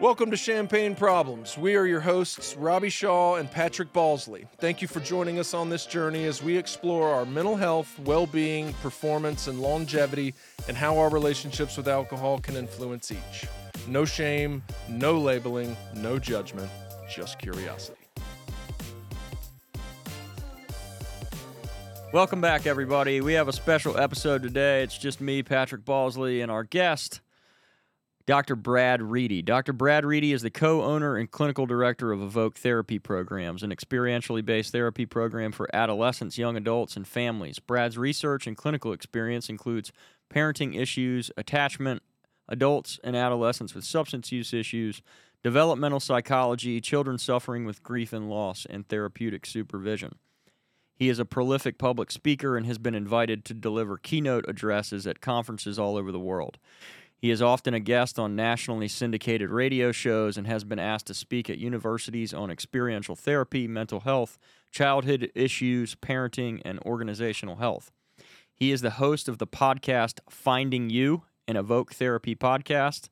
Welcome 0.00 0.30
to 0.30 0.36
Champagne 0.36 0.94
Problems. 0.94 1.58
We 1.58 1.76
are 1.76 1.84
your 1.84 2.00
hosts, 2.00 2.56
Robbie 2.56 2.88
Shaw 2.88 3.34
and 3.34 3.50
Patrick 3.50 3.92
Balsley. 3.92 4.46
Thank 4.58 4.80
you 4.80 4.88
for 4.88 5.00
joining 5.00 5.38
us 5.38 5.52
on 5.52 5.68
this 5.68 5.84
journey 5.84 6.24
as 6.24 6.42
we 6.42 6.56
explore 6.56 7.10
our 7.12 7.26
mental 7.26 7.56
health, 7.56 7.98
well 8.06 8.26
being, 8.26 8.72
performance, 8.74 9.48
and 9.48 9.60
longevity, 9.60 10.34
and 10.66 10.76
how 10.76 10.96
our 10.96 11.10
relationships 11.10 11.76
with 11.76 11.88
alcohol 11.88 12.38
can 12.38 12.56
influence 12.56 13.12
each. 13.12 13.46
No 13.86 14.04
shame, 14.04 14.62
no 14.88 15.18
labeling, 15.18 15.76
no 15.94 16.18
judgment, 16.18 16.70
just 17.14 17.38
curiosity. 17.38 17.97
Welcome 22.10 22.40
back, 22.40 22.66
everybody. 22.66 23.20
We 23.20 23.34
have 23.34 23.48
a 23.48 23.52
special 23.52 23.98
episode 23.98 24.42
today. 24.42 24.82
It's 24.82 24.96
just 24.96 25.20
me, 25.20 25.42
Patrick 25.42 25.84
Balsley, 25.84 26.42
and 26.42 26.50
our 26.50 26.64
guest, 26.64 27.20
Dr. 28.24 28.56
Brad 28.56 29.02
Reedy. 29.02 29.42
Dr. 29.42 29.74
Brad 29.74 30.06
Reedy 30.06 30.32
is 30.32 30.40
the 30.40 30.48
co 30.50 30.82
owner 30.82 31.16
and 31.16 31.30
clinical 31.30 31.66
director 31.66 32.10
of 32.10 32.22
Evoke 32.22 32.56
Therapy 32.56 32.98
Programs, 32.98 33.62
an 33.62 33.70
experientially 33.70 34.42
based 34.42 34.72
therapy 34.72 35.04
program 35.04 35.52
for 35.52 35.68
adolescents, 35.74 36.38
young 36.38 36.56
adults, 36.56 36.96
and 36.96 37.06
families. 37.06 37.58
Brad's 37.58 37.98
research 37.98 38.46
and 38.46 38.56
clinical 38.56 38.94
experience 38.94 39.50
includes 39.50 39.92
parenting 40.32 40.80
issues, 40.80 41.30
attachment, 41.36 42.02
adults 42.48 42.98
and 43.04 43.16
adolescents 43.16 43.74
with 43.74 43.84
substance 43.84 44.32
use 44.32 44.54
issues, 44.54 45.02
developmental 45.42 46.00
psychology, 46.00 46.80
children 46.80 47.18
suffering 47.18 47.66
with 47.66 47.82
grief 47.82 48.14
and 48.14 48.30
loss, 48.30 48.66
and 48.70 48.88
therapeutic 48.88 49.44
supervision. 49.44 50.14
He 50.98 51.08
is 51.08 51.20
a 51.20 51.24
prolific 51.24 51.78
public 51.78 52.10
speaker 52.10 52.56
and 52.56 52.66
has 52.66 52.76
been 52.76 52.96
invited 52.96 53.44
to 53.44 53.54
deliver 53.54 53.98
keynote 53.98 54.44
addresses 54.48 55.06
at 55.06 55.20
conferences 55.20 55.78
all 55.78 55.96
over 55.96 56.10
the 56.10 56.18
world. 56.18 56.58
He 57.16 57.30
is 57.30 57.40
often 57.40 57.72
a 57.72 57.80
guest 57.80 58.18
on 58.18 58.34
nationally 58.34 58.88
syndicated 58.88 59.50
radio 59.50 59.92
shows 59.92 60.36
and 60.36 60.46
has 60.48 60.64
been 60.64 60.80
asked 60.80 61.06
to 61.06 61.14
speak 61.14 61.48
at 61.48 61.58
universities 61.58 62.34
on 62.34 62.50
experiential 62.50 63.14
therapy, 63.14 63.68
mental 63.68 64.00
health, 64.00 64.38
childhood 64.72 65.30
issues, 65.36 65.94
parenting, 65.94 66.60
and 66.64 66.80
organizational 66.80 67.56
health. 67.56 67.92
He 68.52 68.72
is 68.72 68.80
the 68.80 68.90
host 68.90 69.28
of 69.28 69.38
the 69.38 69.46
podcast 69.46 70.18
Finding 70.28 70.90
You, 70.90 71.22
an 71.46 71.56
Evoke 71.56 71.92
Therapy 71.92 72.34
podcast. 72.34 73.08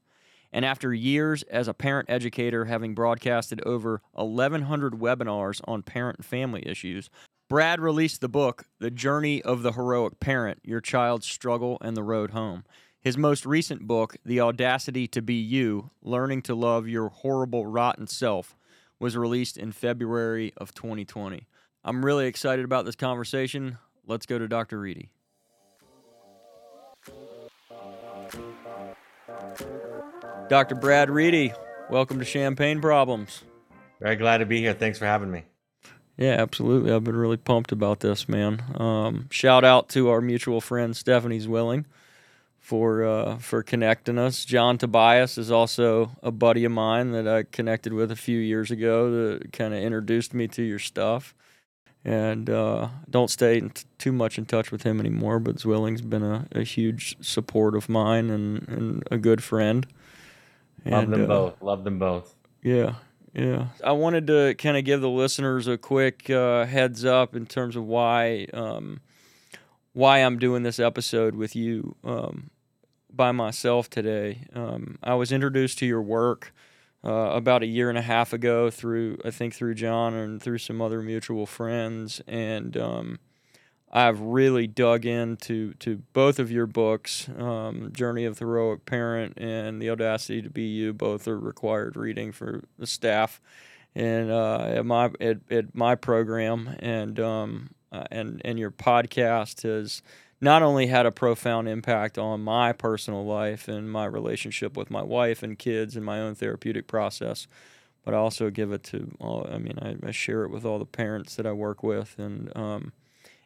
And 0.53 0.65
after 0.65 0.93
years 0.93 1.43
as 1.45 1.69
a 1.69 1.75
parent 1.75 2.09
educator, 2.09 2.65
having 2.65 2.95
broadcasted 2.95 3.61
over 3.67 4.03
1,100 4.13 4.95
webinars 4.95 5.61
on 5.69 5.83
parent 5.83 6.19
and 6.19 6.27
family 6.27 6.67
issues, 6.67 7.11
Brad 7.49 7.81
released 7.81 8.21
the 8.21 8.29
book, 8.29 8.65
The 8.81 8.91
Journey 8.91 9.41
of 9.41 9.63
the 9.63 9.71
Heroic 9.71 10.19
Parent 10.19 10.59
Your 10.65 10.81
Child's 10.81 11.29
Struggle 11.29 11.79
and 11.81 11.97
the 11.97 12.03
Road 12.03 12.33
Home. 12.33 12.65
His 13.01 13.17
most 13.17 13.47
recent 13.47 13.83
book, 13.87 14.17
The 14.25 14.41
Audacity 14.41 15.07
to 15.07 15.23
Be 15.23 15.35
You 15.35 15.91
Learning 16.03 16.43
to 16.43 16.57
Love 16.57 16.89
Your 16.89 17.09
Horrible, 17.09 17.65
Rotten 17.65 18.09
Self, 18.09 18.57
was 18.99 19.17
released 19.17 19.57
in 19.57 19.71
February 19.71 20.55
of 20.57 20.75
2020. 20.75 21.47
I'm 21.85 22.05
really 22.05 22.27
excited 22.27 22.65
about 22.65 22.85
this 22.85 22.97
conversation. 22.97 23.79
Let's 24.05 24.27
go 24.27 24.41
to 24.41 24.49
Dr. 24.49 24.81
Reedy. 24.81 25.13
Dr. 30.49 30.75
Brad 30.75 31.11
Reedy, 31.11 31.53
welcome 31.91 32.19
to 32.19 32.25
Champagne 32.25 32.81
Problems. 32.81 33.45
Very 34.01 34.17
glad 34.17 34.39
to 34.39 34.47
be 34.47 34.59
here. 34.59 34.75
Thanks 34.75 34.99
for 34.99 35.07
having 35.07 35.31
me. 35.31 35.45
Yeah, 36.17 36.33
absolutely. 36.39 36.93
I've 36.93 37.05
been 37.05 37.17
really 37.17 37.37
pumped 37.37 37.73
about 37.73 38.01
this, 38.01 38.29
man. 38.29 38.63
Um, 38.81 39.29
shout 39.31 39.65
out 39.65 39.89
to 39.91 40.09
our 40.09 40.21
mutual 40.21 40.61
friend 40.63 40.97
Stephanie 40.97 41.41
Zwilling 41.41 41.85
for 42.59 43.05
uh, 43.05 43.37
for 43.39 43.63
connecting 43.63 44.19
us. 44.19 44.45
John 44.45 44.79
Tobias 44.79 45.37
is 45.37 45.51
also 45.51 46.13
a 46.23 46.31
buddy 46.33 46.65
of 46.65 46.73
mine 46.73 47.13
that 47.13 47.29
I 47.29 47.43
connected 47.45 47.93
with 47.93 48.11
a 48.11 48.17
few 48.17 48.39
years 48.39 48.71
ago 48.71 49.11
that 49.11 49.53
kind 49.53 49.75
of 49.75 49.81
introduced 49.83 50.33
me 50.35 50.49
to 50.49 50.63
your 50.63 50.79
stuff. 50.79 51.35
And 52.05 52.49
uh, 52.49 52.89
don't 53.11 53.31
stay 53.31 53.61
t- 53.61 53.71
too 53.99 54.13
much 54.13 54.39
in 54.39 54.47
touch 54.47 54.71
with 54.71 54.85
him 54.85 55.01
anymore, 55.01 55.41
but 55.41 55.57
Zwilling's 55.57 56.03
been 56.03 56.23
a, 56.23 56.47
a 56.53 56.63
huge 56.63 57.17
support 57.21 57.75
of 57.75 57.89
mine 57.89 58.31
and, 58.31 58.69
and 58.69 59.03
a 59.11 59.19
good 59.19 59.43
friend. 59.43 59.87
Love 60.89 61.09
And, 61.09 61.13
them 61.13 61.25
uh, 61.25 61.27
both. 61.27 61.63
Love 61.63 61.85
them 61.85 61.99
both. 61.99 62.35
yeah, 62.63 62.97
yeah. 63.37 63.67
I 63.85 63.93
wanted 63.93 64.27
to 64.29 64.55
kind 64.55 64.79
of 64.79 64.85
give 64.85 65.03
the 65.03 65.11
listeners 65.11 65.69
a 65.69 65.77
quick 65.77 66.31
uh, 66.31 66.65
heads 66.65 67.05
up 67.05 67.37
in 67.37 67.45
terms 67.45 67.77
of 67.77 67.85
why 67.85 68.47
um, 68.55 69.01
why 69.93 70.19
I'm 70.19 70.39
doing 70.39 70.63
this 70.63 70.79
episode 70.79 71.35
with 71.35 71.55
you 71.55 71.97
um, 72.03 72.51
by 73.13 73.33
myself 73.33 73.91
today. 73.91 74.47
Um, 74.55 74.99
I 75.03 75.15
was 75.15 75.33
introduced 75.33 75.79
to 75.79 75.87
your 75.87 76.03
work 76.03 76.55
uh, 77.05 77.11
about 77.11 77.63
a 77.63 77.67
year 77.67 77.91
and 77.91 77.99
a 77.99 78.03
half 78.03 78.33
ago 78.33 78.71
through 78.71 79.19
I 79.23 79.31
think 79.31 79.55
through 79.55 79.75
John 79.75 80.15
and 80.15 80.43
through 80.43 80.59
some 80.59 80.81
other 80.81 81.03
mutual 81.03 81.45
friends, 81.45 82.23
and 82.27 82.75
um, 82.79 83.19
I've 83.93 84.21
really 84.21 84.67
dug 84.67 85.07
into 85.07 85.75
to 85.75 86.03
both 86.13 86.39
of 86.39 86.51
your 86.51 86.67
books, 86.67 87.29
um, 87.39 87.91
Journey 87.93 88.25
of 88.25 88.39
the 88.39 88.45
Heroic 88.45 88.85
Parent 88.85 89.35
and 89.37 89.81
The 89.81 89.91
Audacity 89.91 90.43
to 90.43 90.51
Be 90.51 90.63
You. 90.63 90.93
Both 90.93 91.29
are 91.29 91.39
required 91.39 91.97
reading 91.97 92.33
for 92.33 92.65
the 92.79 92.87
staff, 92.87 93.41
and 93.95 94.31
uh, 94.31 94.65
at 94.67 94.87
my 94.87 95.11
at, 95.21 95.39
at 95.51 95.75
my 95.75 95.95
program, 95.95 96.77
and 96.81 97.21
um, 97.21 97.71
uh, 97.93 98.05
and 98.11 98.43
and 98.45 98.59
your 98.59 98.73
podcast 98.73 99.63
has 99.63 100.03
not 100.41 100.63
only 100.63 100.89
had 100.89 101.07
a 101.07 101.13
profound 101.13 101.69
impact 101.69 102.19
on 102.19 102.43
my 102.43 102.73
personal 102.73 103.25
life 103.25 103.69
and 103.69 103.91
my 103.91 104.05
relationship 104.05 104.77
with 104.77 104.91
my 104.91 105.03
wife 105.03 105.43
and 105.43 105.59
kids 105.59 105.97
and 105.97 106.05
my 106.05 106.21
own 106.21 106.35
therapeutic 106.35 106.87
process, 106.87 107.47
but 108.05 108.13
I 108.15 108.19
also 108.19 108.51
give 108.51 108.73
it 108.73 108.83
to 108.85 109.13
all. 109.21 109.47
I 109.51 109.59
mean, 109.59 109.79
I, 109.81 110.09
I 110.09 110.11
share 110.11 110.43
it 110.43 110.51
with 110.51 110.65
all 110.65 110.79
the 110.79 110.85
parents 110.85 111.37
that 111.37 111.47
I 111.47 111.53
work 111.53 111.83
with, 111.85 112.17
and 112.19 112.55
um, 112.57 112.93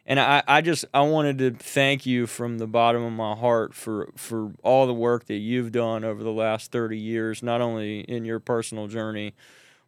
and 0.05 0.19
I, 0.19 0.43
I 0.47 0.61
just 0.61 0.85
I 0.93 1.01
wanted 1.01 1.37
to 1.39 1.51
thank 1.51 2.05
you 2.05 2.27
from 2.27 2.57
the 2.57 2.67
bottom 2.67 3.03
of 3.03 3.13
my 3.13 3.35
heart 3.35 3.73
for 3.73 4.09
for 4.15 4.51
all 4.63 4.87
the 4.87 4.93
work 4.93 5.25
that 5.25 5.37
you've 5.37 5.71
done 5.71 6.03
over 6.03 6.23
the 6.23 6.31
last 6.31 6.71
30 6.71 6.97
years 6.97 7.43
not 7.43 7.61
only 7.61 8.01
in 8.01 8.25
your 8.25 8.39
personal 8.39 8.87
journey 8.87 9.33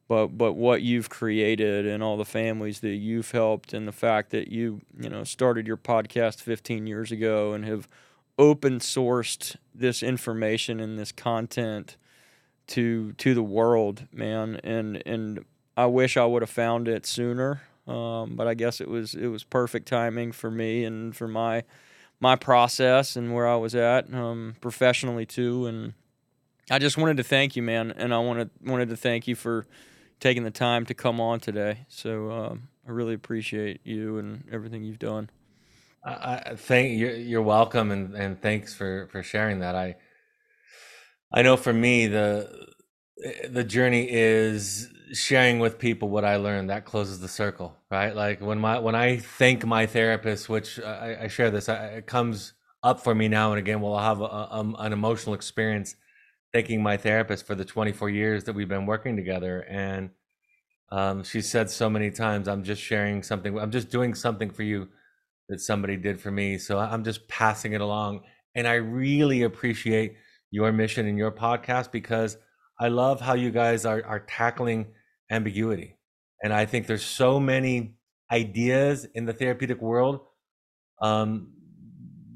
but 0.08 0.28
but 0.38 0.54
what 0.54 0.82
you've 0.82 1.10
created 1.10 1.86
and 1.86 2.04
all 2.04 2.18
the 2.18 2.26
families 2.26 2.82
that 2.82 2.96
you've 2.96 3.32
helped 3.32 3.74
and 3.74 3.88
the 3.88 3.92
fact 3.92 4.30
that 4.32 4.50
you 4.50 4.82
you 5.00 5.10
know 5.10 5.24
started 5.24 5.68
your 5.68 5.78
podcast 5.78 6.42
15 6.42 6.88
years 6.88 7.12
ago 7.12 7.54
and 7.54 7.66
have 7.66 7.88
open 8.38 8.80
sourced 8.80 9.56
this 9.74 10.02
information 10.02 10.80
and 10.80 10.98
this 10.98 11.12
content 11.12 11.98
to 12.68 13.14
to 13.14 13.34
the 13.34 13.44
world 13.44 14.08
man. 14.12 14.60
And 14.64 15.02
and 15.06 15.46
I 15.76 15.86
wish 15.88 16.18
I 16.18 16.26
would 16.26 16.42
have 16.42 16.50
found 16.50 16.88
it 16.88 17.06
sooner 17.06 17.62
um, 17.88 18.36
but 18.36 18.48
I 18.48 18.54
guess 18.54 18.80
it 18.82 18.88
was 18.88 19.14
it 19.16 19.28
was 19.28 19.44
perfect 19.44 19.88
timing 19.88 20.32
for 20.32 20.50
me 20.50 20.84
and 20.86 21.16
for 21.16 21.28
my 21.28 21.64
my 22.20 22.36
process 22.36 23.16
and 23.16 23.34
where 23.34 23.48
I 23.48 23.56
was 23.56 23.76
at 23.76 24.14
um, 24.14 24.56
professionally 24.62 25.26
too. 25.26 25.66
And 25.66 25.94
I 26.72 26.80
just 26.80 26.98
wanted 26.98 27.18
to 27.18 27.24
thank 27.24 27.56
you, 27.56 27.64
man, 27.64 27.92
and 27.92 28.14
I 28.14 28.20
wanted 28.20 28.50
wanted 28.66 28.90
to 28.90 28.98
thank 28.98 29.28
you 29.28 29.36
for 29.36 29.66
taking 30.20 30.44
the 30.44 30.52
time 30.52 30.86
to 30.86 30.94
come 30.94 31.20
on 31.20 31.40
today. 31.40 31.86
So 31.90 32.32
um, 32.32 32.70
I 32.88 32.92
really 32.92 33.14
appreciate 33.14 33.82
you 33.84 34.18
and 34.18 34.46
everything 34.52 34.84
you've 34.84 35.00
done. 35.00 35.30
I, 36.06 36.56
thank 36.56 36.98
you're, 36.98 37.16
you're 37.16 37.42
welcome, 37.42 37.92
and, 37.92 38.14
and 38.14 38.42
thanks 38.42 38.74
for 38.74 39.08
for 39.12 39.24
sharing 39.24 39.60
that. 39.60 39.76
I 39.76 39.96
I 41.34 41.42
know 41.42 41.58
for 41.58 41.74
me 41.74 42.08
the 42.08 42.68
the 43.50 43.64
journey 43.64 44.08
is 44.10 44.90
sharing 45.14 45.60
with 45.60 45.80
people 45.80 46.10
what 46.10 46.26
I 46.26 46.38
learned. 46.38 46.70
That 46.70 46.86
closes 46.86 47.20
the 47.20 47.28
circle, 47.28 47.78
right? 47.92 48.16
Like 48.16 48.42
when 48.42 48.60
my 48.60 48.80
when 48.80 48.96
I 48.96 49.18
thank 49.18 49.66
my 49.66 49.86
therapist, 49.86 50.50
which 50.50 50.80
I, 50.80 51.18
I 51.24 51.28
share 51.28 51.52
this, 51.52 51.70
I, 51.70 51.86
it 51.86 52.08
comes 52.08 52.54
up 52.82 53.02
for 53.02 53.16
me 53.16 53.28
now 53.28 53.52
and 53.52 53.60
again. 53.60 53.82
Well, 53.82 53.96
I'll 53.96 54.16
have 54.16 54.22
a, 54.22 54.24
a, 54.24 54.74
an 54.86 54.94
emotional 54.94 55.36
experience 55.36 55.96
thanking 56.52 56.84
my 56.84 56.98
therapist 56.98 57.48
for 57.48 57.56
the 57.56 57.66
24 57.66 58.10
years 58.10 58.44
that 58.44 58.54
we've 58.54 58.70
been 58.70 58.86
working 58.86 59.16
together, 59.16 59.66
and 59.70 60.10
um, 60.92 61.24
she 61.24 61.42
said 61.42 61.70
so 61.70 61.90
many 61.90 62.12
times, 62.12 62.48
"I'm 62.48 62.64
just 62.64 62.82
sharing 62.82 63.24
something. 63.24 63.58
I'm 63.58 63.72
just 63.72 63.90
doing 63.90 64.14
something 64.14 64.50
for 64.50 64.64
you." 64.64 64.90
that 65.50 65.60
somebody 65.60 65.98
did 65.98 66.20
for 66.20 66.32
me. 66.32 66.58
So 66.58 66.80
I'm 66.80 67.04
just 67.04 67.28
passing 67.28 67.74
it 67.74 67.82
along. 67.82 68.22
And 68.56 68.68
I 68.68 68.76
really 68.76 69.44
appreciate 69.44 70.16
your 70.52 70.72
mission 70.72 71.08
and 71.08 71.18
your 71.18 71.32
podcast 71.32 71.92
because 71.92 72.38
I 72.80 72.88
love 72.88 73.22
how 73.22 73.34
you 73.34 73.52
guys 73.52 73.86
are, 73.86 74.04
are 74.06 74.22
tackling 74.22 74.88
ambiguity. 75.30 75.98
And 76.44 76.54
I 76.54 76.66
think 76.66 76.88
there's 76.88 77.06
so 77.06 77.40
many 77.40 77.96
ideas 78.32 79.06
in 79.14 79.26
the 79.26 79.34
therapeutic 79.34 79.82
world 79.82 80.22
um, 81.02 81.54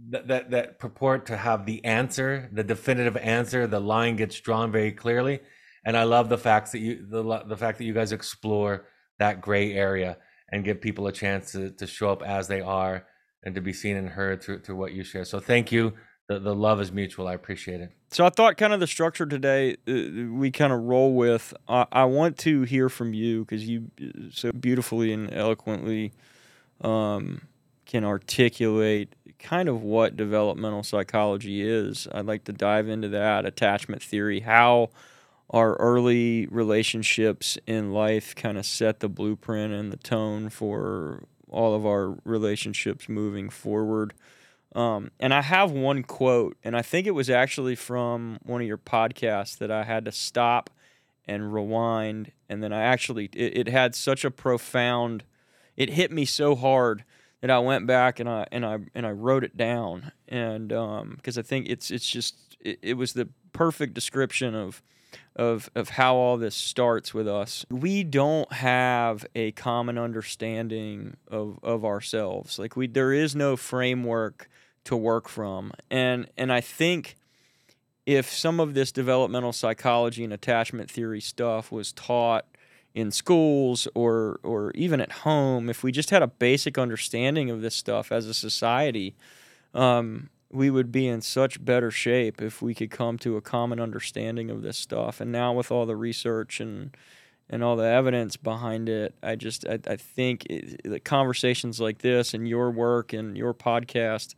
that, 0.10 0.28
that, 0.28 0.52
that 0.52 0.80
purport 0.80 1.26
to 1.28 1.38
have 1.38 1.66
the 1.66 1.84
answer, 1.84 2.50
the 2.54 2.64
definitive 2.64 3.18
answer. 3.18 3.68
The 3.68 3.80
line 3.80 4.16
gets 4.16 4.40
drawn 4.40 4.72
very 4.72 4.92
clearly. 4.92 5.42
And 5.86 5.98
I 5.98 6.04
love 6.04 6.30
the 6.30 6.38
facts 6.38 6.72
that 6.72 6.80
you 6.80 7.06
the, 7.10 7.44
the 7.46 7.58
fact 7.58 7.78
that 7.78 7.86
you 7.86 7.94
guys 7.94 8.12
explore 8.12 8.88
that 9.20 9.42
gray 9.42 9.74
area 9.74 10.18
and 10.52 10.64
give 10.64 10.82
people 10.82 11.08
a 11.08 11.12
chance 11.12 11.52
to, 11.54 11.72
to 11.72 11.88
show 11.88 12.10
up 12.10 12.22
as 12.24 12.48
they 12.48 12.62
are 12.62 13.06
and 13.44 13.56
to 13.56 13.62
be 13.62 13.74
seen 13.74 13.96
and 13.96 14.10
heard 14.10 14.42
through 14.42 14.62
through 14.62 14.76
what 14.76 14.94
you 14.94 15.04
share. 15.04 15.26
So 15.26 15.40
thank 15.40 15.72
you. 15.72 15.94
The 16.28 16.40
the 16.40 16.56
love 16.56 16.82
is 16.82 16.92
mutual. 16.92 17.28
I 17.28 17.34
appreciate 17.34 17.82
it. 17.82 17.92
So 18.12 18.26
I 18.26 18.30
thought 18.30 18.58
kind 18.58 18.74
of 18.74 18.80
the 18.80 18.88
structure 18.88 19.26
today 19.26 19.78
uh, 19.88 20.34
we 20.34 20.52
kind 20.52 20.74
of 20.74 20.82
roll 20.84 21.14
with. 21.14 21.54
I, 21.68 21.86
I 21.92 22.06
want 22.06 22.38
to 22.40 22.64
hear 22.64 22.90
from 22.90 23.14
you 23.14 23.46
because 23.46 23.68
you 23.68 23.92
uh, 24.02 24.30
so 24.32 24.52
beautifully 24.52 25.14
and 25.14 25.34
eloquently 25.34 26.12
um, 26.82 27.42
can 27.86 28.04
articulate 28.04 29.14
kind 29.40 29.70
of 29.70 29.82
what 29.82 30.18
developmental 30.18 30.84
psychology 30.84 31.68
is. 31.68 32.08
I'd 32.12 32.26
like 32.26 32.44
to 32.46 32.54
dive 32.54 32.90
into 32.90 33.08
that 33.10 33.46
attachment 33.46 34.02
theory, 34.02 34.42
how 34.42 34.90
our 35.50 35.76
early 35.76 36.48
relationships 36.48 37.58
in 37.66 37.94
life 37.94 38.36
kind 38.36 38.58
of 38.58 38.66
set 38.66 39.00
the 39.00 39.08
blueprint 39.08 39.74
and 39.74 39.92
the 39.92 39.98
tone 39.98 40.50
for 40.50 41.24
all 41.50 41.74
of 41.74 41.86
our 41.86 42.18
relationships 42.26 43.08
moving 43.08 43.50
forward. 43.50 44.14
Um, 44.76 45.12
and 45.20 45.34
I 45.34 45.42
have 45.42 45.72
one 45.72 46.04
quote, 46.04 46.58
and 46.64 46.76
I 46.76 46.82
think 46.82 47.08
it 47.08 47.12
was 47.12 47.30
actually 47.30 47.76
from 47.76 48.38
one 48.44 48.62
of 48.62 48.68
your 48.68 48.78
podcasts 48.78 49.58
that 49.58 49.72
I 49.72 49.84
had 49.84 50.06
to 50.06 50.12
stop 50.12 50.70
and 51.26 51.54
rewind. 51.54 52.32
And 52.50 52.62
then 52.62 52.72
I 52.72 52.84
actually, 52.84 53.30
it, 53.34 53.58
it 53.58 53.68
had 53.68 53.96
such 53.96 54.24
a 54.24 54.32
profound, 54.32 55.24
it 55.76 55.92
hit 55.92 56.12
me 56.12 56.26
so 56.26 56.56
hard 56.56 57.04
that 57.42 57.52
I 57.52 57.60
went 57.60 57.88
back 57.88 58.20
and 58.20 58.28
I 58.28 58.46
and 58.52 58.66
I 58.66 58.80
and 58.96 59.06
I 59.06 59.12
wrote 59.12 59.44
it 59.44 59.56
down. 59.58 60.12
And 60.28 60.70
because 60.70 61.38
um, 61.38 61.40
I 61.40 61.42
think 61.42 61.68
it's 61.70 61.92
it's 61.92 62.10
just 62.10 62.36
it, 62.60 62.80
it 62.82 62.94
was 62.96 63.14
the 63.14 63.30
perfect 63.54 63.94
description 63.94 64.56
of 64.56 64.82
of 65.36 65.70
of 65.76 65.90
how 65.90 66.16
all 66.16 66.38
this 66.38 66.56
starts 66.56 67.14
with 67.14 67.28
us. 67.28 67.66
We 67.70 68.04
don't 68.04 68.52
have 68.52 69.26
a 69.36 69.52
common 69.52 69.98
understanding 69.98 71.18
of 71.28 71.60
of 71.64 71.86
ourselves. 71.86 72.58
Like 72.58 72.76
we 72.76 72.88
there 72.88 73.14
is 73.14 73.36
no 73.36 73.56
framework 73.56 74.50
to 74.88 74.98
work 74.98 75.30
from. 75.30 75.72
And 75.92 76.28
and 76.38 76.52
I 76.52 76.62
think 76.62 77.16
if 78.06 78.34
some 78.34 78.60
of 78.60 78.74
this 78.74 78.92
developmental 78.92 79.52
psychology 79.52 80.24
and 80.24 80.32
attachment 80.32 80.90
theory 80.90 81.22
stuff 81.22 81.72
was 81.72 81.92
taught 81.92 82.46
in 82.96 83.12
schools 83.12 83.88
or 83.94 84.40
or 84.44 84.72
even 84.72 85.02
at 85.02 85.12
home, 85.12 85.70
if 85.70 85.84
we 85.84 85.92
just 85.92 86.10
had 86.10 86.24
a 86.24 86.28
basic 86.28 86.78
understanding 86.78 87.50
of 87.50 87.62
this 87.62 87.76
stuff 87.76 88.12
as 88.12 88.26
a 88.26 88.34
society, 88.34 89.16
um, 89.74 90.30
we 90.50 90.70
would 90.70 90.92
be 90.92 91.08
in 91.08 91.22
such 91.22 91.64
better 91.64 91.92
shape 91.92 92.42
if 92.42 92.62
we 92.62 92.74
could 92.74 92.90
come 92.90 93.18
to 93.18 93.36
a 93.36 93.42
common 93.42 93.80
understanding 93.80 94.50
of 94.50 94.62
this 94.62 94.78
stuff. 94.78 95.20
And 95.20 95.32
now 95.32 95.52
with 95.54 95.70
all 95.72 95.86
the 95.86 95.96
research 95.96 96.60
and 96.60 96.96
and 97.50 97.64
all 97.64 97.76
the 97.76 97.86
evidence 97.86 98.36
behind 98.38 98.90
it, 98.90 99.16
I 99.22 99.36
just 99.36 99.68
I, 99.68 99.80
I 99.86 99.98
think 99.98 100.46
it, 100.46 100.82
the 100.84 101.00
conversations 101.02 101.82
like 101.82 102.00
this 102.00 102.34
and 102.34 102.48
your 102.48 102.72
work 102.72 103.12
and 103.12 103.38
your 103.38 103.54
podcast. 103.54 104.36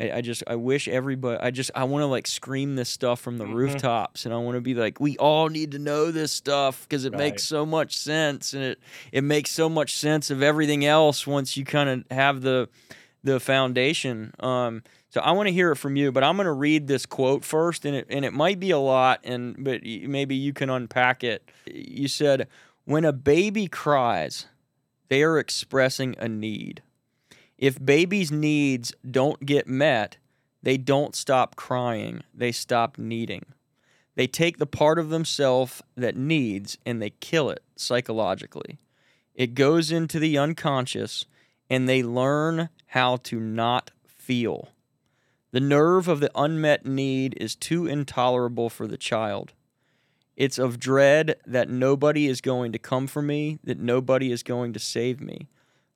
I, 0.00 0.16
I 0.16 0.20
just 0.20 0.42
I 0.46 0.56
wish 0.56 0.88
everybody 0.88 1.38
I 1.40 1.50
just 1.50 1.70
I 1.74 1.84
want 1.84 2.02
to 2.02 2.06
like 2.06 2.26
scream 2.26 2.76
this 2.76 2.88
stuff 2.88 3.20
from 3.20 3.38
the 3.38 3.44
mm-hmm. 3.44 3.54
rooftops 3.54 4.24
and 4.24 4.34
I 4.34 4.38
want 4.38 4.56
to 4.56 4.60
be 4.60 4.74
like 4.74 4.98
we 5.00 5.16
all 5.18 5.48
need 5.48 5.72
to 5.72 5.78
know 5.78 6.10
this 6.10 6.32
stuff 6.32 6.86
because 6.88 7.04
it 7.04 7.12
right. 7.12 7.18
makes 7.18 7.44
so 7.44 7.66
much 7.66 7.96
sense 7.96 8.54
and 8.54 8.62
it 8.62 8.80
it 9.12 9.22
makes 9.22 9.50
so 9.50 9.68
much 9.68 9.96
sense 9.96 10.30
of 10.30 10.42
everything 10.42 10.84
else 10.84 11.26
once 11.26 11.56
you 11.56 11.64
kind 11.64 11.90
of 11.90 12.16
have 12.16 12.40
the 12.40 12.68
the 13.22 13.40
foundation. 13.40 14.32
Um, 14.40 14.82
so 15.10 15.20
I 15.20 15.32
want 15.32 15.48
to 15.48 15.52
hear 15.52 15.72
it 15.72 15.76
from 15.76 15.96
you, 15.96 16.12
but 16.12 16.22
I'm 16.22 16.36
going 16.36 16.46
to 16.46 16.52
read 16.52 16.86
this 16.86 17.04
quote 17.04 17.44
first, 17.44 17.84
and 17.84 17.96
it 17.96 18.06
and 18.08 18.24
it 18.24 18.32
might 18.32 18.60
be 18.60 18.70
a 18.70 18.78
lot, 18.78 19.20
and 19.24 19.56
but 19.58 19.82
maybe 19.84 20.36
you 20.36 20.52
can 20.52 20.70
unpack 20.70 21.24
it. 21.24 21.50
You 21.66 22.08
said, 22.08 22.48
"When 22.84 23.04
a 23.04 23.12
baby 23.12 23.66
cries, 23.66 24.46
they 25.08 25.22
are 25.22 25.38
expressing 25.38 26.14
a 26.18 26.28
need. 26.28 26.82
If 27.60 27.84
babies' 27.84 28.32
needs 28.32 28.94
don't 29.08 29.44
get 29.44 29.68
met, 29.68 30.16
they 30.62 30.78
don't 30.78 31.14
stop 31.14 31.56
crying; 31.56 32.24
they 32.34 32.52
stop 32.52 32.96
needing. 32.96 33.44
They 34.14 34.26
take 34.26 34.56
the 34.56 34.66
part 34.66 34.98
of 34.98 35.10
themselves 35.10 35.82
that 35.94 36.16
needs 36.16 36.78
and 36.86 37.00
they 37.00 37.10
kill 37.10 37.50
it 37.50 37.62
psychologically. 37.76 38.78
It 39.34 39.54
goes 39.54 39.92
into 39.92 40.18
the 40.18 40.36
unconscious." 40.38 41.26
and 41.70 41.88
they 41.88 42.02
learn 42.02 42.68
how 42.86 43.16
to 43.16 43.38
not 43.38 43.92
feel. 44.04 44.70
The 45.52 45.60
nerve 45.60 46.08
of 46.08 46.20
the 46.20 46.30
unmet 46.34 46.84
need 46.84 47.36
is 47.40 47.54
too 47.54 47.86
intolerable 47.86 48.68
for 48.68 48.88
the 48.88 48.96
child. 48.96 49.52
It's 50.36 50.58
of 50.58 50.80
dread 50.80 51.36
that 51.46 51.68
nobody 51.68 52.26
is 52.26 52.40
going 52.40 52.72
to 52.72 52.78
come 52.78 53.06
for 53.06 53.22
me, 53.22 53.58
that 53.62 53.78
nobody 53.78 54.32
is 54.32 54.42
going 54.42 54.72
to 54.72 54.80
save 54.80 55.20
me. 55.20 55.48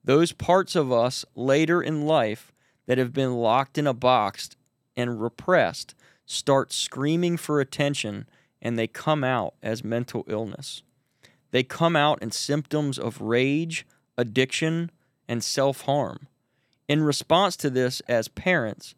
Those 0.05 0.33
parts 0.33 0.77
of 0.77 0.93
us 0.93 1.25
later 1.35 1.83
in 1.83 2.07
life 2.07 2.53
that 2.87 2.99
have 2.99 3.13
been 3.13 3.35
locked 3.35 3.79
in 3.79 3.87
a 3.87 3.95
box 3.95 4.51
and 4.97 5.21
repressed 5.21 5.95
start 6.27 6.73
screaming 6.73 7.37
for 7.37 7.61
attention 7.61 8.27
and 8.61 8.79
they 8.79 8.87
come 8.87 9.25
out 9.25 9.55
as 9.63 9.85
mental 9.85 10.25
illness. 10.27 10.83
They 11.51 11.63
come 11.63 11.97
out 11.97 12.23
in 12.23 12.31
symptoms 12.33 12.99
of 12.99 13.21
rage, 13.21 13.87
addiction, 14.17 14.91
and 15.29 15.45
self 15.45 15.83
harm. 15.83 16.27
In 16.89 17.03
response 17.03 17.57
to 17.59 17.71
this, 17.71 18.01
as 18.09 18.29
parents, 18.29 18.95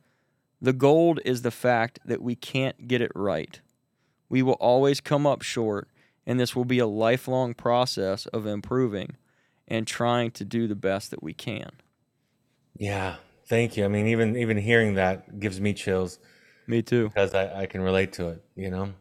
the 0.61 0.73
gold 0.73 1.21
is 1.25 1.43
the 1.43 1.51
fact 1.51 1.99
that 2.05 2.23
we 2.23 2.35
can't 2.35 2.89
get 2.89 3.01
it 3.01 3.13
right. 3.15 3.61
We 4.29 4.43
will 4.43 4.55
always 4.55 5.01
come 5.01 5.27
up 5.27 5.43
short, 5.43 5.89
and 6.27 6.41
this 6.41 6.57
will 6.57 6.65
be 6.65 6.79
a 6.79 6.87
lifelong 6.87 7.55
process 7.55 8.27
of 8.27 8.47
improving 8.47 9.17
and 9.69 9.87
trying 9.87 10.31
to 10.33 10.45
do 10.45 10.67
the 10.67 10.75
best 10.75 11.11
that 11.11 11.23
we 11.23 11.33
can. 11.33 11.71
Yeah, 12.79 13.17
thank 13.47 13.77
you. 13.77 13.85
I 13.85 13.89
mean, 13.89 14.07
even 14.09 14.37
even 14.37 14.57
hearing 14.57 14.95
that 14.95 15.41
gives 15.41 15.61
me 15.61 15.75
chills. 15.75 16.19
Me 16.67 16.83
too, 16.83 17.09
because 17.09 17.35
I, 17.35 17.63
I 17.63 17.67
can 17.67 17.81
relate 17.81 18.13
to 18.15 18.29
it. 18.29 18.45
You 18.55 18.71
know, 18.71 18.93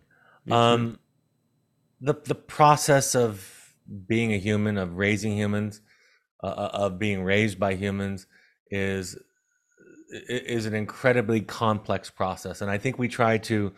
um, 0.52 1.00
the 2.02 2.14
the 2.14 2.36
process 2.36 3.16
of 3.16 3.74
being 4.08 4.34
a 4.34 4.38
human, 4.38 4.78
of 4.78 4.98
raising 4.98 5.36
humans, 5.36 5.82
uh, 6.44 6.48
uh, 6.48 6.70
of 6.74 7.00
being 7.00 7.24
raised 7.24 7.60
by 7.60 7.76
humans 7.76 8.28
is 8.70 9.18
is 10.30 10.66
an 10.66 10.76
incredibly 10.76 11.42
complex 11.42 12.10
process 12.10 12.62
and 12.62 12.70
i 12.70 12.78
think 12.78 13.00
we 13.00 13.08
try 13.08 13.38
to 13.38 13.74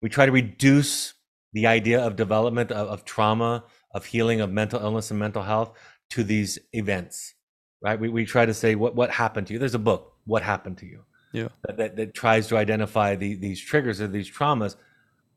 we 0.00 0.08
try 0.08 0.24
to 0.24 0.32
reduce 0.32 1.14
the 1.52 1.66
idea 1.66 2.00
of 2.00 2.16
development 2.16 2.70
of, 2.70 2.88
of 2.88 3.04
trauma 3.04 3.64
of 3.92 4.04
healing 4.04 4.40
of 4.40 4.50
mental 4.50 4.80
illness 4.80 5.10
and 5.10 5.18
mental 5.18 5.42
health 5.42 5.76
to 6.10 6.24
these 6.24 6.58
events 6.72 7.34
right? 7.80 8.00
We, 8.00 8.08
we 8.08 8.24
try 8.24 8.46
to 8.46 8.54
say 8.54 8.74
what 8.74 8.94
what 8.94 9.10
happened 9.10 9.46
to 9.48 9.52
you? 9.52 9.58
There's 9.58 9.74
a 9.74 9.78
book 9.78 10.14
what 10.24 10.42
happened 10.42 10.78
to 10.78 10.86
you? 10.86 11.04
Yeah. 11.32 11.48
That, 11.66 11.76
that, 11.76 11.96
that 11.96 12.14
tries 12.14 12.48
to 12.48 12.56
identify 12.56 13.14
the, 13.14 13.34
these 13.34 13.60
triggers 13.60 14.00
or 14.00 14.08
these 14.08 14.30
traumas. 14.30 14.76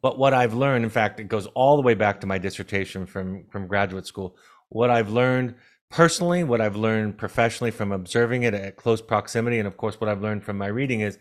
But 0.02 0.18
what 0.18 0.34
i've 0.34 0.54
learned 0.54 0.84
in 0.86 0.90
fact 0.90 1.20
it 1.20 1.28
goes 1.28 1.48
all 1.48 1.76
the 1.76 1.82
way 1.82 1.94
back 1.94 2.22
to 2.22 2.28
my 2.28 2.38
dissertation 2.38 3.06
from 3.06 3.46
from 3.52 3.68
graduate 3.68 4.08
school. 4.08 4.36
What 4.70 4.90
i've 4.90 5.10
learned 5.10 5.56
personally, 5.90 6.44
what 6.44 6.62
I've 6.62 6.76
learned 6.76 7.18
professionally 7.18 7.72
from 7.72 7.92
observing 7.92 8.44
it 8.44 8.54
at 8.54 8.76
close 8.76 9.02
proximity, 9.02 9.58
and 9.58 9.68
of 9.68 9.76
course, 9.76 10.00
what 10.00 10.08
I've 10.08 10.22
learned 10.22 10.44
from 10.44 10.56
my 10.56 10.68
reading 10.68 11.02
is 11.02 11.18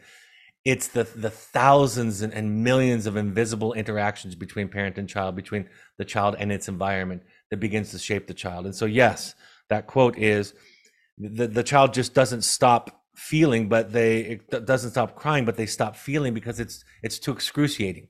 it's 0.66 0.88
the 0.88 1.04
the 1.04 1.30
thousands 1.30 2.20
and, 2.20 2.34
and, 2.34 2.62
millions 2.62 3.06
of 3.06 3.16
invisible 3.16 3.72
interactions 3.72 4.34
between 4.34 4.68
parent 4.68 4.98
and 4.98 5.08
child, 5.08 5.34
between 5.34 5.66
the 5.96 6.04
child 6.04 6.36
and 6.38 6.52
its 6.52 6.68
environment 6.68 7.22
that 7.50 7.58
begins 7.58 7.90
to 7.90 7.98
shape 7.98 8.26
the 8.26 8.34
child. 8.34 8.66
And 8.66 8.74
so, 8.74 8.84
yes, 8.84 9.34
that 9.68 9.86
quote 9.86 10.18
is 10.18 10.54
the 11.18 11.46
the 11.46 11.62
child 11.62 11.92
just 11.92 12.14
doesn't 12.14 12.42
stop 12.42 13.02
feeling, 13.16 13.68
but 13.68 13.92
they 13.92 14.20
it 14.20 14.66
doesn't 14.66 14.90
stop 14.90 15.16
crying, 15.16 15.44
but 15.44 15.56
they 15.56 15.66
stop 15.66 15.96
feeling 15.96 16.34
because 16.34 16.60
it's 16.60 16.84
it's 17.02 17.18
too 17.18 17.32
excruciating 17.32 18.08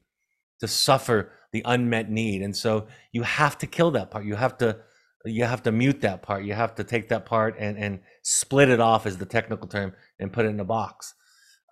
to 0.61 0.68
suffer 0.68 1.33
the 1.52 1.62
unmet 1.64 2.11
need. 2.11 2.42
And 2.42 2.54
so 2.57 2.88
you 3.12 3.23
have 3.23 3.57
to 3.59 3.66
kill 3.66 3.90
that 3.92 4.11
part. 4.11 4.25
You 4.25 4.35
have 4.35 4.59
to 4.59 4.78
you 5.25 5.45
have 5.45 5.62
to 5.64 5.73
mute 5.73 6.00
that 6.02 6.23
part. 6.23 6.45
You 6.45 6.54
have 6.54 6.75
to 6.76 6.85
take 6.85 7.09
that 7.09 7.26
part 7.26 7.57
and 7.59 7.78
and 7.78 8.00
split 8.23 8.68
it 8.68 8.80
off, 8.80 9.07
as 9.07 9.18
the 9.18 9.26
technical 9.26 9.66
term, 9.66 9.92
and 10.18 10.33
put 10.33 10.45
it 10.45 10.50
in 10.50 10.61
a 10.61 10.64
box, 10.64 11.14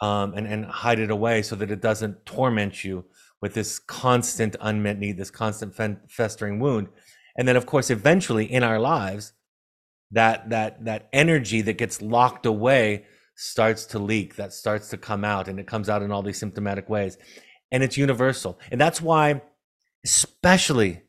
um, 0.00 0.35
and 0.35 0.46
and 0.46 0.64
hide 0.64 0.99
it 0.99 1.11
away 1.11 1.42
so 1.42 1.56
that 1.56 1.70
it 1.70 1.80
doesn't 1.80 2.25
torment 2.26 2.85
you 2.85 3.04
with 3.42 3.54
this 3.54 3.78
constant 3.78 4.56
unmet 4.61 4.99
need, 4.99 5.18
this 5.18 5.30
constant 5.30 5.75
festering 6.08 6.58
wound, 6.58 6.88
and 7.38 7.47
then 7.47 7.57
of 7.57 7.66
course 7.66 7.90
eventually 7.90 8.50
in 8.50 8.62
our 8.62 8.78
lives, 8.78 9.33
that 10.11 10.50
that 10.50 10.85
that 10.85 11.09
energy 11.12 11.61
that 11.62 11.78
gets 11.78 12.00
locked 12.00 12.47
away 12.47 13.05
starts 13.35 13.85
to 13.87 13.99
leak, 13.99 14.37
that 14.37 14.52
starts 14.52 14.88
to 14.90 14.97
come 14.97 15.25
out, 15.25 15.49
and 15.49 15.59
it 15.61 15.66
comes 15.66 15.88
out 15.88 16.02
in 16.02 16.11
all 16.11 16.23
these 16.23 16.38
symptomatic 16.38 16.88
ways, 16.88 17.19
and 17.71 17.83
it's 17.83 17.97
universal, 17.97 18.59
and 18.71 18.81
that's 18.81 19.00
why, 19.00 19.43
especially 20.05 21.02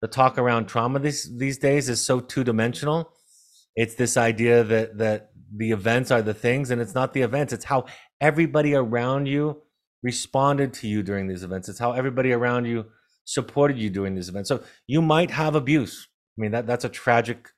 the 0.00 0.08
talk 0.08 0.36
around 0.36 0.66
trauma 0.66 0.98
these 0.98 1.38
these 1.38 1.58
days 1.58 1.88
is 1.88 2.04
so 2.04 2.20
two 2.20 2.44
dimensional. 2.44 3.12
It's 3.76 3.94
this 3.94 4.16
idea 4.16 4.64
that 4.64 4.98
that 4.98 5.30
the 5.56 5.70
events 5.70 6.10
are 6.10 6.22
the 6.22 6.34
things, 6.34 6.70
and 6.70 6.80
it's 6.80 6.94
not 6.94 7.12
the 7.12 7.22
events. 7.22 7.52
It's 7.52 7.66
how 7.66 7.86
everybody 8.20 8.74
around 8.74 9.26
you 9.26 9.62
responded 10.02 10.72
to 10.74 10.88
you 10.88 11.02
during 11.02 11.28
these 11.28 11.44
events. 11.44 11.68
It's 11.68 11.78
how 11.78 11.92
everybody 11.92 12.32
around 12.32 12.64
you 12.64 12.86
supported 13.24 13.78
you 13.78 13.90
during 13.90 14.14
these 14.14 14.28
events. 14.28 14.48
So 14.48 14.62
you 14.86 15.02
might 15.02 15.30
have 15.30 15.54
abuse. 15.54 16.08
I 16.36 16.40
mean 16.40 16.52
that 16.52 16.66
that's 16.66 16.84
a 16.84 16.88
tragic 16.88 17.50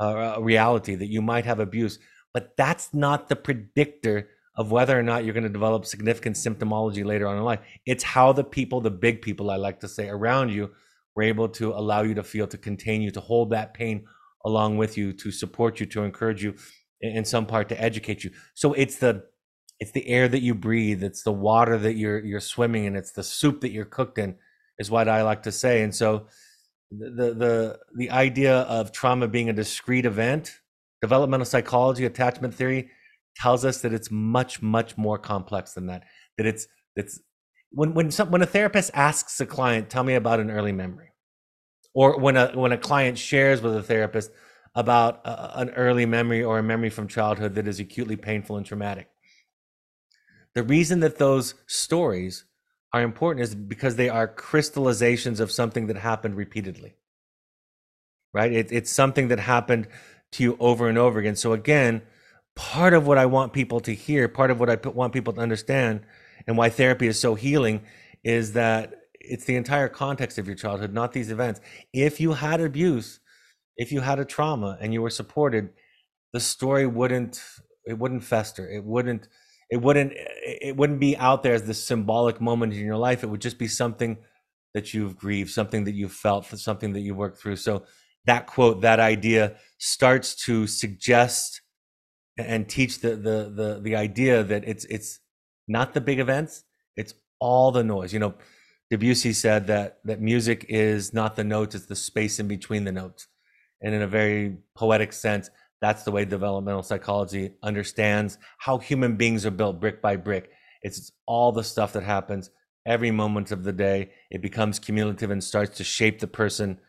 uh, 0.00 0.36
reality 0.40 0.94
that 0.94 1.06
you 1.06 1.22
might 1.22 1.44
have 1.44 1.60
abuse, 1.60 1.98
but 2.34 2.56
that's 2.56 2.92
not 2.94 3.28
the 3.28 3.36
predictor 3.36 4.28
of 4.56 4.72
whether 4.72 4.98
or 4.98 5.02
not 5.02 5.24
you're 5.24 5.34
going 5.34 5.44
to 5.44 5.48
develop 5.48 5.86
significant 5.86 6.34
symptomology 6.34 7.04
later 7.04 7.28
on 7.28 7.36
in 7.36 7.44
life. 7.44 7.60
It's 7.86 8.02
how 8.02 8.32
the 8.32 8.44
people, 8.44 8.80
the 8.80 8.90
big 8.90 9.22
people, 9.22 9.50
I 9.50 9.56
like 9.56 9.80
to 9.80 9.88
say, 9.88 10.08
around 10.08 10.52
you 10.52 10.70
were 11.14 11.22
able 11.22 11.48
to 11.50 11.72
allow 11.72 12.02
you 12.02 12.14
to 12.14 12.24
feel, 12.24 12.48
to 12.48 12.58
contain 12.58 13.00
you, 13.00 13.12
to 13.12 13.20
hold 13.20 13.50
that 13.50 13.72
pain 13.72 14.04
along 14.44 14.76
with 14.76 14.98
you, 14.98 15.12
to 15.12 15.30
support 15.30 15.78
you, 15.78 15.86
to 15.86 16.02
encourage 16.02 16.42
you, 16.42 16.54
in 17.00 17.24
some 17.24 17.46
part 17.46 17.68
to 17.68 17.80
educate 17.80 18.24
you. 18.24 18.30
So 18.54 18.72
it's 18.72 18.96
the 18.96 19.24
it's 19.80 19.92
the 19.92 20.08
air 20.08 20.26
that 20.26 20.40
you 20.40 20.56
breathe, 20.56 21.04
it's 21.04 21.22
the 21.22 21.32
water 21.32 21.78
that 21.78 21.94
you're 21.94 22.24
you're 22.24 22.40
swimming 22.40 22.84
in, 22.84 22.96
it's 22.96 23.12
the 23.12 23.22
soup 23.22 23.60
that 23.60 23.70
you're 23.70 23.84
cooked 23.84 24.18
in, 24.18 24.36
is 24.78 24.90
what 24.90 25.08
I 25.08 25.22
like 25.22 25.42
to 25.44 25.52
say. 25.52 25.82
And 25.82 25.94
so 25.94 26.26
the 26.90 27.34
the 27.34 27.78
the 27.96 28.10
idea 28.10 28.60
of 28.60 28.92
trauma 28.92 29.28
being 29.28 29.48
a 29.48 29.52
discrete 29.52 30.06
event, 30.06 30.60
developmental 31.02 31.44
psychology, 31.44 32.04
attachment 32.04 32.54
theory 32.54 32.90
tells 33.36 33.64
us 33.64 33.82
that 33.82 33.92
it's 33.92 34.10
much 34.10 34.62
much 34.62 34.96
more 34.96 35.18
complex 35.18 35.74
than 35.74 35.86
that. 35.86 36.04
That 36.38 36.46
it's 36.46 36.66
it's 36.96 37.20
when 37.70 37.94
when 37.94 38.10
some, 38.10 38.30
when 38.30 38.42
a 38.42 38.46
therapist 38.46 38.90
asks 38.94 39.40
a 39.40 39.46
client, 39.46 39.90
"Tell 39.90 40.04
me 40.04 40.14
about 40.14 40.40
an 40.40 40.50
early 40.50 40.72
memory," 40.72 41.12
or 41.94 42.18
when 42.18 42.36
a 42.36 42.52
when 42.54 42.72
a 42.72 42.78
client 42.78 43.18
shares 43.18 43.60
with 43.60 43.76
a 43.76 43.82
therapist 43.82 44.30
about 44.74 45.20
a, 45.26 45.60
an 45.60 45.70
early 45.70 46.06
memory 46.06 46.42
or 46.42 46.58
a 46.58 46.62
memory 46.62 46.90
from 46.90 47.08
childhood 47.08 47.54
that 47.56 47.68
is 47.68 47.80
acutely 47.80 48.16
painful 48.16 48.56
and 48.56 48.64
traumatic. 48.64 49.08
The 50.54 50.62
reason 50.62 51.00
that 51.00 51.18
those 51.18 51.54
stories 51.66 52.44
are 52.92 53.02
important 53.02 53.44
is 53.44 53.54
because 53.54 53.96
they 53.96 54.08
are 54.08 54.26
crystallizations 54.26 55.40
of 55.40 55.50
something 55.50 55.86
that 55.88 55.96
happened 55.96 56.36
repeatedly. 56.36 56.94
Right? 58.32 58.52
It, 58.52 58.72
it's 58.72 58.90
something 58.90 59.28
that 59.28 59.38
happened 59.38 59.88
to 60.32 60.42
you 60.42 60.56
over 60.60 60.88
and 60.88 60.98
over 60.98 61.18
again. 61.18 61.36
So, 61.36 61.52
again, 61.52 62.02
part 62.54 62.92
of 62.92 63.06
what 63.06 63.18
I 63.18 63.26
want 63.26 63.52
people 63.52 63.80
to 63.80 63.94
hear, 63.94 64.28
part 64.28 64.50
of 64.50 64.60
what 64.60 64.68
I 64.70 64.76
want 64.88 65.12
people 65.12 65.32
to 65.34 65.40
understand, 65.40 66.02
and 66.46 66.56
why 66.56 66.68
therapy 66.68 67.06
is 67.06 67.18
so 67.18 67.34
healing 67.34 67.82
is 68.24 68.52
that 68.52 68.94
it's 69.20 69.44
the 69.44 69.56
entire 69.56 69.88
context 69.88 70.38
of 70.38 70.46
your 70.46 70.56
childhood, 70.56 70.92
not 70.92 71.12
these 71.12 71.30
events. 71.30 71.60
If 71.92 72.20
you 72.20 72.32
had 72.32 72.60
abuse, 72.60 73.20
if 73.76 73.92
you 73.92 74.00
had 74.00 74.18
a 74.18 74.24
trauma 74.24 74.78
and 74.80 74.92
you 74.92 75.02
were 75.02 75.10
supported, 75.10 75.70
the 76.32 76.40
story 76.40 76.86
wouldn't 76.86 77.42
it 77.86 77.98
wouldn't 77.98 78.24
fester. 78.24 78.68
It 78.68 78.84
wouldn't 78.84 79.28
it 79.70 79.80
wouldn't 79.82 80.12
it 80.14 80.76
wouldn't 80.76 81.00
be 81.00 81.16
out 81.16 81.42
there 81.42 81.54
as 81.54 81.64
this 81.64 81.82
symbolic 81.82 82.40
moment 82.40 82.72
in 82.72 82.84
your 82.84 82.96
life. 82.96 83.22
It 83.22 83.28
would 83.28 83.40
just 83.40 83.58
be 83.58 83.68
something 83.68 84.18
that 84.74 84.94
you've 84.94 85.16
grieved, 85.16 85.50
something 85.50 85.84
that 85.84 85.94
you've 85.94 86.12
felt, 86.12 86.46
something 86.46 86.92
that 86.92 87.00
you 87.00 87.14
worked 87.14 87.40
through. 87.40 87.56
So 87.56 87.84
that 88.26 88.46
quote, 88.46 88.80
that 88.82 89.00
idea 89.00 89.56
starts 89.78 90.34
to 90.46 90.66
suggest 90.66 91.62
and 92.38 92.68
teach 92.68 93.00
the 93.00 93.10
the 93.10 93.52
the 93.54 93.80
the 93.82 93.96
idea 93.96 94.42
that 94.42 94.66
it's 94.66 94.84
it's 94.86 95.20
not 95.66 95.92
the 95.92 96.00
big 96.00 96.18
events, 96.18 96.64
it's 96.96 97.14
all 97.38 97.70
the 97.70 97.84
noise. 97.84 98.12
You 98.12 98.20
know, 98.20 98.34
Debussy 98.90 99.32
said 99.32 99.66
that 99.66 99.98
that 100.04 100.20
music 100.20 100.64
is 100.68 101.12
not 101.12 101.36
the 101.36 101.44
notes, 101.44 101.74
it's 101.74 101.86
the 101.86 101.96
space 101.96 102.38
in 102.38 102.48
between 102.48 102.84
the 102.84 102.92
notes 102.92 103.26
and 103.82 103.94
in 103.94 104.02
a 104.02 104.08
very 104.08 104.56
poetic 104.74 105.12
sense 105.12 105.50
that's 105.80 106.02
the 106.02 106.10
way 106.10 106.24
developmental 106.24 106.82
psychology 106.82 107.52
understands 107.62 108.38
how 108.58 108.78
human 108.78 109.16
beings 109.16 109.46
are 109.46 109.50
built 109.50 109.80
brick 109.80 110.02
by 110.02 110.16
brick. 110.16 110.50
It's 110.82 111.12
all 111.26 111.52
the 111.52 111.64
stuff 111.64 111.92
that 111.92 112.02
happens 112.02 112.50
every 112.84 113.10
moment 113.10 113.52
of 113.52 113.64
the 113.64 113.72
day. 113.72 114.10
It 114.30 114.42
becomes 114.42 114.78
cumulative 114.78 115.30
and 115.30 115.42
starts 115.42 115.76
to 115.78 115.84
shape 115.84 116.18
the 116.18 116.26
person 116.26 116.80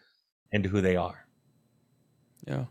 into 0.51 0.69
who 0.69 0.81
they 0.81 0.95
are. 0.95 1.27
Yeah. 2.47 2.65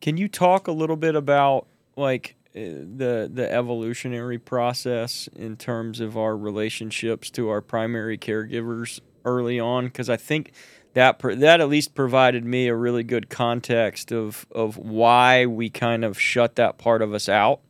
Can 0.00 0.16
you 0.16 0.28
talk 0.28 0.68
a 0.68 0.72
little 0.72 0.96
bit 0.96 1.14
about 1.14 1.66
like 1.96 2.36
eh, 2.54 2.68
the 2.68 3.30
the 3.32 3.50
evolutionary 3.50 4.38
process 4.38 5.28
in 5.34 5.56
terms 5.56 6.00
of 6.00 6.18
our 6.18 6.36
relationships 6.36 7.30
to 7.30 7.48
our 7.48 7.62
primary 7.62 8.18
caregivers 8.18 9.00
early 9.24 9.58
on? 9.58 9.86
Because 9.86 10.10
i 10.10 10.16
think 10.16 10.52
that 10.96 11.18
that 11.18 11.60
at 11.60 11.68
least 11.68 11.94
provided 11.94 12.42
me 12.42 12.68
a 12.68 12.74
really 12.74 13.04
good 13.04 13.28
context 13.28 14.12
of 14.12 14.46
of 14.50 14.78
why 14.78 15.44
we 15.44 15.68
kind 15.68 16.06
of 16.06 16.18
shut 16.18 16.56
that 16.56 16.78
part 16.78 17.02
of 17.02 17.12
us 17.12 17.28
out. 17.28 17.60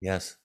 Yes. 0.00 0.36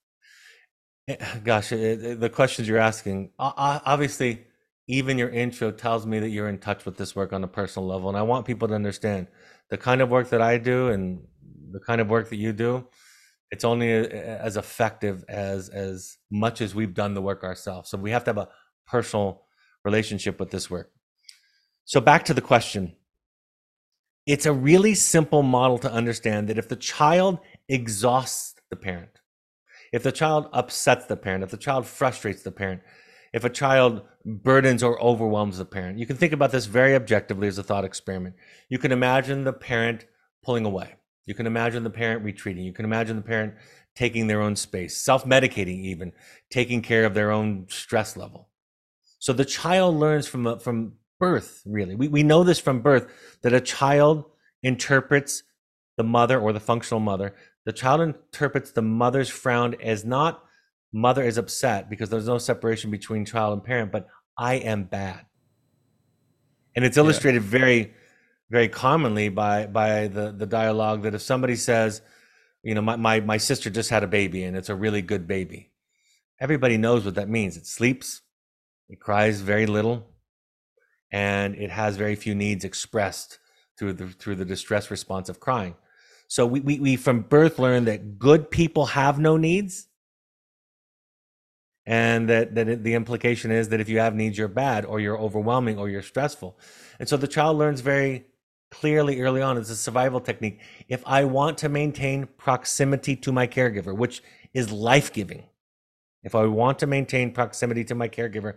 Eh, 1.08 1.16
gosh, 1.42 1.72
eh, 1.72 1.76
eh, 1.76 2.14
the 2.14 2.30
questions 2.30 2.68
you're 2.68 2.78
asking, 2.78 3.30
obviously, 3.40 4.46
even 4.86 5.18
your 5.18 5.30
intro 5.30 5.72
tells 5.72 6.06
me 6.06 6.20
that 6.20 6.28
you're 6.28 6.48
in 6.48 6.58
touch 6.58 6.84
with 6.84 6.96
this 6.96 7.16
work 7.16 7.32
on 7.32 7.42
a 7.42 7.48
personal 7.48 7.88
level, 7.88 8.08
and 8.08 8.16
I 8.16 8.22
want 8.22 8.46
people 8.46 8.68
to 8.68 8.74
understand 8.74 9.26
the 9.68 9.76
kind 9.76 10.00
of 10.00 10.10
work 10.10 10.30
that 10.30 10.40
I 10.40 10.58
do 10.58 10.90
and 10.90 11.26
the 11.72 11.80
kind 11.80 12.00
of 12.00 12.08
work 12.08 12.28
that 12.30 12.36
you 12.36 12.52
do. 12.52 12.86
It's 13.50 13.64
only 13.64 13.90
as 13.90 14.56
effective 14.56 15.24
as 15.28 15.68
as 15.70 16.18
much 16.30 16.60
as 16.60 16.72
we've 16.72 16.94
done 16.94 17.14
the 17.14 17.22
work 17.22 17.42
ourselves. 17.42 17.90
So 17.90 17.98
we 17.98 18.12
have 18.12 18.22
to 18.24 18.28
have 18.28 18.38
a 18.38 18.48
personal 18.86 19.42
relationship 19.84 20.38
with 20.38 20.52
this 20.52 20.70
work. 20.70 20.92
So 21.90 22.00
back 22.00 22.24
to 22.26 22.34
the 22.34 22.40
question. 22.40 22.94
It's 24.24 24.46
a 24.46 24.52
really 24.52 24.94
simple 24.94 25.42
model 25.42 25.76
to 25.78 25.90
understand 25.90 26.46
that 26.46 26.56
if 26.56 26.68
the 26.68 26.76
child 26.76 27.40
exhausts 27.68 28.54
the 28.70 28.76
parent, 28.76 29.10
if 29.92 30.04
the 30.04 30.12
child 30.12 30.48
upsets 30.52 31.06
the 31.06 31.16
parent, 31.16 31.42
if 31.42 31.50
the 31.50 31.56
child 31.56 31.88
frustrates 31.88 32.44
the 32.44 32.52
parent, 32.52 32.82
if 33.32 33.42
a 33.42 33.50
child 33.50 34.02
burdens 34.24 34.84
or 34.84 35.02
overwhelms 35.02 35.58
the 35.58 35.64
parent, 35.64 35.98
you 35.98 36.06
can 36.06 36.16
think 36.16 36.32
about 36.32 36.52
this 36.52 36.66
very 36.66 36.94
objectively 36.94 37.48
as 37.48 37.58
a 37.58 37.64
thought 37.64 37.84
experiment. 37.84 38.36
You 38.68 38.78
can 38.78 38.92
imagine 38.92 39.42
the 39.42 39.52
parent 39.52 40.06
pulling 40.44 40.64
away. 40.64 40.94
You 41.26 41.34
can 41.34 41.48
imagine 41.48 41.82
the 41.82 41.90
parent 41.90 42.22
retreating. 42.22 42.62
You 42.62 42.72
can 42.72 42.84
imagine 42.84 43.16
the 43.16 43.22
parent 43.22 43.54
taking 43.96 44.28
their 44.28 44.42
own 44.42 44.54
space, 44.54 44.96
self 44.96 45.24
medicating, 45.24 45.82
even 45.86 46.12
taking 46.50 46.82
care 46.82 47.04
of 47.04 47.14
their 47.14 47.32
own 47.32 47.66
stress 47.68 48.16
level. 48.16 48.48
So 49.18 49.32
the 49.32 49.44
child 49.44 49.96
learns 49.96 50.28
from, 50.28 50.60
from 50.60 50.92
birth, 51.20 51.62
really. 51.64 51.94
We, 51.94 52.08
we 52.08 52.24
know 52.24 52.42
this 52.42 52.58
from 52.58 52.80
birth 52.80 53.06
that 53.42 53.52
a 53.52 53.60
child 53.60 54.24
interprets 54.64 55.44
the 55.96 56.02
mother 56.02 56.40
or 56.40 56.52
the 56.52 56.60
functional 56.60 56.98
mother. 56.98 57.36
The 57.64 57.72
child 57.72 58.00
interprets 58.00 58.72
the 58.72 58.82
mother's 58.82 59.28
frown 59.28 59.76
as 59.80 60.04
not 60.04 60.42
mother 60.92 61.22
is 61.22 61.38
upset 61.38 61.88
because 61.88 62.10
there's 62.10 62.26
no 62.26 62.38
separation 62.38 62.90
between 62.90 63.24
child 63.24 63.52
and 63.52 63.62
parent, 63.62 63.92
but 63.92 64.08
I 64.36 64.54
am 64.54 64.84
bad. 64.84 65.26
And 66.74 66.84
it's 66.84 66.96
illustrated 66.96 67.44
yeah. 67.44 67.50
very, 67.50 67.94
very 68.48 68.68
commonly 68.68 69.28
by 69.28 69.66
by 69.66 70.08
the 70.08 70.32
the 70.32 70.46
dialogue 70.46 71.02
that 71.02 71.14
if 71.14 71.22
somebody 71.22 71.56
says, 71.56 72.00
you 72.62 72.74
know, 72.74 72.80
my, 72.80 72.96
my 72.96 73.20
my 73.20 73.36
sister 73.36 73.70
just 73.70 73.90
had 73.90 74.02
a 74.02 74.08
baby 74.08 74.44
and 74.44 74.56
it's 74.56 74.68
a 74.68 74.74
really 74.74 75.02
good 75.02 75.26
baby, 75.26 75.70
everybody 76.40 76.76
knows 76.76 77.04
what 77.04 77.16
that 77.16 77.28
means. 77.28 77.56
It 77.56 77.66
sleeps, 77.66 78.22
it 78.88 79.00
cries 79.00 79.40
very 79.40 79.66
little, 79.66 80.09
and 81.12 81.54
it 81.56 81.70
has 81.70 81.96
very 81.96 82.14
few 82.14 82.34
needs 82.34 82.64
expressed 82.64 83.38
through 83.76 83.94
the 83.94 84.08
through 84.08 84.36
the 84.36 84.44
distress 84.44 84.90
response 84.90 85.28
of 85.28 85.40
crying. 85.40 85.74
So 86.28 86.46
we, 86.46 86.60
we, 86.60 86.78
we 86.78 86.96
from 86.96 87.22
birth 87.22 87.58
learn 87.58 87.86
that 87.86 88.18
good 88.18 88.50
people 88.50 88.86
have 88.86 89.18
no 89.18 89.36
needs, 89.36 89.88
and 91.86 92.28
that 92.28 92.54
that 92.54 92.68
it, 92.68 92.84
the 92.84 92.94
implication 92.94 93.50
is 93.50 93.68
that 93.70 93.80
if 93.80 93.88
you 93.88 93.98
have 93.98 94.14
needs, 94.14 94.38
you're 94.38 94.48
bad, 94.48 94.84
or 94.84 95.00
you're 95.00 95.18
overwhelming, 95.18 95.78
or 95.78 95.88
you're 95.88 96.02
stressful. 96.02 96.58
And 96.98 97.08
so 97.08 97.16
the 97.16 97.28
child 97.28 97.58
learns 97.58 97.80
very 97.80 98.26
clearly 98.70 99.20
early 99.20 99.42
on. 99.42 99.58
It's 99.58 99.70
a 99.70 99.76
survival 99.76 100.20
technique. 100.20 100.60
If 100.88 101.02
I 101.06 101.24
want 101.24 101.58
to 101.58 101.68
maintain 101.68 102.28
proximity 102.38 103.16
to 103.16 103.32
my 103.32 103.48
caregiver, 103.48 103.96
which 103.96 104.22
is 104.54 104.70
life 104.70 105.12
giving, 105.12 105.44
if 106.22 106.34
I 106.34 106.46
want 106.46 106.78
to 106.80 106.86
maintain 106.86 107.32
proximity 107.32 107.82
to 107.84 107.94
my 107.96 108.08
caregiver, 108.08 108.54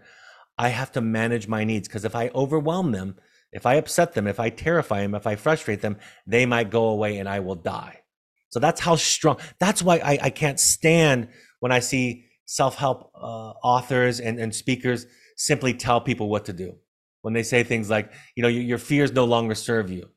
I 0.57 0.69
have 0.69 0.91
to 0.93 1.01
manage 1.01 1.47
my 1.47 1.63
needs 1.63 1.87
because 1.87 2.05
if 2.05 2.15
I 2.15 2.29
overwhelm 2.33 2.91
them, 2.91 3.15
if 3.51 3.65
I 3.65 3.75
upset 3.75 4.13
them, 4.13 4.27
if 4.27 4.39
I 4.39 4.49
terrify 4.49 5.01
them, 5.01 5.15
if 5.15 5.27
I 5.27 5.35
frustrate 5.35 5.81
them, 5.81 5.97
they 6.27 6.45
might 6.45 6.69
go 6.69 6.85
away 6.85 7.17
and 7.17 7.29
I 7.29 7.39
will 7.39 7.55
die. 7.55 8.01
So 8.49 8.59
that's 8.59 8.81
how 8.81 8.95
strong. 8.95 9.37
That's 9.59 9.81
why 9.81 9.97
I, 9.97 10.19
I 10.23 10.29
can't 10.29 10.59
stand 10.59 11.29
when 11.59 11.71
I 11.71 11.79
see 11.79 12.25
self-help 12.45 13.11
uh, 13.15 13.53
authors 13.63 14.19
and, 14.19 14.39
and 14.39 14.53
speakers 14.53 15.05
simply 15.37 15.73
tell 15.73 16.01
people 16.01 16.29
what 16.29 16.45
to 16.45 16.53
do. 16.53 16.75
When 17.21 17.33
they 17.33 17.43
say 17.43 17.63
things 17.63 17.89
like, 17.89 18.11
you 18.35 18.43
know, 18.43 18.49
your, 18.49 18.63
your 18.63 18.77
fears 18.77 19.11
no 19.11 19.25
longer 19.25 19.55
serve 19.55 19.89
you, 19.89 20.09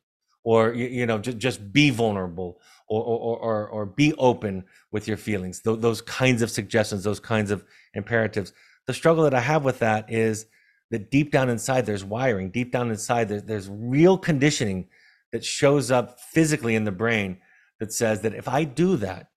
or 0.43 0.73
you, 0.73 0.87
you 0.87 1.05
know, 1.05 1.17
just, 1.19 1.37
just 1.37 1.73
be 1.73 1.89
vulnerable, 1.89 2.59
or, 2.89 3.01
or 3.03 3.37
or 3.37 3.67
or 3.69 3.85
be 3.85 4.13
open 4.15 4.65
with 4.91 5.07
your 5.07 5.17
feelings. 5.17 5.61
Th- 5.61 5.79
those 5.79 6.01
kinds 6.01 6.41
of 6.41 6.51
suggestions, 6.51 7.03
those 7.03 7.19
kinds 7.19 7.49
of 7.49 7.63
imperatives 7.93 8.53
the 8.87 8.93
struggle 8.93 9.23
that 9.25 9.33
I 9.33 9.41
have 9.41 9.63
with 9.63 9.79
that 9.79 10.11
is 10.11 10.45
that 10.89 11.11
deep 11.11 11.31
down 11.31 11.49
inside 11.49 11.85
there's 11.85 12.03
wiring, 12.03 12.49
deep 12.49 12.71
down 12.71 12.89
inside 12.89 13.29
there's, 13.29 13.43
there's 13.43 13.69
real 13.69 14.17
conditioning 14.17 14.87
that 15.31 15.43
shows 15.43 15.91
up 15.91 16.19
physically 16.19 16.75
in 16.75 16.85
the 16.85 16.91
brain 16.91 17.37
that 17.79 17.93
says 17.93 18.21
that 18.21 18.33
if 18.33 18.47
I 18.47 18.63
do 18.63 18.95
that, 18.97 19.29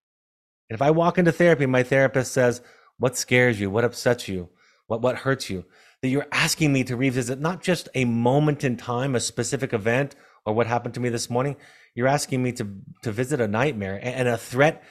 if 0.69 0.81
I 0.81 0.93
walk 0.93 1.19
into 1.19 1.33
therapy, 1.33 1.67
my 1.67 1.83
therapist 1.83 2.33
says, 2.33 2.63
What 2.99 3.17
scares 3.17 3.61
you? 3.61 3.71
What 3.71 3.85
upsets 3.85 4.29
you? 4.29 4.49
What, 4.87 5.03
what 5.03 5.19
hurts 5.19 5.51
you? 5.51 5.65
That 6.01 6.09
you're 6.09 6.29
asking 6.33 6.73
me 6.73 6.85
to 6.85 6.97
revisit 6.97 7.41
not 7.41 7.61
just 7.61 7.89
a 7.95 8.05
moment 8.05 8.63
in 8.63 8.77
time, 8.77 9.15
a 9.15 9.21
specific 9.21 9.73
event, 9.73 10.15
or 10.47 10.55
what 10.55 10.69
happened 10.69 10.95
to 10.95 11.01
me 11.01 11.09
this 11.09 11.29
morning 11.29 11.57
you're 11.95 12.09
asking 12.09 12.43
me 12.43 12.53
to 12.53 12.67
to 13.03 13.13
visit 13.13 13.41
a 13.41 13.49
nightmare 13.49 13.99
and 14.03 14.29
a 14.29 14.37
threat 14.37 14.83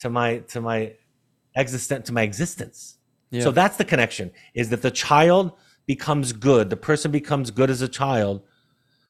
to 0.00 0.10
my 0.10 0.38
to 0.38 0.60
my 0.60 0.94
existent 1.56 2.06
to 2.06 2.12
my 2.12 2.22
existence 2.22 2.95
yeah. 3.30 3.42
so 3.42 3.50
that's 3.50 3.76
the 3.76 3.84
connection 3.84 4.30
is 4.54 4.70
that 4.70 4.82
the 4.82 4.90
child 4.90 5.52
becomes 5.86 6.32
good 6.32 6.70
the 6.70 6.76
person 6.76 7.10
becomes 7.10 7.50
good 7.50 7.70
as 7.70 7.82
a 7.82 7.88
child 7.88 8.42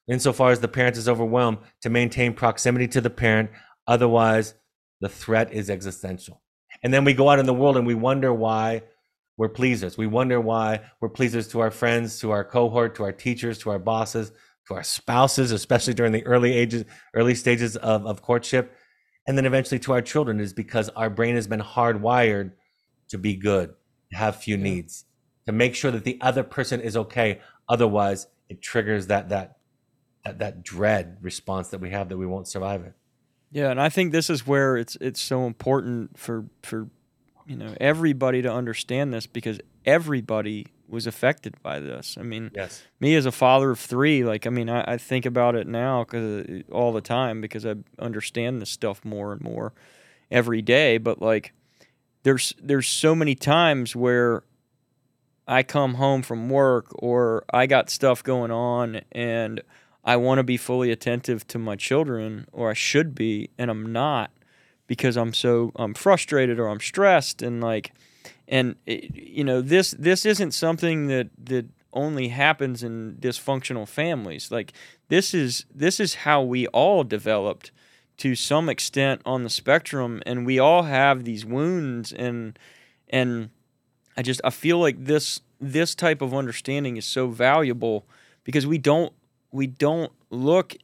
insofar 0.07 0.51
as 0.51 0.59
the 0.59 0.67
parent 0.67 0.97
is 0.97 1.09
overwhelmed 1.09 1.57
to 1.81 1.89
maintain 1.89 2.33
proximity 2.33 2.87
to 2.87 3.01
the 3.01 3.09
parent 3.09 3.49
otherwise 3.87 4.53
the 5.01 5.09
threat 5.09 5.51
is 5.51 5.69
existential 5.69 6.41
and 6.83 6.93
then 6.93 7.03
we 7.03 7.13
go 7.13 7.29
out 7.29 7.39
in 7.39 7.45
the 7.45 7.53
world 7.53 7.77
and 7.77 7.87
we 7.87 7.95
wonder 7.95 8.33
why 8.33 8.83
we're 9.37 9.49
pleasers. 9.49 9.97
We 9.97 10.07
wonder 10.07 10.41
why 10.41 10.81
we're 10.99 11.09
pleasers 11.09 11.47
to 11.49 11.59
our 11.59 11.71
friends, 11.71 12.19
to 12.19 12.31
our 12.31 12.43
cohort, 12.43 12.95
to 12.95 13.03
our 13.03 13.11
teachers, 13.11 13.59
to 13.59 13.69
our 13.69 13.79
bosses, 13.79 14.31
to 14.67 14.73
our 14.73 14.83
spouses, 14.83 15.51
especially 15.51 15.93
during 15.93 16.11
the 16.11 16.25
early 16.25 16.53
ages, 16.53 16.85
early 17.13 17.35
stages 17.35 17.77
of, 17.77 18.05
of 18.05 18.21
courtship, 18.21 18.75
and 19.27 19.37
then 19.37 19.45
eventually 19.45 19.79
to 19.79 19.93
our 19.93 20.01
children 20.01 20.39
is 20.39 20.53
because 20.53 20.89
our 20.89 21.09
brain 21.09 21.35
has 21.35 21.47
been 21.47 21.61
hardwired 21.61 22.51
to 23.09 23.17
be 23.17 23.35
good, 23.35 23.73
have 24.11 24.35
few 24.35 24.57
needs, 24.57 25.05
to 25.45 25.51
make 25.51 25.75
sure 25.75 25.91
that 25.91 26.03
the 26.03 26.17
other 26.21 26.43
person 26.43 26.81
is 26.81 26.95
okay. 26.95 27.39
Otherwise, 27.69 28.27
it 28.49 28.61
triggers 28.61 29.07
that 29.07 29.29
that 29.29 29.57
that, 30.23 30.39
that 30.39 30.63
dread 30.63 31.17
response 31.21 31.69
that 31.69 31.79
we 31.79 31.89
have 31.91 32.09
that 32.09 32.17
we 32.17 32.25
won't 32.25 32.47
survive 32.47 32.83
it. 32.83 32.93
Yeah, 33.51 33.71
and 33.71 33.79
I 33.79 33.89
think 33.89 34.11
this 34.11 34.29
is 34.29 34.45
where 34.45 34.77
it's 34.77 34.97
it's 34.99 35.21
so 35.21 35.45
important 35.45 36.17
for 36.17 36.45
for 36.63 36.89
you 37.45 37.55
know 37.55 37.75
everybody 37.79 38.41
to 38.41 38.51
understand 38.51 39.13
this 39.13 39.25
because 39.25 39.59
everybody 39.85 40.67
was 40.87 41.07
affected 41.07 41.55
by 41.61 41.79
this. 41.79 42.17
I 42.19 42.23
mean, 42.23 42.51
yes. 42.55 42.83
me 42.99 43.15
as 43.15 43.25
a 43.25 43.31
father 43.31 43.71
of 43.71 43.79
three, 43.79 44.23
like 44.23 44.47
I 44.47 44.49
mean, 44.49 44.69
I, 44.69 44.93
I 44.93 44.97
think 44.97 45.25
about 45.25 45.55
it 45.55 45.67
now 45.67 46.03
because 46.03 46.45
uh, 46.45 46.73
all 46.73 46.91
the 46.91 47.01
time 47.01 47.41
because 47.41 47.65
I 47.65 47.75
understand 47.99 48.61
this 48.61 48.69
stuff 48.69 49.03
more 49.03 49.33
and 49.33 49.41
more 49.41 49.73
every 50.31 50.61
day. 50.61 50.97
But 50.97 51.21
like, 51.21 51.53
there's 52.27 52.53
there's 52.61 52.89
so 52.89 53.15
many 53.15 53.35
times 53.35 53.95
where 53.95 54.43
I 55.47 55.63
come 55.63 55.93
home 55.93 56.23
from 56.23 56.49
work 56.49 56.87
or 56.95 57.45
I 57.53 57.67
got 57.67 57.89
stuff 57.89 58.21
going 58.21 58.51
on 58.51 58.99
and 59.13 59.61
I 60.03 60.17
want 60.17 60.39
to 60.39 60.43
be 60.43 60.57
fully 60.57 60.91
attentive 60.91 61.47
to 61.47 61.57
my 61.57 61.77
children 61.77 62.45
or 62.51 62.69
I 62.69 62.73
should 62.73 63.15
be 63.15 63.49
and 63.57 63.71
I'm 63.71 63.93
not 63.93 64.31
because 64.87 65.15
I'm 65.15 65.33
so 65.33 65.71
I'm 65.77 65.93
frustrated 65.93 66.59
or 66.59 66.67
I'm 66.67 66.81
stressed 66.81 67.41
and 67.41 67.61
like 67.61 67.93
and 68.49 68.75
it, 68.85 69.15
you 69.15 69.45
know 69.45 69.61
this 69.61 69.91
this 69.91 70.25
isn't 70.25 70.51
something 70.51 71.07
that 71.07 71.29
that 71.41 71.67
only 71.93 72.27
happens 72.27 72.83
in 72.83 73.15
dysfunctional 73.21 73.87
families. 73.87 74.51
Like 74.51 74.73
this 75.07 75.33
is 75.33 75.63
this 75.73 75.97
is 76.01 76.15
how 76.15 76.41
we 76.41 76.67
all 76.67 77.05
developed 77.05 77.71
to 78.17 78.35
some 78.35 78.69
extent 78.69 79.21
on 79.25 79.43
the 79.43 79.49
spectrum 79.49 80.21
and 80.25 80.45
we 80.45 80.59
all 80.59 80.83
have 80.83 81.23
these 81.23 81.45
wounds 81.45 82.11
and 82.11 82.57
and 83.09 83.49
I 84.17 84.21
just 84.23 84.41
I 84.43 84.49
feel 84.49 84.79
like 84.79 85.05
this 85.05 85.41
this 85.59 85.95
type 85.95 86.21
of 86.21 86.33
understanding 86.33 86.97
is 86.97 87.05
so 87.05 87.27
valuable 87.27 88.05
because 88.43 88.65
we 88.65 88.77
don't 88.77 89.13
we 89.51 89.67
don't 89.67 90.11
look 90.29 90.75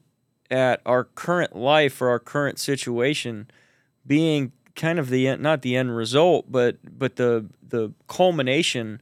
at 0.51 0.81
our 0.85 1.03
current 1.03 1.55
life 1.55 2.01
or 2.01 2.09
our 2.09 2.19
current 2.19 2.59
situation 2.59 3.47
being 4.05 4.51
kind 4.75 4.99
of 4.99 5.09
the 5.09 5.35
not 5.37 5.61
the 5.61 5.75
end 5.75 5.95
result, 5.95 6.51
but 6.51 6.77
but 6.97 7.15
the 7.15 7.45
the 7.67 7.91
culmination 8.07 9.01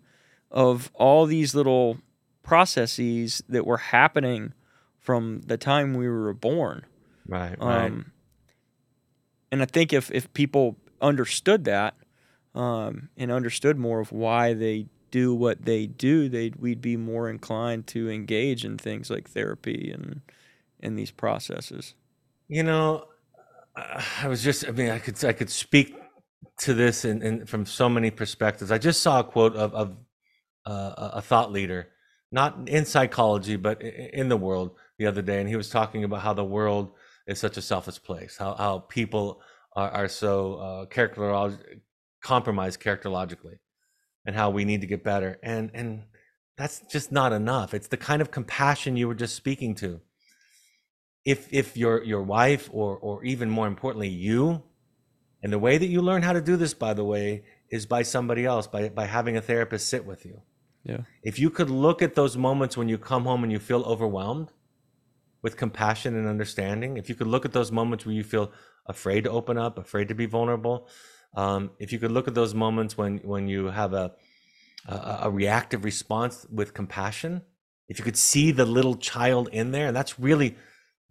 of 0.49 0.91
all 0.93 1.25
these 1.25 1.55
little 1.55 1.97
processes 2.43 3.43
that 3.47 3.65
were 3.65 3.77
happening 3.77 4.53
from 4.99 5.41
the 5.45 5.57
time 5.57 5.93
we 5.93 6.07
were 6.07 6.33
born. 6.33 6.85
Right. 7.27 7.57
Right. 7.59 7.85
Um, 7.85 8.11
And 9.51 9.61
I 9.61 9.65
think 9.65 9.93
if 9.93 10.11
if 10.11 10.31
people 10.33 10.77
understood 11.01 11.65
that 11.65 11.95
um, 12.55 13.09
and 13.17 13.31
understood 13.31 13.77
more 13.77 13.99
of 13.99 14.11
why 14.11 14.53
they 14.53 14.87
do 15.11 15.35
what 15.35 15.65
they 15.65 15.87
do, 15.87 16.29
they 16.29 16.51
we'd 16.57 16.81
be 16.81 16.97
more 16.97 17.29
inclined 17.29 17.87
to 17.87 18.09
engage 18.09 18.63
in 18.63 18.77
things 18.77 19.09
like 19.09 19.29
therapy 19.29 19.91
and 19.93 20.21
in 20.79 20.95
these 20.95 21.11
processes. 21.11 21.93
You 22.47 22.63
know, 22.63 23.05
I 23.75 24.27
was 24.27 24.43
just, 24.43 24.67
I 24.67 24.71
mean, 24.71 24.89
I 24.89 24.99
could, 24.99 25.23
I 25.23 25.33
could 25.33 25.49
speak 25.49 25.95
to 26.59 26.73
this 26.73 27.05
in 27.05 27.45
from 27.45 27.65
so 27.65 27.87
many 27.87 28.11
perspectives. 28.11 28.71
I 28.71 28.77
just 28.77 29.01
saw 29.01 29.19
a 29.19 29.23
quote 29.23 29.55
of, 29.55 29.73
of 29.73 29.97
uh, 30.65 31.11
a 31.13 31.21
thought 31.21 31.51
leader, 31.51 31.89
not 32.31 32.67
in 32.67 32.85
psychology, 32.85 33.55
but 33.55 33.81
in 33.81 34.29
the 34.29 34.37
world 34.37 34.71
the 34.97 35.07
other 35.07 35.21
day. 35.21 35.39
And 35.39 35.49
he 35.49 35.55
was 35.55 35.69
talking 35.69 36.03
about 36.03 36.21
how 36.21 36.33
the 36.33 36.43
world 36.43 36.91
is 37.27 37.39
such 37.39 37.57
a 37.57 37.61
selfish 37.61 38.01
place, 38.01 38.37
how, 38.37 38.55
how 38.55 38.79
people 38.79 39.41
are, 39.75 39.89
are 39.89 40.07
so 40.07 40.55
uh, 40.55 40.85
character 40.85 41.57
compromised 42.21 42.79
characterologically 42.79 43.57
and 44.25 44.35
how 44.35 44.49
we 44.49 44.65
need 44.65 44.81
to 44.81 44.87
get 44.87 45.03
better. 45.03 45.39
And, 45.41 45.71
and 45.73 46.03
that's 46.57 46.81
just 46.91 47.11
not 47.11 47.33
enough. 47.33 47.73
It's 47.73 47.87
the 47.87 47.97
kind 47.97 48.21
of 48.21 48.31
compassion 48.31 48.97
you 48.97 49.07
were 49.07 49.15
just 49.15 49.35
speaking 49.35 49.75
to 49.75 50.01
if 51.25 51.47
if 51.51 51.77
your 51.77 52.03
your 52.03 52.21
wife 52.21 52.69
or 52.71 52.97
or 52.97 53.23
even 53.23 53.49
more 53.49 53.67
importantly 53.67 54.07
you 54.07 54.63
and 55.43 55.51
the 55.51 55.59
way 55.59 55.77
that 55.77 55.87
you 55.87 56.01
learn 56.01 56.21
how 56.21 56.33
to 56.33 56.41
do 56.41 56.55
this 56.55 56.73
by 56.73 56.93
the 56.93 57.03
way 57.03 57.43
is 57.69 57.85
by 57.85 58.01
somebody 58.01 58.45
else 58.45 58.67
by 58.67 58.89
by 58.89 59.05
having 59.05 59.37
a 59.37 59.41
therapist 59.41 59.87
sit 59.87 60.05
with 60.05 60.25
you 60.25 60.41
yeah 60.83 61.01
if 61.23 61.37
you 61.37 61.49
could 61.49 61.69
look 61.69 62.01
at 62.01 62.15
those 62.15 62.35
moments 62.35 62.75
when 62.75 62.89
you 62.89 62.97
come 62.97 63.23
home 63.25 63.43
and 63.43 63.51
you 63.51 63.59
feel 63.59 63.83
overwhelmed 63.83 64.51
with 65.41 65.57
compassion 65.57 66.15
and 66.15 66.27
understanding 66.27 66.97
if 66.97 67.09
you 67.09 67.15
could 67.15 67.27
look 67.27 67.45
at 67.45 67.53
those 67.53 67.71
moments 67.71 68.05
where 68.05 68.15
you 68.15 68.23
feel 68.23 68.51
afraid 68.87 69.23
to 69.23 69.29
open 69.29 69.57
up 69.57 69.77
afraid 69.77 70.07
to 70.07 70.15
be 70.15 70.25
vulnerable 70.25 70.87
um, 71.35 71.71
if 71.79 71.93
you 71.93 71.99
could 71.99 72.11
look 72.11 72.27
at 72.27 72.35
those 72.35 72.53
moments 72.53 72.97
when 72.97 73.17
when 73.19 73.47
you 73.47 73.67
have 73.67 73.93
a, 73.93 74.11
a 74.87 75.19
a 75.23 75.31
reactive 75.31 75.83
response 75.85 76.45
with 76.51 76.73
compassion 76.73 77.41
if 77.87 77.99
you 77.99 78.05
could 78.05 78.17
see 78.17 78.51
the 78.51 78.65
little 78.65 78.95
child 78.95 79.49
in 79.51 79.71
there 79.71 79.87
and 79.87 79.95
that's 79.95 80.19
really 80.19 80.55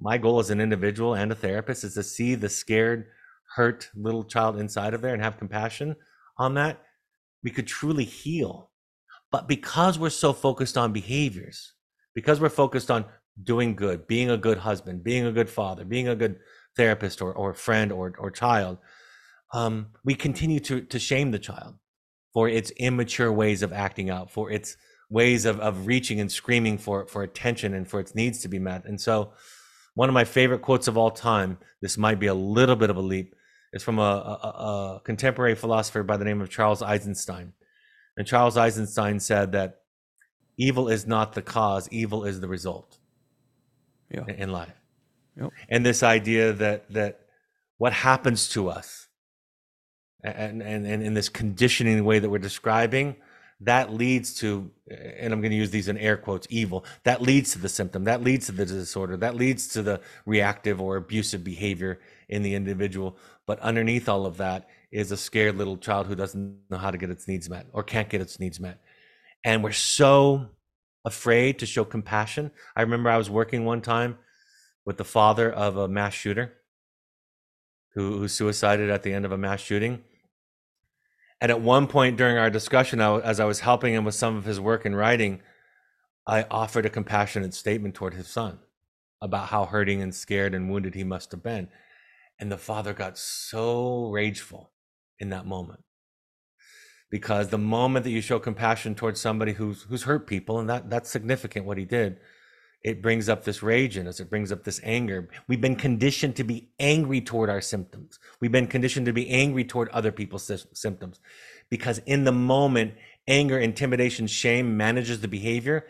my 0.01 0.16
goal 0.16 0.38
as 0.40 0.51
an 0.51 0.61
individual 0.61 1.14
and 1.14 1.31
a 1.31 1.35
therapist 1.35 1.85
is 1.85 1.95
to 1.95 2.03
see 2.03 2.35
the 2.35 2.49
scared, 2.49 3.07
hurt 3.55 3.90
little 3.95 4.25
child 4.25 4.59
inside 4.59 4.95
of 4.95 5.03
there 5.03 5.12
and 5.12 5.23
have 5.23 5.38
compassion 5.38 5.95
on 6.38 6.55
that. 6.55 6.83
We 7.43 7.51
could 7.51 7.66
truly 7.66 8.05
heal. 8.05 8.71
But 9.31 9.47
because 9.47 9.99
we're 9.99 10.11
so 10.11 10.33
focused 10.33 10.79
on 10.79 10.93
behaviors, 10.93 11.75
because 12.14 12.40
we're 12.40 12.49
focused 12.49 12.90
on 12.90 13.05
doing 13.42 13.74
good, 13.74 14.07
being 14.07 14.31
a 14.31 14.37
good 14.37 14.59
husband, 14.59 15.05
being 15.05 15.26
a 15.26 15.33
good 15.33 15.50
father, 15.50 15.85
being 15.85 16.09
a 16.09 16.16
good 16.16 16.37
therapist 16.76 17.20
or, 17.20 17.33
or 17.33 17.55
friend 17.55 17.92
or, 17.92 18.12
or 18.18 18.31
child, 18.31 18.79
um, 19.53 19.88
we 20.05 20.14
continue 20.14 20.61
to, 20.61 20.81
to 20.83 20.98
shame 20.98 21.31
the 21.31 21.38
child 21.38 21.74
for 22.33 22.48
its 22.48 22.70
immature 22.72 23.33
ways 23.33 23.62
of 23.62 23.72
acting 23.72 24.09
out, 24.09 24.31
for 24.31 24.50
its 24.50 24.76
ways 25.09 25.44
of, 25.44 25.59
of 25.61 25.87
reaching 25.87 26.20
and 26.20 26.31
screaming 26.31 26.79
for, 26.79 27.07
for 27.07 27.22
attention 27.22 27.74
and 27.74 27.88
for 27.88 27.98
its 27.98 28.14
needs 28.14 28.40
to 28.40 28.48
be 28.48 28.59
met. 28.59 28.85
And 28.85 29.00
so 29.00 29.33
one 29.94 30.09
of 30.09 30.14
my 30.14 30.24
favorite 30.24 30.62
quotes 30.62 30.87
of 30.87 30.96
all 30.96 31.11
time, 31.11 31.59
this 31.83 31.98
might 31.98 32.20
be 32.20 32.29
a 32.29 32.35
little 32.35 32.76
bit 32.76 32.90
of 32.90 32.96
a 32.96 33.00
leap, 33.00 33.35
is 33.72 33.83
from 33.83 33.98
a, 33.98 34.03
a, 34.03 34.48
a 34.96 35.00
contemporary 35.05 35.57
philosopher 35.57 36.05
by 36.05 36.16
the 36.16 36.24
name 36.24 36.40
of 36.40 36.48
Charles 36.48 36.83
Eisenstein. 36.83 37.53
And 38.16 38.26
Charles 38.26 38.57
Eisenstein 38.57 39.18
said 39.18 39.53
that 39.53 39.81
evil 40.57 40.88
is 40.88 41.07
not 41.07 41.33
the 41.33 41.42
cause, 41.42 41.88
evil 41.90 42.24
is 42.24 42.40
the 42.40 42.48
result 42.48 42.99
yeah. 44.11 44.25
in 44.27 44.51
life. 44.51 44.75
Yep. 45.40 45.51
And 45.68 45.87
this 45.87 46.03
idea 46.03 46.53
that 46.55 46.90
that 46.92 47.20
what 47.79 47.92
happens 47.92 48.49
to 48.51 48.68
us 48.68 49.09
and, 50.23 50.62
and, 50.62 50.87
and 50.87 51.03
in 51.03 51.14
this 51.14 51.29
conditioning 51.29 52.05
way 52.05 52.18
that 52.18 52.29
we're 52.29 52.38
describing, 52.38 53.16
that 53.61 53.92
leads 53.92 54.35
to 54.35 54.70
and 54.90 55.33
i'm 55.33 55.40
going 55.40 55.51
to 55.51 55.57
use 55.57 55.70
these 55.70 55.88
in 55.88 55.99
air 55.99 56.16
quotes 56.16 56.46
evil 56.51 56.85
that 57.05 57.20
leads 57.20 57.53
to 57.53 57.59
the 57.59 57.68
symptom 57.68 58.05
that 58.05 58.23
leads 58.23 58.46
to 58.46 58.53
the 58.53 58.64
disorder 58.64 59.16
that 59.16 59.37
leads 59.37 59.68
to 59.68 59.83
the 59.83 60.01
reactive 60.25 60.81
or 60.81 60.96
abusive 60.96 61.44
behavior 61.44 62.01
in 62.29 62.42
the 62.42 62.55
individual 62.55 63.16
but 63.46 63.59
underneath 63.61 64.09
all 64.09 64.25
of 64.25 64.37
that 64.38 64.68
is 64.90 65.12
a 65.12 65.16
scared 65.16 65.57
little 65.57 65.77
child 65.77 66.07
who 66.07 66.14
doesn't 66.14 66.57
know 66.70 66.79
how 66.79 66.90
to 66.90 66.99
get 66.99 67.11
its 67.11 67.29
needs 67.29 67.51
met 67.51 67.66
or 67.73 67.83
can't 67.83 68.09
get 68.09 68.20
its 68.20 68.40
needs 68.40 68.59
met 68.59 68.81
and 69.44 69.62
we're 69.62 69.73
so 69.73 70.49
afraid 71.04 71.58
to 71.58 71.66
show 71.66 71.84
compassion 71.84 72.50
i 72.76 72.82
remember 72.82 73.08
i 73.08 73.16
was 73.16 73.30
working 73.30 73.64
one 73.64 73.80
time 73.80 74.18
with 74.84 74.96
the 74.96 75.04
father 75.04 75.50
of 75.50 75.76
a 75.76 75.88
mass 75.88 76.14
shooter 76.14 76.54
who, 77.94 78.18
who 78.18 78.28
suicided 78.28 78.90
at 78.90 79.02
the 79.02 79.12
end 79.12 79.24
of 79.24 79.32
a 79.32 79.38
mass 79.38 79.60
shooting 79.60 80.02
and 81.40 81.50
at 81.50 81.60
one 81.60 81.86
point 81.86 82.18
during 82.18 82.36
our 82.36 82.50
discussion, 82.50 83.00
I, 83.00 83.18
as 83.20 83.40
I 83.40 83.46
was 83.46 83.60
helping 83.60 83.94
him 83.94 84.04
with 84.04 84.14
some 84.14 84.36
of 84.36 84.44
his 84.44 84.60
work 84.60 84.84
and 84.84 84.96
writing, 84.96 85.40
I 86.26 86.44
offered 86.50 86.84
a 86.84 86.90
compassionate 86.90 87.54
statement 87.54 87.94
toward 87.94 88.14
his 88.14 88.28
son 88.28 88.58
about 89.22 89.48
how 89.48 89.64
hurting 89.64 90.02
and 90.02 90.14
scared 90.14 90.54
and 90.54 90.70
wounded 90.70 90.94
he 90.94 91.04
must 91.04 91.30
have 91.30 91.42
been. 91.42 91.68
And 92.38 92.52
the 92.52 92.58
father 92.58 92.92
got 92.92 93.18
so 93.18 94.10
rageful 94.10 94.70
in 95.18 95.30
that 95.30 95.46
moment. 95.46 95.80
Because 97.11 97.49
the 97.49 97.59
moment 97.59 98.05
that 98.05 98.11
you 98.11 98.20
show 98.20 98.38
compassion 98.38 98.94
towards 98.94 99.20
somebody 99.20 99.53
who's 99.53 99.83
who's 99.83 100.05
hurt 100.05 100.27
people, 100.27 100.59
and 100.61 100.68
that 100.70 100.88
that's 100.88 101.11
significant 101.11 101.66
what 101.66 101.77
he 101.77 101.85
did, 101.85 102.18
it 102.83 103.03
brings 103.03 103.29
up 103.29 103.44
this 103.44 103.62
rage 103.62 103.96
in 103.96 104.07
us. 104.07 104.20
It 104.20 104.31
brings 104.31 104.51
up 104.53 104.64
this 104.64 104.81
anger. 104.83 105.29
We've 105.49 105.61
been 105.61 105.77
conditioned 105.77 106.37
to 106.37 106.44
be 106.44 106.70
angry 106.79 107.20
toward 107.20 107.51
our 107.51 107.61
symptoms. 107.61 108.18
We've 108.40 108.53
been 108.53 108.68
conditioned 108.68 109.07
to 109.07 109.12
be 109.12 109.29
angry 109.29 109.64
toward 109.64 109.88
other 109.90 110.12
people's 110.12 110.51
symptoms 110.73 111.20
because 111.68 111.99
in 112.07 112.25
the 112.25 112.33
moment, 112.33 112.94
anger, 113.29 113.59
intimidation, 113.59 114.27
shame 114.27 114.77
manages 114.77 115.20
the 115.20 115.29
behavior, 115.29 115.87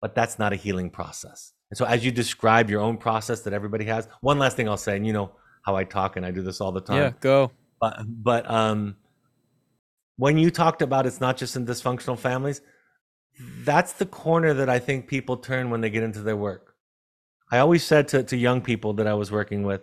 but 0.00 0.14
that's 0.14 0.38
not 0.38 0.52
a 0.52 0.56
healing 0.56 0.90
process. 0.90 1.52
And 1.70 1.78
so, 1.78 1.84
as 1.84 2.04
you 2.04 2.10
describe 2.10 2.70
your 2.70 2.80
own 2.80 2.98
process 2.98 3.42
that 3.42 3.52
everybody 3.52 3.84
has, 3.86 4.08
one 4.20 4.38
last 4.38 4.56
thing 4.56 4.68
I'll 4.68 4.76
say, 4.76 4.96
and 4.96 5.06
you 5.06 5.12
know 5.12 5.32
how 5.62 5.76
I 5.76 5.84
talk, 5.84 6.16
and 6.16 6.26
I 6.26 6.30
do 6.30 6.42
this 6.42 6.60
all 6.60 6.72
the 6.72 6.80
time. 6.80 6.96
Yeah, 6.96 7.12
go. 7.20 7.52
But, 7.80 8.02
but 8.06 8.50
um, 8.50 8.96
when 10.16 10.38
you 10.38 10.50
talked 10.50 10.82
about 10.82 11.06
it's 11.06 11.20
not 11.20 11.36
just 11.36 11.56
in 11.56 11.66
dysfunctional 11.66 12.18
families, 12.18 12.60
that's 13.64 13.94
the 13.94 14.06
corner 14.06 14.54
that 14.54 14.68
I 14.68 14.78
think 14.78 15.08
people 15.08 15.36
turn 15.36 15.70
when 15.70 15.80
they 15.80 15.90
get 15.90 16.02
into 16.02 16.20
their 16.20 16.36
work. 16.36 16.74
I 17.50 17.58
always 17.58 17.84
said 17.84 18.08
to, 18.08 18.22
to 18.22 18.36
young 18.36 18.60
people 18.60 18.94
that 18.94 19.06
I 19.06 19.14
was 19.14 19.30
working 19.30 19.62
with, 19.62 19.82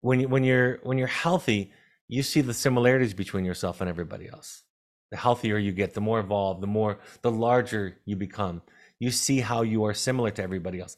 when 0.00 0.20
you, 0.20 0.28
when 0.28 0.44
you're 0.44 0.80
when 0.82 0.98
you're 0.98 1.06
healthy, 1.06 1.72
you 2.08 2.22
see 2.22 2.40
the 2.40 2.54
similarities 2.54 3.14
between 3.14 3.44
yourself 3.44 3.80
and 3.80 3.88
everybody 3.88 4.28
else. 4.28 4.64
The 5.10 5.16
healthier 5.16 5.58
you 5.58 5.72
get, 5.72 5.94
the 5.94 6.00
more 6.00 6.20
evolved, 6.20 6.60
the 6.62 6.66
more 6.66 6.98
the 7.22 7.30
larger 7.30 7.98
you 8.04 8.16
become. 8.16 8.62
You 8.98 9.10
see 9.10 9.40
how 9.40 9.62
you 9.62 9.84
are 9.84 9.94
similar 9.94 10.30
to 10.32 10.42
everybody 10.42 10.80
else. 10.80 10.96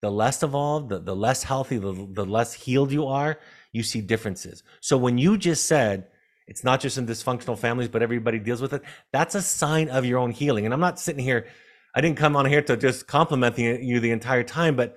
The 0.00 0.10
less 0.10 0.42
evolved, 0.42 0.88
the, 0.88 0.98
the 0.98 1.14
less 1.14 1.42
healthy, 1.42 1.78
the, 1.78 2.08
the 2.10 2.24
less 2.24 2.52
healed 2.52 2.90
you 2.90 3.06
are, 3.06 3.38
you 3.72 3.82
see 3.82 4.00
differences. 4.00 4.62
So 4.80 4.96
when 4.96 5.18
you 5.18 5.38
just 5.38 5.66
said 5.66 6.08
it's 6.46 6.64
not 6.64 6.80
just 6.80 6.98
in 6.98 7.06
dysfunctional 7.06 7.58
families, 7.58 7.88
but 7.88 8.02
everybody 8.02 8.38
deals 8.38 8.60
with 8.60 8.72
it. 8.72 8.82
That's 9.12 9.34
a 9.34 9.42
sign 9.42 9.88
of 9.88 10.04
your 10.04 10.18
own 10.18 10.30
healing. 10.30 10.64
And 10.64 10.74
I'm 10.74 10.80
not 10.80 10.98
sitting 10.98 11.24
here, 11.24 11.46
I 11.94 12.00
didn't 12.00 12.18
come 12.18 12.36
on 12.36 12.46
here 12.46 12.62
to 12.62 12.76
just 12.76 13.06
compliment 13.06 13.58
you 13.58 14.00
the 14.00 14.10
entire 14.10 14.42
time, 14.42 14.76
but 14.76 14.96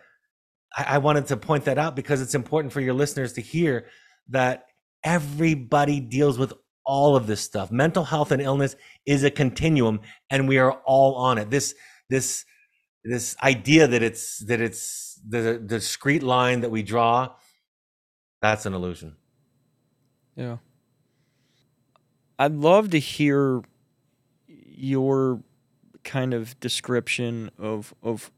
I, 0.76 0.96
I 0.96 0.98
wanted 0.98 1.28
to 1.28 1.38
point 1.38 1.66
that 1.66 1.78
out 1.78 1.96
because 1.96 2.22
it's 2.22 2.36
important 2.36 2.74
for 2.74 2.82
your 2.82 2.94
listeners 2.94 3.34
to 3.34 3.42
hear 3.42 3.86
that 4.30 4.66
everybody 5.04 6.00
deals 6.00 6.38
with 6.38 6.54
all 6.86 7.16
of 7.16 7.28
this 7.28 7.42
stuff. 7.42 7.72
Mental 7.72 8.04
health 8.04 8.32
and 8.32 8.42
illness 8.42 8.76
is 9.06 9.24
a 9.24 9.32
continuum, 9.32 10.02
and 10.30 10.48
we 10.48 10.58
are 10.58 10.74
all 10.86 11.16
on 11.16 11.38
it. 11.38 11.50
This 11.50 11.76
this 12.10 12.46
this 13.04 13.36
idea 13.42 13.88
that 13.88 14.02
it's 14.02 14.40
that 14.46 14.62
it's 14.62 15.20
the, 15.28 15.40
the 15.42 15.60
discrete 15.60 16.24
line 16.24 16.62
that 16.62 16.72
we 16.72 16.84
draw, 16.84 17.34
that's 18.42 18.66
an 18.66 18.74
illusion. 18.74 19.16
Yeah. 20.36 20.58
I'd 22.38 22.54
love 22.54 22.90
to 22.92 23.00
hear 23.00 23.62
your 24.48 25.42
kind 26.04 26.34
of 26.34 26.60
description 26.60 27.50
of 27.58 27.94
of 28.04 28.32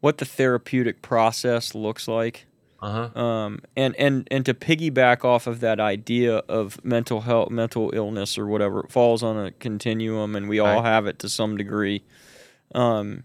what 0.00 0.18
the 0.18 0.24
therapeutic 0.24 1.02
process 1.02 1.74
looks 1.74 2.06
like. 2.06 2.46
Uh-huh. 2.82 3.18
Um, 3.18 3.60
and, 3.74 3.96
and, 3.96 4.28
and 4.30 4.44
to 4.44 4.52
piggyback 4.52 5.24
off 5.24 5.46
of 5.46 5.60
that 5.60 5.80
idea 5.80 6.36
of 6.50 6.84
mental 6.84 7.22
health, 7.22 7.48
mental 7.50 7.90
illness, 7.94 8.36
or 8.36 8.46
whatever, 8.46 8.80
it 8.80 8.92
falls 8.92 9.22
on 9.22 9.38
a 9.38 9.52
continuum, 9.52 10.36
and 10.36 10.46
we 10.50 10.58
all 10.58 10.66
Right. 10.82 10.84
have 10.84 11.06
it 11.06 11.18
to 11.20 11.30
some 11.30 11.56
degree. 11.56 12.02
Um, 12.74 13.24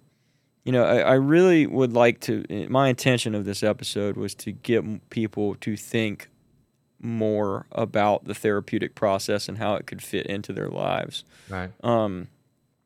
you 0.64 0.72
know, 0.72 0.86
I, 0.86 1.00
I 1.00 1.14
really 1.16 1.68
would 1.68 1.92
like 1.92 2.22
to. 2.22 2.46
My 2.70 2.88
intention 2.88 3.36
of 3.36 3.44
this 3.44 3.62
episode 3.62 4.16
was 4.16 4.34
to 4.36 4.54
get 4.54 5.10
people 5.10 5.56
to 5.56 5.76
think 5.76 6.30
more 7.02 7.66
about 7.72 8.26
the 8.26 8.34
therapeutic 8.34 8.94
process 8.96 9.48
and 9.48 9.58
how 9.58 9.76
it 9.76 9.86
could 9.88 10.02
fit 10.02 10.26
into 10.26 10.52
their 10.54 10.70
lives 10.70 11.24
Right. 11.50 11.72
um, 11.84 12.28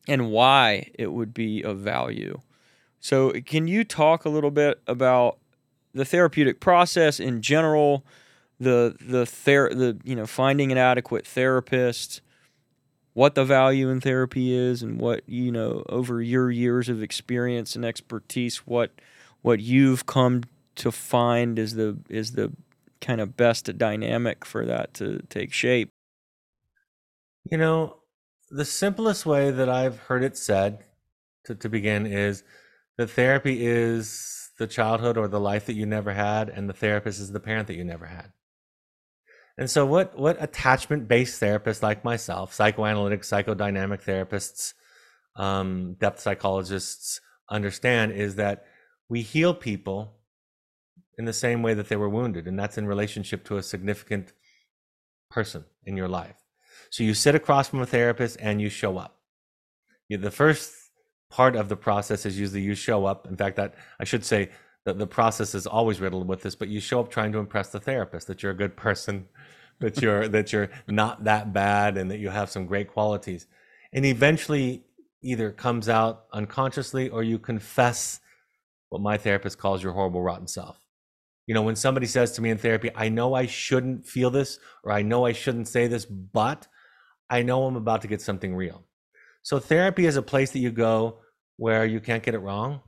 and 0.07 0.29
why 0.31 0.91
it 0.99 1.11
would 1.11 1.33
be 1.33 1.61
of 1.63 1.79
value. 1.79 2.39
So, 2.99 3.31
can 3.45 3.67
you 3.67 3.83
talk 3.83 4.23
a 4.25 4.29
little 4.29 4.51
bit 4.51 4.81
about 4.87 5.37
the 5.93 6.05
therapeutic 6.05 6.59
process 6.59 7.19
in 7.19 7.41
general, 7.41 8.05
the 8.59 8.95
the 8.99 9.25
ther- 9.25 9.73
the 9.73 9.97
you 10.03 10.15
know 10.15 10.25
finding 10.25 10.71
an 10.71 10.77
adequate 10.77 11.25
therapist, 11.27 12.21
what 13.13 13.35
the 13.35 13.43
value 13.45 13.89
in 13.89 13.99
therapy 14.01 14.53
is, 14.53 14.81
and 14.81 14.99
what 14.99 15.21
you 15.27 15.51
know 15.51 15.83
over 15.89 16.21
your 16.21 16.49
years 16.49 16.87
of 16.89 17.03
experience 17.03 17.75
and 17.75 17.83
expertise, 17.83 18.57
what 18.59 18.91
what 19.41 19.59
you've 19.59 20.05
come 20.05 20.43
to 20.75 20.91
find 20.91 21.59
is 21.59 21.75
the 21.75 21.97
is 22.09 22.31
the 22.33 22.51
kind 23.03 23.21
of 23.21 23.37
best 23.37 23.77
dynamic 23.77 24.45
for 24.45 24.65
that 24.65 24.93
to 24.95 25.21
take 25.29 25.53
shape. 25.53 25.89
You 27.51 27.57
know, 27.57 27.97
the 28.49 28.65
simplest 28.65 29.25
way 29.25 29.51
that 29.51 29.69
I've 29.69 29.99
heard 29.99 30.23
it 30.23 30.37
said 30.37 30.79
to, 31.45 31.55
to 31.55 31.69
begin 31.69 32.05
is 32.05 32.43
that 32.97 33.09
therapy 33.09 33.65
is 33.65 34.51
the 34.57 34.67
childhood 34.67 35.17
or 35.17 35.27
the 35.27 35.39
life 35.39 35.65
that 35.65 35.73
you 35.73 35.85
never 35.85 36.13
had, 36.13 36.49
and 36.49 36.69
the 36.69 36.73
therapist 36.73 37.19
is 37.19 37.31
the 37.31 37.39
parent 37.39 37.67
that 37.67 37.75
you 37.75 37.83
never 37.83 38.05
had. 38.05 38.31
And 39.57 39.69
so, 39.69 39.85
what, 39.85 40.17
what 40.17 40.41
attachment 40.41 41.07
based 41.07 41.41
therapists 41.41 41.83
like 41.83 42.03
myself, 42.03 42.53
psychoanalytic, 42.53 43.21
psychodynamic 43.21 44.03
therapists, 44.03 44.73
um, 45.35 45.95
depth 45.99 46.21
psychologists 46.21 47.19
understand 47.49 48.13
is 48.13 48.35
that 48.35 48.65
we 49.09 49.21
heal 49.21 49.53
people 49.53 50.15
in 51.17 51.25
the 51.25 51.33
same 51.33 51.61
way 51.61 51.73
that 51.73 51.89
they 51.89 51.95
were 51.95 52.09
wounded, 52.09 52.47
and 52.47 52.57
that's 52.57 52.77
in 52.77 52.87
relationship 52.87 53.43
to 53.45 53.57
a 53.57 53.63
significant 53.63 54.33
person 55.29 55.65
in 55.85 55.97
your 55.97 56.07
life. 56.07 56.35
So 56.89 57.03
you 57.03 57.13
sit 57.13 57.35
across 57.35 57.69
from 57.69 57.81
a 57.81 57.85
therapist 57.85 58.37
and 58.39 58.61
you 58.61 58.69
show 58.69 58.97
up. 58.97 59.19
You, 60.09 60.17
the 60.17 60.31
first 60.31 60.73
part 61.29 61.55
of 61.55 61.69
the 61.69 61.75
process 61.75 62.25
is 62.25 62.39
usually 62.39 62.61
you 62.61 62.75
show 62.75 63.05
up. 63.05 63.27
In 63.27 63.35
fact, 63.35 63.55
that 63.55 63.73
I 63.99 64.03
should 64.03 64.23
say 64.23 64.49
that 64.85 64.99
the 64.99 65.07
process 65.07 65.55
is 65.55 65.65
always 65.65 65.99
riddled 65.99 66.27
with 66.27 66.41
this, 66.41 66.55
but 66.55 66.67
you 66.67 66.79
show 66.79 66.99
up 66.99 67.09
trying 67.09 67.31
to 67.31 67.39
impress 67.39 67.69
the 67.69 67.79
therapist 67.79 68.27
that 68.27 68.43
you're 68.43 68.51
a 68.51 68.55
good 68.55 68.75
person, 68.75 69.27
that 69.79 70.01
you're 70.01 70.27
that 70.27 70.53
you're 70.53 70.69
not 70.87 71.23
that 71.23 71.51
bad, 71.51 71.97
and 71.97 72.11
that 72.11 72.19
you 72.19 72.29
have 72.29 72.49
some 72.49 72.65
great 72.65 72.89
qualities. 72.89 73.47
And 73.91 74.05
eventually, 74.05 74.83
either 75.23 75.51
comes 75.51 75.89
out 75.89 76.25
unconsciously 76.33 77.09
or 77.09 77.23
you 77.23 77.39
confess 77.39 78.19
what 78.89 79.01
my 79.01 79.17
therapist 79.17 79.57
calls 79.57 79.81
your 79.81 79.93
horrible, 79.93 80.21
rotten 80.21 80.47
self. 80.47 80.82
You 81.47 81.53
know, 81.53 81.61
when 81.61 81.75
somebody 81.75 82.07
says 82.07 82.31
to 82.33 82.41
me 82.41 82.49
in 82.49 82.57
therapy, 82.57 82.89
I 82.95 83.09
know 83.09 83.33
I 83.33 83.47
shouldn't 83.47 84.05
feel 84.05 84.29
this 84.29 84.59
or 84.83 84.91
I 84.91 85.01
know 85.01 85.25
I 85.25 85.33
shouldn't 85.33 85.67
say 85.67 85.87
this, 85.87 86.05
but 86.05 86.67
I 87.29 87.41
know 87.41 87.65
I'm 87.65 87.75
about 87.75 88.01
to 88.03 88.07
get 88.07 88.21
something 88.21 88.55
real. 88.55 88.83
So 89.41 89.59
therapy 89.59 90.05
is 90.05 90.15
a 90.15 90.21
place 90.21 90.51
that 90.51 90.59
you 90.59 90.71
go 90.71 91.19
where 91.57 91.85
you 91.85 91.99
can't 91.99 92.23
get 92.23 92.33
it 92.33 92.39
wrong, 92.39 92.81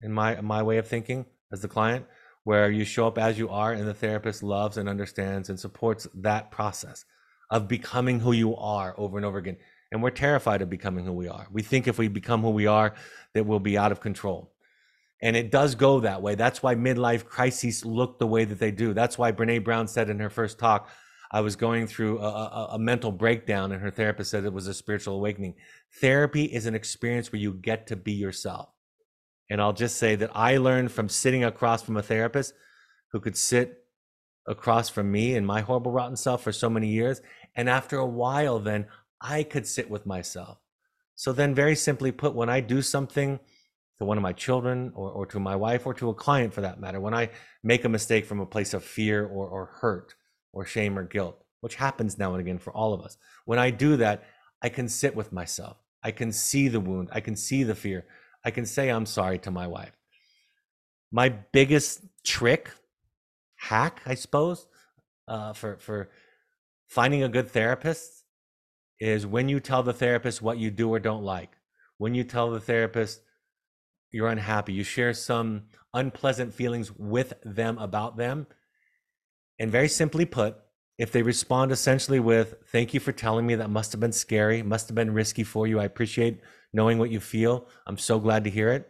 in 0.00 0.12
my 0.12 0.40
my 0.40 0.62
way 0.62 0.78
of 0.78 0.86
thinking 0.86 1.26
as 1.52 1.60
the 1.60 1.68
client, 1.68 2.06
where 2.44 2.70
you 2.70 2.84
show 2.84 3.06
up 3.06 3.18
as 3.18 3.38
you 3.38 3.48
are 3.48 3.72
and 3.72 3.86
the 3.86 3.94
therapist 3.94 4.42
loves 4.42 4.76
and 4.76 4.88
understands 4.88 5.48
and 5.50 5.58
supports 5.58 6.06
that 6.14 6.50
process 6.50 7.04
of 7.50 7.68
becoming 7.68 8.20
who 8.20 8.32
you 8.32 8.56
are 8.56 8.94
over 8.96 9.16
and 9.16 9.26
over 9.26 9.38
again. 9.38 9.56
And 9.90 10.02
we're 10.02 10.10
terrified 10.10 10.62
of 10.62 10.70
becoming 10.70 11.04
who 11.04 11.12
we 11.12 11.28
are. 11.28 11.46
We 11.52 11.62
think 11.62 11.86
if 11.86 11.98
we 11.98 12.08
become 12.08 12.42
who 12.42 12.50
we 12.50 12.66
are, 12.66 12.94
that 13.34 13.44
we'll 13.44 13.60
be 13.60 13.76
out 13.76 13.92
of 13.92 14.00
control. 14.00 14.51
And 15.22 15.36
it 15.36 15.52
does 15.52 15.76
go 15.76 16.00
that 16.00 16.20
way. 16.20 16.34
That's 16.34 16.62
why 16.62 16.74
midlife 16.74 17.24
crises 17.24 17.84
look 17.84 18.18
the 18.18 18.26
way 18.26 18.44
that 18.44 18.58
they 18.58 18.72
do. 18.72 18.92
That's 18.92 19.16
why 19.16 19.30
Brene 19.30 19.62
Brown 19.62 19.86
said 19.86 20.10
in 20.10 20.18
her 20.18 20.30
first 20.30 20.58
talk, 20.58 20.88
I 21.30 21.40
was 21.40 21.56
going 21.56 21.86
through 21.86 22.18
a, 22.18 22.28
a, 22.28 22.68
a 22.72 22.78
mental 22.78 23.10
breakdown, 23.10 23.72
and 23.72 23.80
her 23.80 23.90
therapist 23.90 24.30
said 24.30 24.44
it 24.44 24.52
was 24.52 24.66
a 24.66 24.74
spiritual 24.74 25.14
awakening. 25.14 25.54
Therapy 26.00 26.44
is 26.44 26.66
an 26.66 26.74
experience 26.74 27.32
where 27.32 27.40
you 27.40 27.54
get 27.54 27.86
to 27.86 27.96
be 27.96 28.12
yourself. 28.12 28.68
And 29.48 29.60
I'll 29.60 29.72
just 29.72 29.96
say 29.96 30.16
that 30.16 30.30
I 30.34 30.58
learned 30.58 30.92
from 30.92 31.08
sitting 31.08 31.44
across 31.44 31.82
from 31.82 31.96
a 31.96 32.02
therapist 32.02 32.52
who 33.12 33.20
could 33.20 33.36
sit 33.36 33.84
across 34.46 34.88
from 34.88 35.10
me 35.10 35.36
and 35.36 35.46
my 35.46 35.60
horrible, 35.60 35.92
rotten 35.92 36.16
self 36.16 36.42
for 36.42 36.52
so 36.52 36.68
many 36.68 36.88
years. 36.88 37.22
And 37.54 37.68
after 37.70 37.96
a 37.96 38.06
while, 38.06 38.58
then 38.58 38.86
I 39.20 39.44
could 39.44 39.66
sit 39.66 39.88
with 39.88 40.04
myself. 40.04 40.58
So 41.14 41.32
then, 41.32 41.54
very 41.54 41.76
simply 41.76 42.10
put, 42.12 42.34
when 42.34 42.48
I 42.48 42.60
do 42.60 42.82
something 42.82 43.38
to 44.02 44.06
one 44.06 44.18
of 44.18 44.22
my 44.22 44.32
children 44.32 44.90
or, 44.96 45.10
or 45.10 45.26
to 45.26 45.38
my 45.38 45.54
wife 45.54 45.86
or 45.86 45.94
to 45.94 46.10
a 46.10 46.14
client 46.14 46.52
for 46.52 46.60
that 46.60 46.80
matter, 46.80 47.00
when 47.00 47.14
I 47.14 47.30
make 47.62 47.84
a 47.84 47.88
mistake 47.88 48.26
from 48.26 48.40
a 48.40 48.46
place 48.46 48.74
of 48.74 48.82
fear 48.84 49.24
or, 49.24 49.46
or 49.46 49.66
hurt 49.80 50.14
or 50.52 50.66
shame 50.66 50.98
or 50.98 51.04
guilt, 51.04 51.40
which 51.60 51.76
happens 51.76 52.18
now 52.18 52.32
and 52.32 52.40
again 52.40 52.58
for 52.58 52.72
all 52.72 52.92
of 52.92 53.00
us, 53.00 53.16
when 53.44 53.60
I 53.60 53.70
do 53.70 53.96
that, 53.98 54.24
I 54.60 54.70
can 54.70 54.88
sit 54.88 55.14
with 55.14 55.32
myself. 55.32 55.76
I 56.02 56.10
can 56.10 56.32
see 56.32 56.66
the 56.66 56.80
wound. 56.80 57.10
I 57.12 57.20
can 57.20 57.36
see 57.36 57.62
the 57.62 57.76
fear. 57.76 58.04
I 58.44 58.50
can 58.50 58.66
say 58.66 58.88
I'm 58.88 59.06
sorry 59.06 59.38
to 59.38 59.52
my 59.52 59.68
wife. 59.68 59.96
My 61.12 61.28
biggest 61.28 62.02
trick, 62.24 62.72
hack, 63.54 64.02
I 64.04 64.14
suppose, 64.14 64.66
uh, 65.28 65.52
for 65.52 65.76
for 65.78 66.10
finding 66.88 67.22
a 67.22 67.28
good 67.28 67.48
therapist 67.48 68.24
is 68.98 69.26
when 69.26 69.48
you 69.48 69.60
tell 69.60 69.84
the 69.84 69.92
therapist 69.92 70.42
what 70.42 70.58
you 70.58 70.72
do 70.72 70.92
or 70.92 70.98
don't 70.98 71.22
like. 71.22 71.52
When 71.98 72.16
you 72.16 72.24
tell 72.24 72.50
the 72.50 72.60
therapist 72.60 73.20
you're 74.12 74.28
unhappy, 74.28 74.72
you 74.72 74.84
share 74.84 75.14
some 75.14 75.64
unpleasant 75.94 76.54
feelings 76.54 76.92
with 76.96 77.34
them 77.44 77.78
about 77.78 78.16
them. 78.16 78.46
And 79.58 79.70
very 79.70 79.88
simply 79.88 80.24
put, 80.24 80.56
if 80.98 81.12
they 81.12 81.22
respond 81.22 81.72
essentially 81.72 82.20
with, 82.20 82.54
Thank 82.70 82.94
you 82.94 83.00
for 83.00 83.12
telling 83.12 83.46
me 83.46 83.54
that 83.56 83.70
must 83.70 83.92
have 83.92 84.00
been 84.00 84.12
scary, 84.12 84.62
must 84.62 84.88
have 84.88 84.94
been 84.94 85.12
risky 85.14 85.44
for 85.44 85.66
you. 85.66 85.80
I 85.80 85.84
appreciate 85.84 86.40
knowing 86.72 86.98
what 86.98 87.10
you 87.10 87.20
feel. 87.20 87.66
I'm 87.86 87.98
so 87.98 88.18
glad 88.18 88.44
to 88.44 88.50
hear 88.50 88.70
it. 88.70 88.88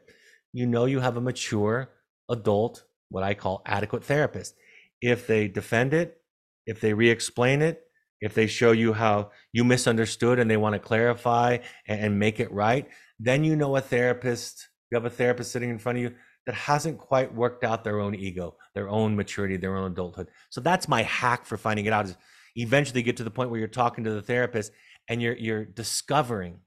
you 0.52 0.66
know 0.66 0.84
you 0.84 1.00
have 1.00 1.16
a 1.16 1.20
mature 1.20 1.90
adult, 2.30 2.84
what 3.08 3.22
I 3.22 3.34
call 3.34 3.62
adequate 3.66 4.04
therapist. 4.04 4.54
If 5.00 5.26
they 5.26 5.48
defend 5.48 5.94
it, 5.94 6.18
if 6.66 6.80
they 6.80 6.94
re 6.94 7.10
explain 7.10 7.62
it, 7.62 7.82
if 8.20 8.34
they 8.34 8.46
show 8.46 8.72
you 8.72 8.92
how 8.92 9.32
you 9.52 9.64
misunderstood 9.64 10.38
and 10.38 10.48
they 10.50 10.56
want 10.56 10.74
to 10.74 10.78
clarify 10.78 11.58
and, 11.88 12.00
and 12.00 12.18
make 12.18 12.38
it 12.38 12.52
right, 12.52 12.88
then 13.18 13.42
you 13.44 13.56
know 13.56 13.74
a 13.76 13.80
therapist, 13.80 14.68
you 14.92 14.96
have 14.96 15.06
a 15.06 15.10
therapist 15.10 15.50
sitting 15.50 15.70
in 15.70 15.78
front 15.78 15.98
of 15.98 16.04
you 16.04 16.14
that 16.46 16.54
hasn't 16.54 16.98
quite 16.98 17.34
worked 17.34 17.64
out 17.64 17.82
their 17.82 17.98
own 17.98 18.14
ego, 18.14 18.56
their 18.74 18.88
own 18.88 19.16
maturity, 19.16 19.56
their 19.56 19.76
own 19.76 19.92
adulthood. 19.92 20.28
So 20.50 20.60
that's 20.60 20.86
my 20.86 21.02
hack 21.02 21.46
for 21.46 21.56
finding 21.56 21.86
it 21.86 21.92
out 21.92 22.04
is 22.04 22.16
eventually 22.56 23.02
get 23.02 23.16
to 23.16 23.24
the 23.24 23.30
point 23.30 23.50
where 23.50 23.58
you're 23.58 23.68
talking 23.68 24.04
to 24.04 24.10
the 24.10 24.22
therapist 24.22 24.72
and 25.08 25.22
you're 25.22 25.36
you're 25.36 25.64
discovering 25.64 26.58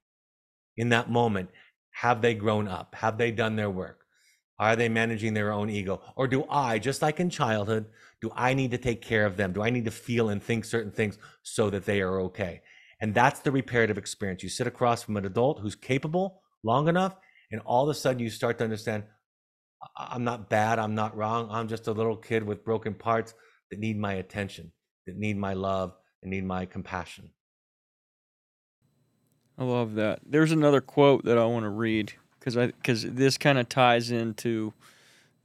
in 0.75 0.89
that 0.89 1.09
moment 1.09 1.49
have 1.91 2.21
they 2.21 2.33
grown 2.33 2.67
up? 2.67 2.95
Have 2.95 3.17
they 3.17 3.31
done 3.31 3.55
their 3.55 3.69
work? 3.69 4.01
Are 4.59 4.75
they 4.75 4.89
managing 4.89 5.33
their 5.33 5.53
own 5.53 5.69
ego? 5.69 6.01
Or 6.17 6.27
do 6.27 6.45
I, 6.49 6.79
just 6.79 7.01
like 7.01 7.19
in 7.19 7.29
childhood, 7.29 7.85
do 8.21 8.31
I 8.35 8.53
need 8.53 8.71
to 8.71 8.77
take 8.77 9.01
care 9.01 9.25
of 9.25 9.37
them? 9.37 9.53
Do 9.53 9.61
I 9.61 9.69
need 9.69 9.85
to 9.85 9.91
feel 9.91 10.29
and 10.29 10.41
think 10.41 10.65
certain 10.65 10.91
things 10.91 11.17
so 11.43 11.69
that 11.69 11.85
they 11.85 12.01
are 12.01 12.19
okay? 12.21 12.61
And 12.99 13.13
that's 13.13 13.39
the 13.41 13.51
reparative 13.51 13.97
experience. 13.97 14.43
You 14.43 14.49
sit 14.49 14.67
across 14.67 15.03
from 15.03 15.15
an 15.15 15.25
adult 15.25 15.59
who's 15.59 15.75
capable 15.75 16.41
long 16.63 16.87
enough, 16.87 17.15
and 17.51 17.61
all 17.61 17.83
of 17.83 17.89
a 17.89 17.93
sudden 17.93 18.19
you 18.19 18.29
start 18.29 18.57
to 18.59 18.63
understand 18.63 19.03
I'm 19.97 20.23
not 20.23 20.49
bad, 20.49 20.79
I'm 20.79 20.95
not 20.95 21.15
wrong, 21.15 21.47
I'm 21.51 21.67
just 21.67 21.87
a 21.87 21.91
little 21.91 22.15
kid 22.15 22.43
with 22.43 22.65
broken 22.65 22.93
parts 22.93 23.33
that 23.69 23.79
need 23.79 23.99
my 23.99 24.13
attention, 24.13 24.71
that 25.05 25.17
need 25.17 25.37
my 25.37 25.53
love, 25.53 25.93
and 26.21 26.31
need 26.31 26.45
my 26.45 26.65
compassion. 26.65 27.29
I 29.57 29.63
love 29.63 29.95
that. 29.95 30.19
There's 30.25 30.51
another 30.51 30.81
quote 30.81 31.23
that 31.25 31.37
I 31.37 31.45
want 31.45 31.63
to 31.63 31.69
read 31.69 32.13
because 32.39 32.57
I 32.57 32.67
because 32.67 33.03
this 33.03 33.37
kind 33.37 33.57
of 33.57 33.69
ties 33.69 34.11
into 34.11 34.73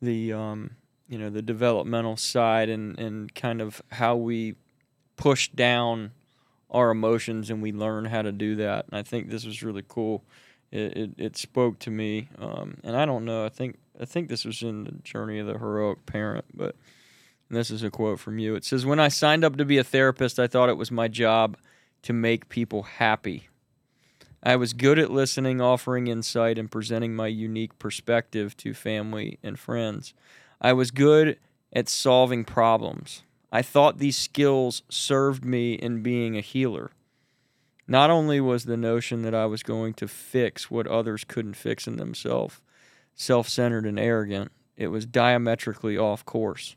the 0.02 0.32
um, 0.32 0.76
you 1.08 1.18
know 1.18 1.30
the 1.30 1.42
developmental 1.42 2.16
side 2.16 2.68
and 2.68 2.98
and 2.98 3.34
kind 3.34 3.60
of 3.60 3.82
how 3.92 4.16
we 4.16 4.56
push 5.16 5.48
down 5.48 6.12
our 6.70 6.90
emotions 6.90 7.50
and 7.50 7.62
we 7.62 7.72
learn 7.72 8.06
how 8.06 8.22
to 8.22 8.32
do 8.32 8.56
that. 8.56 8.86
And 8.86 8.96
I 8.96 9.02
think 9.02 9.28
this 9.28 9.44
was 9.44 9.62
really 9.62 9.84
cool. 9.86 10.24
It 10.70 10.96
it, 10.96 11.10
it 11.16 11.36
spoke 11.36 11.78
to 11.80 11.90
me, 11.90 12.28
um, 12.38 12.78
and 12.84 12.96
I 12.96 13.04
don't 13.04 13.24
know. 13.24 13.44
I 13.44 13.48
think 13.48 13.78
I 14.00 14.04
think 14.04 14.28
this 14.28 14.44
was 14.44 14.62
in 14.62 14.84
the 14.84 14.92
journey 15.02 15.38
of 15.38 15.46
the 15.46 15.58
heroic 15.58 16.06
parent, 16.06 16.44
but 16.54 16.76
this 17.50 17.70
is 17.70 17.82
a 17.82 17.90
quote 17.90 18.20
from 18.20 18.38
you. 18.38 18.54
It 18.54 18.64
says, 18.64 18.86
"When 18.86 19.00
I 19.00 19.08
signed 19.08 19.44
up 19.44 19.56
to 19.56 19.64
be 19.64 19.78
a 19.78 19.84
therapist, 19.84 20.38
I 20.38 20.46
thought 20.46 20.68
it 20.68 20.76
was 20.76 20.90
my 20.90 21.08
job 21.08 21.56
to 22.02 22.12
make 22.12 22.48
people 22.48 22.84
happy." 22.84 23.48
I 24.42 24.56
was 24.56 24.72
good 24.72 24.98
at 24.98 25.10
listening, 25.10 25.60
offering 25.60 26.06
insight, 26.06 26.58
and 26.58 26.70
presenting 26.70 27.14
my 27.14 27.26
unique 27.26 27.78
perspective 27.78 28.56
to 28.58 28.72
family 28.72 29.38
and 29.42 29.58
friends. 29.58 30.14
I 30.60 30.72
was 30.72 30.90
good 30.90 31.38
at 31.72 31.88
solving 31.88 32.44
problems. 32.44 33.22
I 33.52 33.62
thought 33.62 33.98
these 33.98 34.16
skills 34.16 34.82
served 34.88 35.44
me 35.44 35.74
in 35.74 36.02
being 36.02 36.36
a 36.36 36.40
healer. 36.40 36.92
Not 37.90 38.08
only 38.08 38.40
was 38.40 38.66
the 38.66 38.76
notion 38.76 39.22
that 39.22 39.34
I 39.34 39.46
was 39.46 39.64
going 39.64 39.94
to 39.94 40.06
fix 40.06 40.70
what 40.70 40.86
others 40.86 41.24
couldn't 41.24 41.54
fix 41.54 41.88
in 41.88 41.96
themselves 41.96 42.60
self 43.16 43.48
centered 43.48 43.84
and 43.84 43.98
arrogant, 43.98 44.52
it 44.76 44.86
was 44.86 45.04
diametrically 45.04 45.98
off 45.98 46.24
course. 46.24 46.76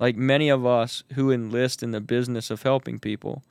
Like 0.00 0.16
many 0.16 0.48
of 0.48 0.66
us 0.66 1.04
who 1.14 1.30
enlist 1.30 1.80
in 1.80 1.92
the 1.92 2.00
business 2.00 2.50
of 2.50 2.64
helping 2.64 2.98
people, 2.98 3.44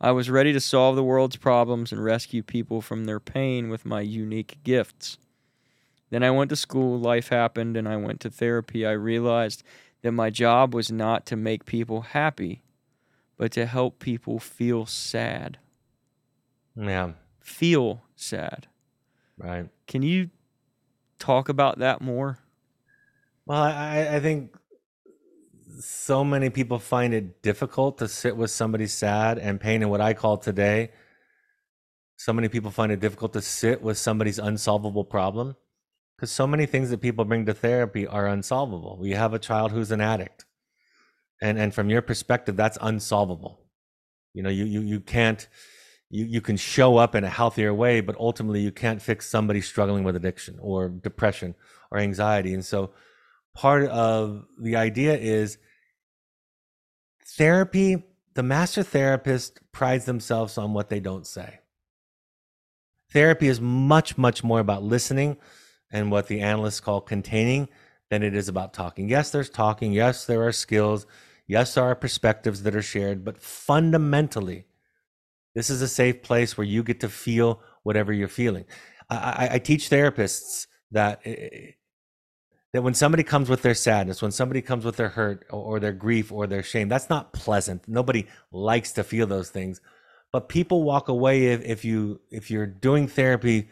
I 0.00 0.12
was 0.12 0.30
ready 0.30 0.54
to 0.54 0.60
solve 0.60 0.96
the 0.96 1.04
world's 1.04 1.36
problems 1.36 1.92
and 1.92 2.02
rescue 2.02 2.42
people 2.42 2.80
from 2.80 3.04
their 3.04 3.20
pain 3.20 3.68
with 3.68 3.84
my 3.84 4.00
unique 4.00 4.56
gifts. 4.64 5.18
Then 6.08 6.22
I 6.22 6.30
went 6.30 6.48
to 6.48 6.56
school, 6.56 6.98
life 6.98 7.28
happened, 7.28 7.76
and 7.76 7.86
I 7.86 7.96
went 7.96 8.20
to 8.20 8.30
therapy. 8.30 8.86
I 8.86 8.92
realized 8.92 9.62
that 10.00 10.12
my 10.12 10.30
job 10.30 10.74
was 10.74 10.90
not 10.90 11.26
to 11.26 11.36
make 11.36 11.66
people 11.66 12.00
happy, 12.00 12.62
but 13.36 13.52
to 13.52 13.66
help 13.66 13.98
people 13.98 14.38
feel 14.38 14.86
sad. 14.86 15.58
Yeah. 16.78 17.12
Feel 17.40 18.02
sad. 18.14 18.68
Right. 19.36 19.68
Can 19.86 20.02
you 20.02 20.30
talk 21.18 21.48
about 21.48 21.78
that 21.80 22.00
more? 22.00 22.38
Well, 23.46 23.62
I, 23.62 24.16
I 24.16 24.20
think 24.20 24.54
so 25.80 26.24
many 26.24 26.50
people 26.50 26.78
find 26.78 27.14
it 27.14 27.42
difficult 27.42 27.98
to 27.98 28.08
sit 28.08 28.36
with 28.36 28.50
somebody 28.50 28.86
sad 28.86 29.38
and 29.38 29.60
pain 29.60 29.82
and 29.82 29.90
what 29.90 30.00
I 30.00 30.14
call 30.14 30.36
today. 30.36 30.90
So 32.16 32.32
many 32.32 32.48
people 32.48 32.70
find 32.70 32.90
it 32.92 33.00
difficult 33.00 33.32
to 33.34 33.42
sit 33.42 33.80
with 33.80 33.96
somebody's 33.96 34.38
unsolvable 34.38 35.04
problem 35.04 35.56
because 36.16 36.32
so 36.32 36.46
many 36.46 36.66
things 36.66 36.90
that 36.90 37.00
people 37.00 37.24
bring 37.24 37.46
to 37.46 37.54
therapy 37.54 38.06
are 38.06 38.26
unsolvable. 38.26 38.98
We 39.00 39.12
have 39.12 39.34
a 39.34 39.38
child 39.38 39.70
who's 39.72 39.92
an 39.92 40.00
addict. 40.00 40.44
And 41.40 41.58
and 41.58 41.72
from 41.72 41.88
your 41.88 42.02
perspective 42.02 42.56
that's 42.56 42.78
unsolvable. 42.80 43.60
You 44.34 44.42
know, 44.42 44.50
you 44.50 44.64
you 44.64 44.80
you 44.80 45.00
can't 45.00 45.48
you 46.10 46.24
you 46.24 46.40
can 46.40 46.56
show 46.56 46.96
up 46.96 47.14
in 47.14 47.24
a 47.24 47.28
healthier 47.28 47.72
way, 47.74 48.00
but 48.00 48.16
ultimately 48.18 48.60
you 48.60 48.72
can't 48.72 49.02
fix 49.02 49.28
somebody 49.28 49.60
struggling 49.60 50.04
with 50.04 50.16
addiction 50.16 50.58
or 50.60 50.88
depression 50.88 51.54
or 51.90 51.98
anxiety. 51.98 52.54
And 52.54 52.64
so 52.64 52.92
part 53.54 53.84
of 53.84 54.44
the 54.60 54.76
idea 54.76 55.16
is 55.16 55.58
therapy, 57.36 58.04
the 58.34 58.42
master 58.42 58.82
therapist 58.82 59.60
prides 59.72 60.04
themselves 60.04 60.56
on 60.58 60.72
what 60.72 60.88
they 60.88 61.00
don't 61.00 61.26
say. 61.26 61.60
Therapy 63.10 63.48
is 63.48 63.60
much, 63.60 64.18
much 64.18 64.44
more 64.44 64.60
about 64.60 64.82
listening 64.82 65.38
and 65.90 66.10
what 66.10 66.26
the 66.28 66.40
analysts 66.40 66.80
call 66.80 67.00
containing 67.00 67.68
than 68.10 68.22
it 68.22 68.34
is 68.34 68.48
about 68.48 68.74
talking. 68.74 69.08
Yes, 69.08 69.30
there's 69.30 69.50
talking. 69.50 69.92
Yes, 69.92 70.26
there 70.26 70.46
are 70.46 70.52
skills. 70.52 71.06
Yes, 71.46 71.74
there 71.74 71.84
are 71.84 71.94
perspectives 71.94 72.62
that 72.62 72.76
are 72.76 72.82
shared. 72.82 73.24
But 73.24 73.42
fundamentally, 73.42 74.66
this 75.54 75.70
is 75.70 75.82
a 75.82 75.88
safe 75.88 76.22
place 76.22 76.56
where 76.56 76.66
you 76.66 76.82
get 76.82 77.00
to 77.00 77.08
feel 77.08 77.60
whatever 77.82 78.12
you're 78.12 78.28
feeling. 78.28 78.64
I, 79.10 79.48
I, 79.52 79.58
teach 79.58 79.88
therapists 79.88 80.66
that 80.90 81.20
eh, 81.24 81.70
that 82.72 82.82
when 82.82 82.94
somebody 82.94 83.22
comes 83.22 83.48
with 83.48 83.62
their 83.62 83.74
sadness, 83.74 84.20
when 84.20 84.30
somebody 84.30 84.60
comes 84.60 84.84
with 84.84 84.96
their 84.96 85.08
hurt 85.08 85.46
or, 85.50 85.80
their 85.80 85.92
grief 85.92 86.30
or 86.30 86.46
their 86.46 86.62
shame, 86.62 86.88
that's 86.88 87.08
not 87.08 87.32
pleasant. 87.32 87.88
Nobody 87.88 88.26
likes 88.52 88.92
to 88.92 89.02
feel 89.02 89.26
those 89.26 89.48
things. 89.48 89.80
But 90.32 90.50
people 90.50 90.82
walk 90.82 91.08
away 91.08 91.46
if, 91.46 91.64
if 91.64 91.84
you 91.84 92.20
if 92.30 92.50
you're 92.50 92.66
doing 92.66 93.08
therapy 93.08 93.70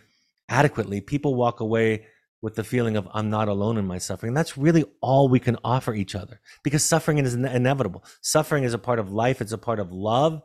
adequately, 0.48 1.02
people 1.02 1.34
walk 1.34 1.60
away 1.60 2.06
with 2.40 2.54
the 2.54 2.64
feeling 2.64 2.96
of 2.96 3.08
I'm 3.12 3.28
not 3.28 3.48
alone 3.48 3.76
in 3.76 3.86
my 3.86 3.98
suffering. 3.98 4.32
That's 4.32 4.56
really 4.56 4.84
all 5.02 5.28
we 5.28 5.40
can 5.40 5.58
offer 5.62 5.94
each 5.94 6.14
other 6.14 6.40
because 6.62 6.82
suffering 6.82 7.18
is 7.18 7.34
inevitable. 7.34 8.04
Suffering 8.22 8.64
is 8.64 8.72
a 8.72 8.78
part 8.78 8.98
of 8.98 9.12
life. 9.12 9.42
It's 9.42 9.52
a 9.52 9.58
part 9.58 9.80
of 9.80 9.92
love. 9.92 10.42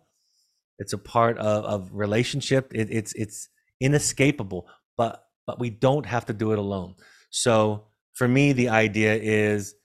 It's 0.81 0.93
a 0.93 0.97
part 1.15 1.37
of, 1.37 1.63
of 1.73 1.89
relationship. 2.05 2.63
It, 2.73 2.87
it's 2.91 3.13
it's 3.23 3.49
inescapable. 3.79 4.67
But 4.97 5.13
but 5.47 5.59
we 5.63 5.69
don't 5.69 6.05
have 6.05 6.25
to 6.25 6.33
do 6.33 6.51
it 6.53 6.59
alone. 6.59 6.95
So 7.29 7.85
for 8.13 8.27
me, 8.27 8.53
the 8.53 8.69
idea 8.69 9.13
is 9.15 9.75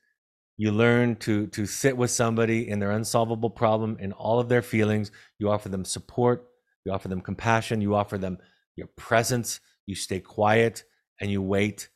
you 0.56 0.72
learn 0.72 1.16
to 1.26 1.46
to 1.56 1.66
sit 1.66 1.96
with 1.96 2.11
somebody 2.11 2.68
in 2.68 2.78
their 2.80 2.90
unsolvable 2.90 3.50
problem 3.50 3.96
in 4.00 4.12
all 4.12 4.38
of 4.40 4.48
their 4.48 4.62
feelings. 4.62 5.11
You 5.38 5.50
offer 5.50 5.68
them 5.68 5.85
support. 5.85 6.38
You 6.85 6.92
offer 6.92 7.09
them 7.09 7.20
compassion. 7.20 7.80
You 7.80 7.94
offer 7.94 8.18
them 8.18 8.38
your 8.74 8.88
presence. 8.96 9.61
You 9.87 9.94
stay 9.94 10.20
quiet 10.20 10.85
and 11.20 11.30
you 11.30 11.42
wait, 11.42 11.88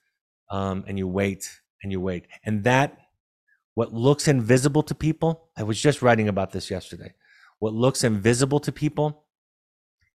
um, 0.50 0.84
and 0.86 0.98
you 0.98 1.08
wait 1.08 1.60
and 1.82 1.92
you 1.92 2.00
wait. 2.00 2.26
And 2.44 2.64
that, 2.64 2.98
what 3.74 3.92
looks 3.92 4.28
invisible 4.28 4.82
to 4.84 4.94
people, 4.94 5.50
I 5.56 5.62
was 5.62 5.80
just 5.80 6.02
writing 6.02 6.28
about 6.28 6.52
this 6.52 6.70
yesterday. 6.70 7.14
What 7.60 7.74
looks 7.74 8.02
invisible 8.02 8.58
to 8.60 8.72
people 8.72 9.24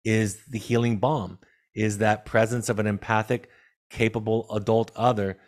is 0.04 0.44
the 0.46 0.58
healing 0.58 0.98
balm, 0.98 1.38
is 1.74 1.98
that 1.98 2.24
presence 2.24 2.68
of 2.68 2.78
an 2.78 2.86
empathic, 2.86 3.50
capable 3.90 4.46
adult 4.52 4.90
other 4.96 5.38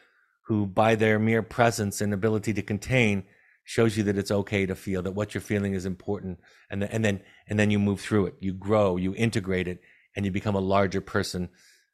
who, 0.46 0.66
by 0.66 0.96
their 0.96 1.18
mere 1.18 1.42
presence 1.42 2.00
and 2.00 2.12
ability 2.12 2.52
to 2.52 2.62
contain, 2.62 3.24
shows 3.62 3.96
you 3.96 4.02
that 4.02 4.18
it's 4.18 4.30
okay 4.30 4.66
to 4.66 4.74
feel 4.74 5.02
that 5.02 5.12
what 5.12 5.34
you're 5.34 5.40
feeling 5.40 5.72
is 5.72 5.86
important, 5.86 6.40
and 6.68 6.82
then 6.82 6.88
and 6.90 7.04
then 7.04 7.20
and 7.48 7.58
then 7.58 7.70
you 7.70 7.78
move 7.78 8.00
through 8.00 8.26
it, 8.26 8.34
you 8.40 8.52
grow, 8.52 8.96
you 8.96 9.14
integrate 9.14 9.68
it, 9.68 9.80
and 10.14 10.26
you 10.26 10.32
become 10.32 10.54
a 10.54 10.60
larger 10.60 11.00
person 11.00 11.48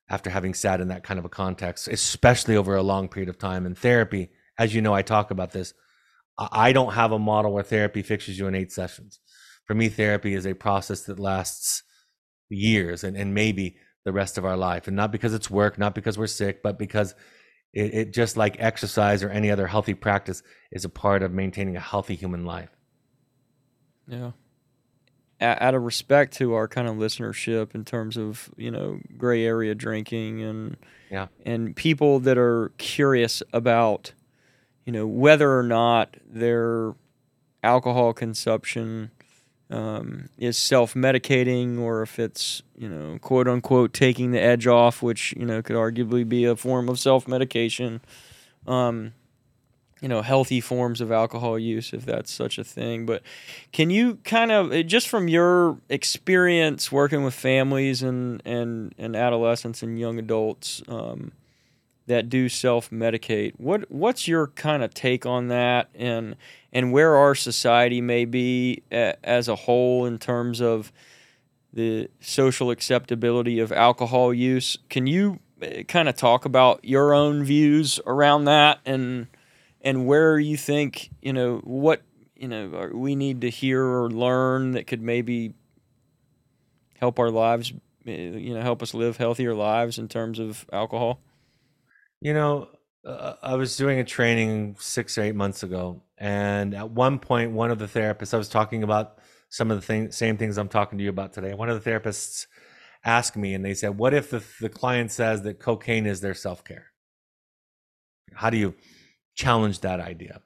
after 0.09 0.31
having 0.31 0.55
sat 0.55 0.81
in 0.81 0.89
that 0.89 1.05
kind 1.05 1.19
of 1.19 1.25
a 1.25 1.29
context, 1.29 1.87
especially 1.87 2.57
over 2.57 2.75
a 2.75 2.83
long 2.83 3.07
period 3.09 3.29
of 3.29 3.39
time. 3.39 3.67
In 3.67 3.75
therapy, 3.75 4.31
as 4.59 4.75
you 4.75 4.81
know, 4.81 4.95
I 4.95 5.03
talk 5.03 5.31
about 5.31 5.53
this. 5.53 5.75
I 6.39 6.73
don't 6.73 6.95
have 6.95 7.13
a 7.13 7.19
model 7.19 7.53
where 7.53 7.63
therapy 7.63 8.03
fixes 8.03 8.39
you 8.39 8.47
in 8.47 8.55
eight 8.55 8.73
sessions. 8.73 9.21
For 9.71 9.77
me, 9.77 9.89
therapy 9.89 10.35
is 10.35 10.49
a 10.49 10.55
process 10.55 11.03
that 11.03 11.21
lasts 11.21 11.85
years 12.49 13.05
and, 13.05 13.17
and 13.17 13.33
maybe 13.33 13.77
the 14.05 14.11
rest 14.11 14.37
of 14.37 14.45
our 14.45 14.57
life. 14.57 14.89
And 14.89 14.97
not 14.97 15.13
because 15.13 15.33
it's 15.33 15.49
work, 15.49 15.79
not 15.79 15.95
because 15.95 16.19
we're 16.19 16.27
sick, 16.27 16.61
but 16.61 16.77
because 16.77 17.15
it, 17.73 17.95
it 17.95 18.13
just 18.13 18.37
like 18.37 18.57
exercise 18.59 19.23
or 19.23 19.31
any 19.31 19.49
other 19.49 19.69
healthy 19.69 19.95
practice 19.95 20.43
is 20.73 20.85
a 20.85 20.89
part 20.89 21.23
of 21.23 21.31
maintaining 21.31 21.77
a 21.77 21.81
healthy 21.81 22.17
human 22.17 22.45
life. 22.45 22.71
Yeah. 24.09 24.33
out 25.41 25.77
of 25.77 25.85
respect 25.85 26.35
to 26.39 26.55
our 26.55 26.67
kind 26.67 26.89
of 26.89 26.97
listenership 26.97 27.73
in 27.73 27.85
terms 27.85 28.17
of 28.17 28.51
you 28.57 28.73
know 28.73 28.99
gray 29.17 29.45
area 29.45 29.77
drinking 29.77 30.43
and 30.43 30.79
yeah 31.13 31.29
and 31.47 31.77
people 31.77 32.19
that 32.19 32.37
are 32.39 32.73
curious 32.79 33.41
about 33.53 34.15
you 34.85 34.93
know 34.93 35.07
whether 35.07 35.57
or 35.57 35.63
not 35.63 36.17
their 36.27 36.97
alcohol 37.63 38.13
consumption 38.13 39.13
um, 39.71 40.29
is 40.37 40.57
self-medicating 40.57 41.79
or 41.79 42.03
if 42.03 42.19
it's 42.19 42.63
you 42.77 42.89
know 42.89 43.19
quote 43.21 43.49
unquote 43.49 43.93
taking 43.93 44.33
the 44.33 44.41
edge 44.41 44.67
off 44.67 45.03
which 45.03 45.33
you 45.37 45.47
know 45.47 45.63
could 45.63 45.77
arguably 45.77 46.29
be 46.29 46.45
a 46.45 46.57
form 46.57 46.89
of 46.89 46.99
self-medication 46.99 48.01
um, 48.67 49.13
you 50.01 50.09
know 50.09 50.23
healthy 50.23 50.61
forms 50.61 51.01
of 51.01 51.13
alcohol 51.13 51.59
use 51.59 51.93
if 51.93 52.05
that's 52.05 52.33
such 52.33 52.59
a 52.59 52.65
thing. 52.65 53.07
But 53.07 53.23
can 53.73 53.91
you 53.91 54.17
kind 54.25 54.51
of 54.51 54.73
eh, 54.73 54.83
just 54.83 55.09
from 55.09 55.29
your 55.29 55.79
experience 55.89 56.91
working 56.91 57.23
with 57.23 57.35
families 57.35 58.03
and 58.03 58.43
and, 58.45 58.95
and 58.99 59.15
adolescents 59.15 59.83
and 59.83 59.99
young 59.99 60.19
adults 60.19 60.83
um, 60.89 61.33
that 62.11 62.29
do 62.29 62.49
self-medicate. 62.49 63.55
What 63.57 63.89
what's 63.89 64.27
your 64.27 64.49
kind 64.49 64.83
of 64.83 64.93
take 64.93 65.25
on 65.25 65.47
that? 65.49 65.89
And 65.95 66.35
and 66.73 66.93
where 66.93 67.17
our 67.17 67.37
society 67.37 68.01
may 68.01 68.25
be 68.25 68.83
a, 68.91 69.15
as 69.25 69.49
a 69.49 69.55
whole 69.55 70.05
in 70.07 70.19
terms 70.19 70.61
of 70.61 70.93
the 71.73 72.09
social 72.21 72.71
acceptability 72.73 73.61
of 73.61 73.71
alcohol 73.71 74.35
use. 74.35 74.77
Can 74.89 75.07
you 75.07 75.39
eh, 75.63 75.85
kind 75.85 76.09
of 76.09 76.17
talk 76.17 76.45
about 76.45 76.85
your 76.85 77.15
own 77.15 77.45
views 77.45 78.01
around 78.07 78.47
that? 78.47 78.81
And 78.85 79.29
and 79.81 80.05
where 80.05 80.37
you 80.37 80.57
think 80.57 81.11
you 81.23 81.33
know 81.33 81.59
what 81.63 82.03
you 82.35 82.49
know 82.49 82.91
we 82.93 83.15
need 83.15 83.43
to 83.43 83.51
hear 83.51 83.85
or 83.85 84.11
learn 84.11 84.73
that 84.73 84.89
could 84.89 85.01
maybe 85.01 85.55
help 86.99 87.21
our 87.21 87.31
lives 87.31 87.73
eh, 88.05 88.31
you 88.31 88.53
know 88.53 88.63
help 88.63 88.83
us 88.83 88.95
live 88.95 89.17
healthier 89.17 89.55
lives 89.55 89.97
in 89.97 90.09
terms 90.09 90.41
of 90.41 90.67
alcohol 90.73 91.21
you 92.21 92.35
know 92.35 92.69
uh, 93.07 93.35
i 93.43 93.55
was 93.55 93.77
doing 93.77 93.99
a 93.99 94.05
training 94.05 94.77
six 94.79 95.17
or 95.17 95.23
eight 95.23 95.35
months 95.35 95.63
ago 95.63 96.03
and 96.19 96.75
at 96.75 96.91
one 96.91 97.19
point 97.19 97.53
one 97.53 97.71
of 97.71 97.79
the 97.79 97.87
therapists 97.87 98.35
i 98.35 98.39
was 98.39 98.49
talking 98.49 98.83
about 98.83 99.19
some 99.53 99.71
of 99.71 99.77
the 99.81 99.87
thing, 99.87 100.11
same 100.13 100.37
things 100.37 100.59
i'm 100.59 100.69
talking 100.69 100.99
to 100.99 101.05
you 101.05 101.11
about 101.11 101.33
today 101.33 101.55
one 101.55 101.69
of 101.69 101.83
the 101.83 101.91
therapists 101.91 102.47
asked 103.05 103.37
me 103.37 103.55
and 103.55 103.65
they 103.65 103.75
said 103.75 103.97
what 103.97 104.13
if 104.13 104.31
the, 104.31 104.43
the 104.61 104.69
client 104.69 105.11
says 105.11 105.43
that 105.43 105.59
cocaine 105.59 106.07
is 106.07 106.21
their 106.21 106.35
self-care 106.35 106.87
how 108.35 108.51
do 108.51 108.59
you 108.59 108.75
challenge 109.35 109.81
that 109.81 110.01
idea. 110.01 110.43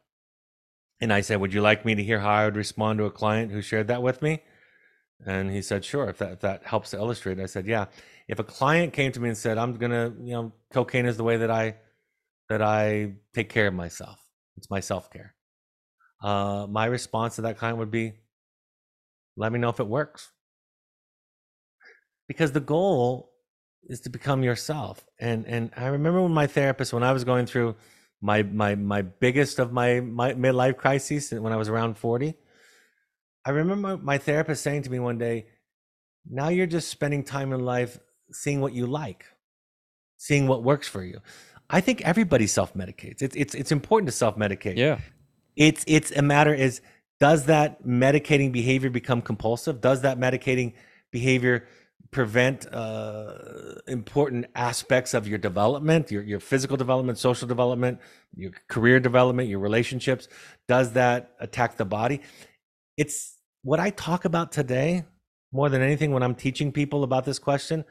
And 1.01 1.13
I 1.13 1.21
said, 1.21 1.41
Would 1.41 1.53
you 1.53 1.61
like 1.61 1.85
me 1.85 1.95
to 1.95 2.03
hear 2.03 2.21
how 2.21 2.31
I 2.31 2.45
would 2.45 2.57
respond 2.57 2.99
to 2.99 3.05
a 3.05 3.11
client 3.11 3.51
who 3.51 3.61
shared 3.61 3.89
that 3.89 4.03
with 4.03 4.23
me? 4.23 4.43
And 5.27 5.51
he 5.51 5.63
said, 5.63 5.85
Sure, 5.85 6.09
if 6.09 6.19
that, 6.19 6.33
if 6.33 6.41
that 6.41 6.65
helps 6.65 6.91
to 6.91 6.97
illustrate. 6.97 7.41
I 7.41 7.47
said, 7.47 7.67
Yeah. 7.67 7.87
If 8.29 8.39
a 8.39 8.45
client 8.45 8.93
came 8.93 9.13
to 9.13 9.21
me 9.21 9.29
and 9.29 9.39
said, 9.39 9.59
I'm 9.59 9.75
gonna, 9.75 10.13
you 10.21 10.33
know, 10.33 10.53
cocaine 10.73 11.07
is 11.07 11.17
the 11.17 11.25
way 11.25 11.37
that 11.39 11.51
I 11.51 11.77
that 12.49 12.63
I 12.63 13.15
take 13.35 13.49
care 13.49 13.69
of 13.69 13.75
myself. 13.75 14.19
It's 14.57 14.71
my 14.71 14.81
self-care. 14.81 15.35
Uh, 16.23 16.67
my 16.69 16.87
response 16.87 17.37
to 17.37 17.43
that 17.43 17.59
client 17.59 17.79
would 17.79 17.91
be, 17.91 18.13
let 19.37 19.53
me 19.53 19.59
know 19.59 19.69
if 19.69 19.81
it 19.81 19.87
works. 19.87 20.31
Because 22.29 22.53
the 22.53 22.61
goal 22.61 23.33
is 23.89 24.01
to 24.03 24.11
become 24.11 24.43
yourself. 24.43 25.05
And 25.19 25.47
and 25.47 25.71
I 25.77 25.87
remember 25.87 26.23
when 26.23 26.33
my 26.33 26.47
therapist, 26.47 26.93
when 26.93 27.03
I 27.03 27.13
was 27.13 27.25
going 27.25 27.47
through 27.47 27.77
my 28.23 28.43
my 28.43 28.75
my 28.75 29.03
biggest 29.03 29.59
of 29.59 29.73
my 29.73 30.01
my 30.01 30.33
midlife 30.33 30.79
crises 30.79 31.31
when 31.31 31.53
I 31.53 31.57
was 31.57 31.69
around 31.69 31.99
40. 31.99 32.35
I 33.45 33.51
remember 33.51 33.99
my 33.99 34.17
therapist 34.17 34.63
saying 34.63 34.83
to 34.85 34.91
me 34.91 34.99
one 34.99 35.19
day, 35.19 35.49
"Now 36.27 36.49
you're 36.49 36.67
just 36.67 36.89
spending 36.89 37.25
time 37.25 37.53
in 37.53 37.61
life 37.61 37.99
seeing 38.35 38.61
what 38.61 38.73
you 38.73 38.87
like, 38.87 39.27
seeing 40.17 40.47
what 40.47 40.63
works 40.63 40.89
for 40.89 41.03
you." 41.05 41.21
I 41.71 41.81
think 41.81 42.03
everybody 42.03 42.47
self-medicates. 42.47 43.23
It's 43.23 43.37
it's 43.37 43.55
it's 43.55 43.73
important 43.73 44.09
to 44.09 44.13
self-medicate. 44.13 44.77
Yeah. 44.77 44.99
It's 45.57 45.85
it's 45.87 46.11
a 46.13 46.23
matter 46.23 46.53
is 46.53 46.81
does 47.21 47.47
that 47.47 47.85
medicating 47.87 48.53
behavior 48.53 48.91
become 48.91 49.23
compulsive? 49.23 49.81
Does 49.81 50.03
that 50.03 50.19
medicating 50.19 50.75
behavior 51.11 51.67
prevent 52.11 52.67
uh, 52.73 53.35
important 53.89 54.47
aspects 54.55 55.15
of 55.15 55.27
your 55.27 55.39
development, 55.39 56.11
your, 56.11 56.23
your 56.23 56.41
physical 56.41 56.77
development, 56.77 57.19
social 57.19 57.49
development, 57.49 57.99
your 58.37 58.53
career 58.69 59.01
development, 59.01 59.49
your 59.49 59.59
relationships? 59.59 60.29
Does 60.69 60.93
that 60.93 61.35
attack 61.41 61.77
the 61.77 61.85
body? 61.85 62.21
It's 62.97 63.39
what 63.63 63.81
I 63.81 63.91
talk 63.91 64.25
about 64.25 64.53
today 64.53 65.05
more 65.53 65.69
than 65.69 65.83
anything 65.83 66.13
when 66.13 66.23
I'm 66.23 66.35
teaching 66.35 66.73
people 66.73 67.05
about 67.05 67.25
this 67.25 67.39
question. 67.39 67.85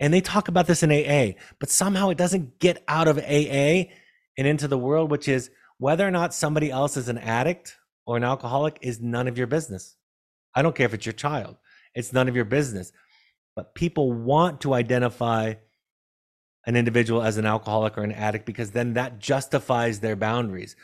And 0.00 0.12
they 0.12 0.20
talk 0.20 0.48
about 0.48 0.66
this 0.66 0.82
in 0.82 0.90
AA, 0.90 1.38
but 1.60 1.70
somehow 1.70 2.08
it 2.08 2.18
doesn't 2.18 2.58
get 2.58 2.82
out 2.88 3.06
of 3.06 3.18
AA 3.18 3.92
and 4.36 4.46
into 4.46 4.66
the 4.66 4.78
world, 4.78 5.10
which 5.10 5.28
is 5.28 5.50
whether 5.78 6.06
or 6.06 6.10
not 6.10 6.34
somebody 6.34 6.70
else 6.70 6.96
is 6.96 7.08
an 7.08 7.18
addict 7.18 7.76
or 8.06 8.16
an 8.16 8.24
alcoholic 8.24 8.78
is 8.80 9.00
none 9.00 9.28
of 9.28 9.38
your 9.38 9.46
business. 9.46 9.96
I 10.54 10.62
don't 10.62 10.74
care 10.74 10.86
if 10.86 10.94
it's 10.94 11.06
your 11.06 11.12
child, 11.12 11.56
it's 11.94 12.12
none 12.12 12.28
of 12.28 12.34
your 12.34 12.44
business 12.44 12.92
but 13.56 13.74
people 13.74 14.12
want 14.12 14.62
to 14.62 14.74
identify 14.74 15.54
an 16.66 16.76
individual 16.76 17.22
as 17.22 17.36
an 17.36 17.46
alcoholic 17.46 17.96
or 17.96 18.02
an 18.02 18.12
addict 18.12 18.46
because 18.46 18.70
then 18.70 18.94
that 18.94 19.18
justifies 19.18 20.00
their 20.00 20.16
boundaries. 20.16 20.76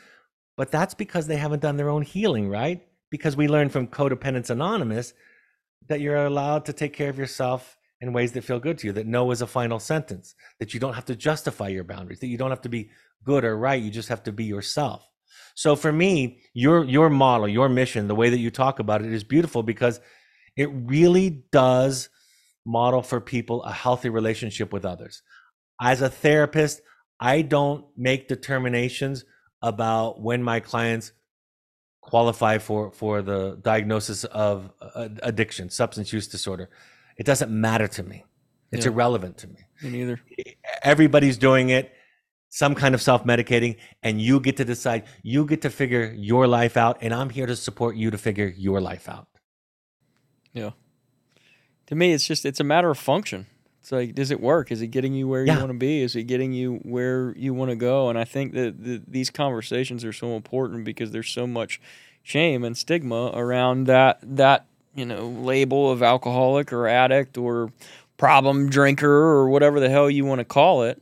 But 0.55 0.71
that's 0.71 0.93
because 0.93 1.27
they 1.27 1.37
haven't 1.37 1.61
done 1.61 1.77
their 1.77 1.89
own 1.89 2.01
healing, 2.01 2.49
right? 2.49 2.85
Because 3.09 3.35
we 3.37 3.47
learned 3.47 3.71
from 3.71 3.87
Codependents 3.87 4.49
Anonymous 4.49 5.13
that 5.87 6.01
you're 6.01 6.25
allowed 6.25 6.65
to 6.65 6.73
take 6.73 6.93
care 6.93 7.09
of 7.09 7.17
yourself 7.17 7.76
in 8.01 8.13
ways 8.13 8.31
that 8.33 8.43
feel 8.43 8.59
good 8.59 8.77
to 8.79 8.87
you, 8.87 8.93
that 8.93 9.07
no 9.07 9.31
is 9.31 9.41
a 9.41 9.47
final 9.47 9.79
sentence, 9.79 10.35
that 10.59 10.73
you 10.73 10.79
don't 10.79 10.93
have 10.93 11.05
to 11.05 11.15
justify 11.15 11.67
your 11.67 11.83
boundaries, 11.83 12.19
that 12.19 12.27
you 12.27 12.37
don't 12.37 12.51
have 12.51 12.61
to 12.61 12.69
be 12.69 12.89
good 13.23 13.43
or 13.43 13.57
right, 13.57 13.81
you 13.81 13.89
just 13.89 14.09
have 14.09 14.23
to 14.23 14.31
be 14.31 14.45
yourself. 14.45 15.07
So 15.55 15.75
for 15.75 15.91
me, 15.91 16.41
your 16.53 16.83
your 16.83 17.09
model, 17.09 17.47
your 17.47 17.69
mission, 17.69 18.07
the 18.07 18.15
way 18.15 18.29
that 18.29 18.39
you 18.39 18.51
talk 18.51 18.79
about 18.79 19.03
it 19.03 19.11
is 19.11 19.23
beautiful 19.23 19.63
because 19.63 19.99
it 20.55 20.69
really 20.71 21.43
does 21.51 22.09
model 22.65 23.01
for 23.01 23.19
people 23.21 23.63
a 23.63 23.71
healthy 23.71 24.09
relationship 24.09 24.71
with 24.71 24.85
others. 24.85 25.23
As 25.81 26.01
a 26.01 26.09
therapist, 26.09 26.81
I 27.19 27.41
don't 27.41 27.85
make 27.95 28.27
determinations 28.27 29.25
about 29.61 30.21
when 30.21 30.43
my 30.43 30.59
clients 30.59 31.11
qualify 32.01 32.57
for 32.57 32.91
for 32.91 33.21
the 33.21 33.59
diagnosis 33.61 34.23
of 34.25 34.71
addiction, 35.23 35.69
substance 35.69 36.13
use 36.13 36.27
disorder. 36.27 36.69
It 37.17 37.25
doesn't 37.25 37.51
matter 37.51 37.87
to 37.87 38.03
me. 38.03 38.25
It's 38.71 38.85
yeah. 38.85 38.91
irrelevant 38.91 39.37
to 39.39 39.47
me. 39.47 39.59
Me 39.81 39.89
neither. 39.89 40.21
Everybody's 40.83 41.37
doing 41.37 41.69
it, 41.69 41.93
some 42.49 42.75
kind 42.75 42.93
of 42.93 43.01
self-medicating, 43.01 43.77
and 44.03 44.21
you 44.21 44.39
get 44.39 44.57
to 44.57 44.65
decide. 44.65 45.05
You 45.23 45.45
get 45.45 45.61
to 45.61 45.69
figure 45.69 46.13
your 46.17 46.47
life 46.47 46.77
out, 46.77 46.97
and 47.01 47.13
I'm 47.13 47.29
here 47.29 47.45
to 47.45 47.55
support 47.55 47.95
you 47.95 48.11
to 48.11 48.17
figure 48.17 48.53
your 48.57 48.81
life 48.81 49.07
out. 49.07 49.27
Yeah 50.53 50.71
to 51.87 51.95
me, 51.95 52.13
it's 52.13 52.27
just 52.27 52.45
it's 52.45 52.59
a 52.59 52.63
matter 52.63 52.89
of 52.89 52.97
function. 52.97 53.47
It's 53.81 53.91
like, 53.91 54.13
does 54.13 54.31
it 54.31 54.41
work? 54.41 54.71
Is 54.71 54.81
it 54.81 54.87
getting 54.87 55.13
you 55.13 55.27
where 55.27 55.45
you 55.45 55.53
want 55.53 55.69
to 55.69 55.73
be? 55.73 56.01
Is 56.01 56.15
it 56.15 56.23
getting 56.23 56.51
you 56.51 56.75
where 56.83 57.33
you 57.37 57.53
want 57.53 57.71
to 57.71 57.75
go? 57.75 58.09
And 58.09 58.19
I 58.19 58.25
think 58.25 58.53
that 58.53 58.83
the, 58.83 59.01
these 59.07 59.29
conversations 59.29 60.03
are 60.03 60.11
so 60.11 60.35
important 60.35 60.83
because 60.83 61.11
there's 61.11 61.29
so 61.29 61.47
much 61.47 61.79
shame 62.21 62.65
and 62.65 62.77
stigma 62.77 63.31
around 63.33 63.85
that 63.85 64.19
that 64.21 64.67
you 64.97 65.05
know 65.05 65.27
label 65.27 65.89
of 65.89 66.03
alcoholic 66.03 66.73
or 66.73 66.87
addict 66.87 67.37
or 67.37 67.71
problem 68.17 68.69
drinker 68.69 69.07
or 69.07 69.47
whatever 69.47 69.79
the 69.79 69.89
hell 69.89 70.09
you 70.09 70.25
want 70.25 70.39
to 70.39 70.45
call 70.45 70.83
it. 70.83 71.01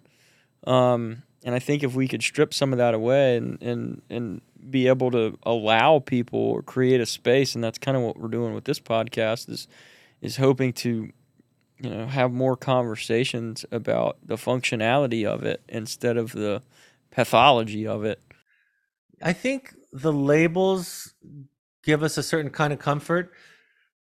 Um, 0.68 1.24
and 1.44 1.56
I 1.56 1.60
think 1.60 1.82
if 1.84 1.96
we 1.96 2.08
could 2.08 2.22
strip 2.22 2.54
some 2.54 2.74
of 2.74 2.78
that 2.78 2.94
away 2.94 3.38
and 3.38 3.60
and 3.62 4.02
and 4.10 4.42
be 4.70 4.88
able 4.88 5.12
to 5.12 5.40
allow 5.44 6.00
people 6.00 6.40
or 6.40 6.62
create 6.62 7.02
a 7.02 7.06
space, 7.06 7.56
and 7.56 7.64
that's 7.64 7.78
kind 7.78 7.96
of 7.96 8.04
what 8.04 8.20
we're 8.20 8.28
doing 8.28 8.54
with 8.54 8.66
this 8.66 8.80
podcast 8.80 9.50
is 9.50 9.68
is 10.22 10.38
hoping 10.38 10.74
to 10.74 11.12
you 11.80 11.90
know 11.90 12.08
have 12.08 12.32
more 12.32 12.56
conversations 12.56 13.66
about 13.72 14.18
the 14.24 14.36
functionality 14.36 15.26
of 15.26 15.44
it 15.44 15.62
instead 15.68 16.18
of 16.18 16.32
the 16.32 16.62
pathology 17.12 17.88
of 17.88 18.04
it 18.04 18.22
i 19.22 19.32
think 19.32 19.74
the 19.92 20.12
labels 20.12 21.14
give 21.84 22.04
us 22.04 22.18
a 22.18 22.24
certain 22.24 22.52
kind 22.52 22.74
of 22.74 22.80
comfort 22.80 23.32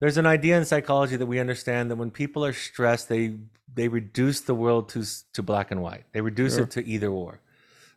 there's 0.05 0.19
an 0.19 0.27
idea 0.27 0.57
in 0.57 0.65
psychology 0.65 1.17
that 1.17 1.27
we 1.27 1.41
understand 1.41 1.91
that 1.91 1.97
when 1.97 2.11
people 2.11 2.45
are 2.45 2.53
stressed 2.53 3.09
they 3.09 3.37
they 3.75 3.89
reduce 3.89 4.41
the 4.41 4.55
world 4.55 4.89
to 4.89 5.05
to 5.33 5.43
black 5.43 5.71
and 5.71 5.83
white 5.83 6.05
they 6.13 6.21
reduce 6.21 6.55
sure. 6.55 6.65
it 6.65 6.71
to 6.71 6.87
either 6.87 7.09
or 7.09 7.41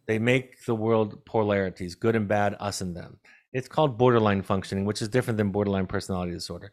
they 0.06 0.20
make 0.20 0.66
the 0.66 0.76
world 0.76 1.26
polarities 1.26 1.96
good 1.96 2.16
and 2.16 2.28
bad 2.28 2.56
us 2.60 2.82
and 2.82 2.96
them 2.96 3.20
it's 3.54 3.68
called 3.68 3.98
borderline 3.98 4.42
functioning 4.42 4.86
which 4.86 5.02
is 5.02 5.10
different 5.10 5.38
than 5.38 5.52
borderline 5.52 5.88
personality 5.88 6.32
disorder 6.32 6.72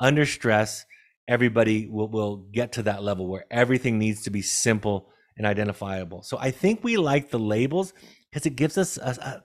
under 0.00 0.26
stress, 0.26 0.84
everybody 1.28 1.86
will, 1.86 2.08
will 2.08 2.36
get 2.36 2.72
to 2.72 2.82
that 2.84 3.02
level 3.02 3.26
where 3.26 3.46
everything 3.50 3.98
needs 3.98 4.22
to 4.22 4.30
be 4.30 4.42
simple 4.42 5.08
and 5.36 5.46
identifiable. 5.46 6.22
So 6.22 6.38
I 6.38 6.50
think 6.50 6.84
we 6.84 6.96
like 6.96 7.30
the 7.30 7.38
labels 7.38 7.92
because 8.30 8.46
it 8.46 8.56
gives 8.56 8.78
us, 8.78 8.96
a, 8.98 9.16
a, 9.20 9.44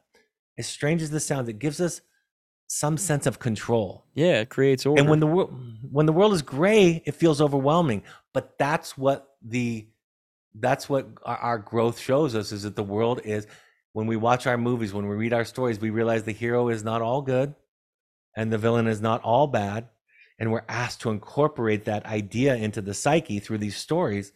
as 0.58 0.68
strange 0.68 1.02
as 1.02 1.12
this 1.12 1.26
sounds, 1.26 1.50
it 1.50 1.60
gives 1.60 1.80
us 1.80 2.02
some 2.70 2.96
mm. 2.96 3.00
sense 3.00 3.26
of 3.26 3.40
control. 3.40 4.06
Yeah, 4.14 4.42
it 4.42 4.50
creates 4.50 4.86
order. 4.86 5.02
And 5.02 5.10
when 5.10 5.20
the 5.20 5.28
world 5.28 5.54
when 5.92 6.06
the 6.06 6.14
world 6.14 6.34
is 6.34 6.42
gray, 6.42 7.04
it 7.06 7.16
feels 7.16 7.42
overwhelming. 7.42 8.04
But 8.34 8.58
that's 8.58 8.98
what 8.98 9.36
the 9.42 9.88
that's 10.56 10.88
what 10.88 11.08
our, 11.24 11.38
our 11.38 11.58
growth 11.58 12.00
shows 12.00 12.36
us 12.36 12.52
is 12.52 12.64
that 12.64 12.76
the 12.76 12.84
world 12.84 13.22
is 13.26 13.48
when 13.94 14.08
we 14.08 14.16
watch 14.16 14.48
our 14.48 14.58
movies, 14.58 14.94
when 14.94 15.08
we 15.08 15.16
read 15.16 15.34
our 15.34 15.46
stories, 15.46 15.80
we 15.80 15.90
realize 15.90 16.24
the 16.24 16.32
hero 16.32 16.70
is 16.70 16.84
not 16.84 17.02
all 17.02 17.22
good 17.22 17.56
and 18.36 18.54
the 18.54 18.58
villain 18.58 18.88
is 18.88 19.02
not 19.02 19.22
all 19.24 19.48
bad. 19.48 19.90
And 20.38 20.52
we're 20.52 20.64
asked 20.70 21.02
to 21.02 21.10
incorporate 21.10 21.86
that 21.86 22.06
idea 22.06 22.56
into 22.56 22.82
the 22.82 22.94
psyche 22.94 23.40
through 23.40 23.58
these 23.58 23.76
stories. 23.76 24.32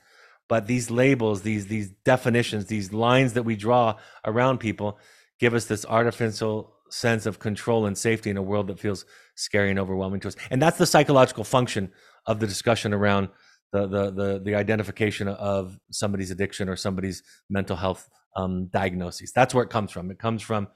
But 0.49 0.67
these 0.67 0.91
labels, 0.91 1.43
these 1.43 1.67
these 1.67 1.91
definitions, 2.03 2.65
these 2.65 2.91
lines 2.91 3.34
that 3.34 3.43
we 3.43 3.55
draw 3.55 3.97
around 4.25 4.57
people 4.57 4.97
give 5.39 5.53
us 5.53 5.65
this 5.65 5.86
artificial 5.86 6.72
sense 6.93 7.25
of 7.25 7.39
control 7.39 7.85
and 7.87 7.97
safety 7.97 8.29
in 8.29 8.37
a 8.37 8.41
world 8.41 8.67
that 8.67 8.79
feels 8.79 9.05
scary 9.35 9.71
and 9.71 9.79
overwhelming 9.79 10.19
to 10.19 10.27
us. 10.27 10.35
And 10.51 10.61
that's 10.61 10.77
the 10.77 10.85
psychological 10.85 11.43
function 11.43 11.91
of 12.27 12.39
the 12.39 12.47
discussion 12.47 12.93
around 12.93 13.29
the 13.71 13.87
the 13.87 14.11
the, 14.11 14.41
the 14.45 14.55
identification 14.55 15.27
of 15.27 15.79
somebody's 15.91 16.31
addiction 16.31 16.69
or 16.69 16.75
somebody's 16.75 17.23
mental 17.49 17.75
health 17.75 18.09
um, 18.35 18.67
diagnoses. 18.67 19.31
That's 19.33 19.53
where 19.55 19.63
it 19.63 19.71
comes 19.71 19.91
from. 19.91 20.11
It 20.11 20.19
comes 20.19 20.41
from 20.43 20.67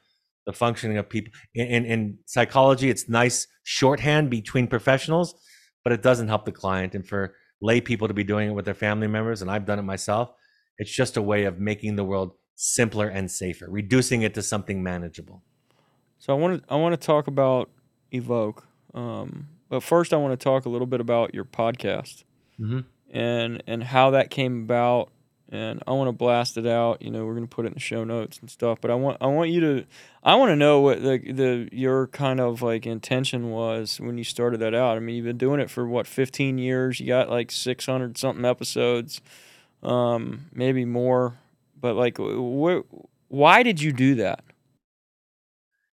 the 0.47 0.53
functioning 0.53 0.97
of 0.97 1.07
people. 1.07 1.32
In, 1.53 1.68
in, 1.68 1.86
in 1.86 2.18
psychology, 2.26 2.89
it's 2.89 3.07
nice 3.07 3.47
shorthand 3.63 4.30
between 4.30 4.68
professionals, 4.68 5.36
but 5.84 5.93
it 5.93 6.01
doesn't 6.01 6.30
help 6.30 6.45
the 6.45 6.51
client. 6.51 6.95
And 6.95 7.05
for 7.07 7.36
lay 7.61 7.80
people 7.82 8.07
to 8.07 8.13
be 8.13 8.24
doing 8.24 8.49
it 8.49 8.53
with 8.53 8.65
their 8.65 8.74
family 8.74 9.07
members, 9.07 9.41
and 9.41 9.51
I've 9.51 9.65
done 9.65 9.80
it 9.80 9.84
myself, 9.84 10.32
it's 10.80 10.91
just 10.91 11.18
a 11.18 11.22
way 11.22 11.43
of 11.43 11.59
making 11.59 11.95
the 11.95 12.03
world 12.03 12.32
simpler 12.55 13.07
and 13.07 13.30
safer, 13.30 13.68
reducing 13.70 14.24
it 14.24 14.34
to 14.34 14.41
something 14.41 14.82
manageable. 14.82 15.43
So 16.20 16.34
I 16.34 16.38
want 16.38 16.63
to 16.68 16.74
I 16.74 16.76
want 16.78 16.99
to 16.99 17.05
talk 17.05 17.28
about 17.28 17.70
Evoke, 18.11 18.65
um, 18.93 19.47
but 19.70 19.84
first 19.84 20.13
I 20.13 20.18
want 20.18 20.38
to 20.38 20.43
talk 20.43 20.65
a 20.65 20.70
little 20.70 20.88
bit 20.88 20.99
about 21.01 21.34
your 21.34 21.45
podcast 21.45 22.24
Mm-hmm. 22.59 22.80
and 23.15 23.61
and 23.68 23.84
how 23.84 24.09
that 24.11 24.30
came 24.32 24.63
about. 24.63 25.09
And 25.49 25.82
I 25.88 25.91
want 25.91 26.09
to 26.09 26.11
blast 26.11 26.57
it 26.57 26.68
out. 26.68 27.01
You 27.01 27.09
know, 27.11 27.26
we're 27.26 27.36
gonna 27.36 27.47
put 27.47 27.63
it 27.65 27.70
in 27.70 27.74
the 27.76 27.80
show 27.80 28.03
notes 28.03 28.39
and 28.39 28.49
stuff. 28.49 28.80
But 28.82 28.91
I 28.91 28.95
want 28.95 29.18
I 29.22 29.28
want 29.28 29.49
you 29.51 29.61
to 29.61 29.86
I 30.24 30.36
want 30.36 30.49
to 30.49 30.55
know 30.57 30.82
what 30.82 31.01
the 31.01 31.20
the 31.20 31.70
your 31.72 32.07
kind 32.07 32.41
of 32.41 32.61
like 32.61 32.86
intention 32.86 33.51
was 33.51 33.97
when 34.01 34.18
you 34.18 34.24
started 34.26 34.59
that 34.59 34.74
out. 34.74 34.97
I 34.97 34.99
mean, 34.99 35.15
you've 35.15 35.24
been 35.26 35.38
doing 35.38 35.61
it 35.61 35.70
for 35.70 35.88
what 35.88 36.05
15 36.07 36.57
years. 36.57 36.99
You 36.99 37.07
got 37.07 37.30
like 37.30 37.49
600 37.51 38.18
something 38.18 38.43
episodes, 38.43 39.22
um, 39.84 40.47
maybe 40.53 40.84
more. 40.84 41.38
But 41.80 41.95
like, 41.95 42.18
wh- 42.18 42.82
why 43.30 43.63
did 43.63 43.82
you 43.82 43.93
do 43.93 44.15
that? 44.15 44.43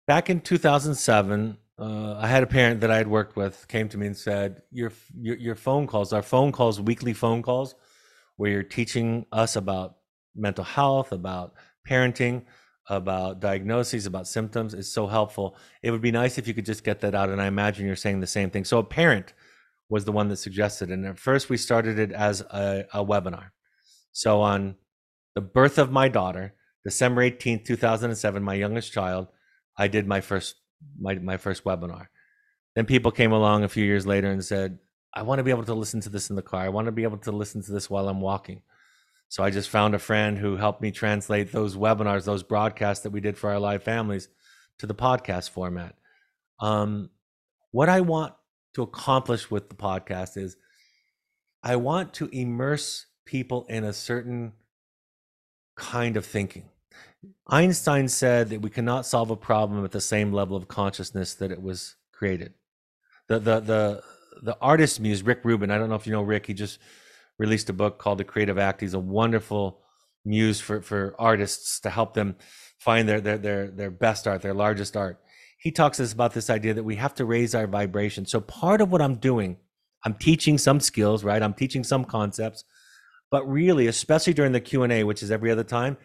Back 0.10 0.28
in 0.28 0.42
2007 0.42 1.56
uh, 1.78 2.16
i 2.18 2.26
had 2.26 2.42
a 2.42 2.48
parent 2.48 2.82
that 2.82 2.90
i 2.90 2.98
had 2.98 3.08
worked 3.08 3.36
with 3.36 3.68
came 3.68 3.88
to 3.88 3.96
me 3.96 4.08
and 4.08 4.18
said 4.18 4.64
your, 4.72 4.92
your 5.16 5.38
your 5.38 5.54
phone 5.54 5.86
calls 5.86 6.12
our 6.12 6.24
phone 6.24 6.52
calls 6.52 6.82
weekly 6.82 7.14
phone 7.14 7.44
calls 7.44 7.76
where 8.38 8.50
you're 8.50 8.64
teaching 8.64 9.24
us 9.32 9.56
about 9.56 9.98
mental 10.36 10.64
health 10.64 11.12
about 11.12 11.54
parenting 11.88 12.44
about 12.90 13.40
diagnoses 13.40 14.08
about 14.08 14.28
symptoms 14.28 14.74
is 14.74 14.92
so 14.92 15.06
helpful. 15.06 15.56
It 15.84 15.92
would 15.92 16.02
be 16.02 16.10
nice 16.12 16.40
if 16.40 16.48
you 16.48 16.56
could 16.56 16.66
just 16.66 16.84
get 16.84 17.02
that 17.02 17.14
out 17.14 17.30
and 17.30 17.40
i 17.40 17.46
imagine 17.46 17.86
you're 17.86 17.96
saying 17.96 18.20
the 18.20 18.26
same 18.26 18.50
thing. 18.50 18.66
So 18.66 18.80
a 18.80 18.84
parent 18.84 19.34
was 19.90 20.06
the 20.06 20.12
one 20.12 20.28
that 20.30 20.38
suggested 20.38 20.90
and 20.90 21.06
at 21.06 21.20
first 21.20 21.50
we 21.50 21.58
started 21.58 22.00
it 22.00 22.12
as 22.12 22.42
a, 22.42 22.86
a 22.94 23.06
webinar. 23.06 23.52
So 24.12 24.42
on 24.42 24.76
the 25.36 25.42
birth 25.42 25.78
of 25.78 25.92
my 25.92 26.08
daughter 26.08 26.56
december 26.84 27.22
18th 27.30 27.66
2007 27.66 28.42
my 28.42 28.56
youngest 28.56 28.92
child 28.92 29.28
I 29.80 29.88
did 29.88 30.06
my 30.06 30.22
first 30.22 30.56
my 31.00 31.16
my 31.16 31.38
first 31.38 31.64
webinar. 31.64 32.08
Then 32.76 32.86
people 32.86 33.12
came 33.12 33.32
along 33.32 33.64
a 33.64 33.70
few 33.70 33.84
years 33.84 34.06
later 34.06 34.30
and 34.30 34.44
said, 34.44 34.78
"I 35.14 35.24
want 35.24 35.40
to 35.40 35.44
be 35.44 35.52
able 35.52 35.64
to 35.64 35.74
listen 35.74 36.02
to 36.02 36.10
this 36.10 36.30
in 36.30 36.36
the 36.36 36.44
car. 36.44 36.62
I 36.62 36.70
want 36.70 36.86
to 36.86 36.92
be 36.92 37.04
able 37.04 37.18
to 37.20 37.32
listen 37.32 37.64
to 37.64 37.72
this 37.72 37.90
while 37.90 38.10
I'm 38.10 38.22
walking." 38.22 38.62
So 39.30 39.44
I 39.44 39.52
just 39.52 39.70
found 39.70 39.96
a 39.96 40.00
friend 40.00 40.38
who 40.38 40.58
helped 40.58 40.82
me 40.82 40.92
translate 40.92 41.52
those 41.52 41.76
webinars, 41.76 42.26
those 42.26 42.44
broadcasts 42.44 43.04
that 43.04 43.12
we 43.12 43.22
did 43.22 43.38
for 43.38 43.50
our 43.52 43.60
live 43.60 43.84
families, 43.84 44.28
to 44.80 44.88
the 44.88 44.96
podcast 44.96 45.52
format. 45.52 45.96
Um, 46.60 47.10
what 47.72 47.90
I 47.90 48.02
want 48.02 48.34
to 48.74 48.82
accomplish 48.82 49.50
with 49.50 49.70
the 49.70 49.76
podcast 49.76 50.36
is, 50.36 50.58
I 51.64 51.76
want 51.76 52.14
to 52.16 52.30
immerse 52.32 53.06
people 53.26 53.66
in 53.70 53.84
a 53.84 53.94
certain 53.94 54.54
kind 55.76 56.18
of 56.18 56.26
thinking. 56.26 56.70
Einstein 57.48 58.08
said 58.08 58.50
that 58.50 58.62
we 58.62 58.70
cannot 58.70 59.06
solve 59.06 59.30
a 59.30 59.36
problem 59.36 59.84
at 59.84 59.92
the 59.92 60.02
same 60.02 60.32
level 60.32 60.56
of 60.56 60.68
consciousness 60.68 61.34
that 61.36 61.52
it 61.52 61.62
was 61.62 61.96
created. 62.14 62.54
The 63.28 63.40
the 63.40 63.60
the 63.60 64.04
the 64.42 64.58
artist 64.62 65.00
muse 65.00 65.24
Rick 65.24 65.42
Rubin. 65.44 65.72
I 65.72 65.78
don't 65.78 65.90
know 65.90 65.96
if 65.96 66.08
you 66.08 66.14
know 66.14 66.22
Rick. 66.22 66.46
He 66.46 66.54
just 66.54 66.80
released 67.38 67.70
a 67.70 67.74
book 67.74 67.98
called 68.00 68.20
The 68.20 68.24
Creative 68.24 68.58
Act. 68.58 68.82
He's 68.82 68.94
a 68.94 69.00
wonderful 69.00 69.82
muse 70.26 70.62
for 70.62 70.82
for 70.82 71.16
artists 71.20 71.80
to 71.82 71.90
help 71.90 72.14
them 72.14 72.36
find 72.78 73.08
their 73.08 73.22
their 73.22 73.38
their 73.38 73.68
their 73.70 73.92
best 73.92 74.28
art, 74.28 74.42
their 74.42 74.54
largest 74.54 74.96
art. 74.96 75.20
He 75.58 75.72
talks 75.72 76.00
us 76.00 76.14
about 76.14 76.34
this 76.34 76.50
idea 76.50 76.74
that 76.74 76.84
we 76.84 76.96
have 76.96 77.14
to 77.16 77.26
raise 77.26 77.54
our 77.54 77.68
vibration. 77.68 78.26
So 78.26 78.40
part 78.40 78.80
of 78.80 78.92
what 78.92 79.02
I'm 79.02 79.16
doing, 79.16 79.58
I'm 80.06 80.14
teaching 80.14 80.58
some 80.58 80.80
skills, 80.80 81.26
right? 81.26 81.44
I'm 81.44 81.54
teaching 81.54 81.84
some 81.84 82.06
concepts, 82.06 82.64
but 83.30 83.46
really, 83.50 83.88
especially 83.88 84.34
during 84.34 84.54
the 84.54 84.62
Q 84.62 84.84
and 84.84 84.94
A, 84.94 85.04
which 85.04 85.22
is 85.22 85.32
every 85.32 85.52
other 85.52 85.66
time, 85.66 85.98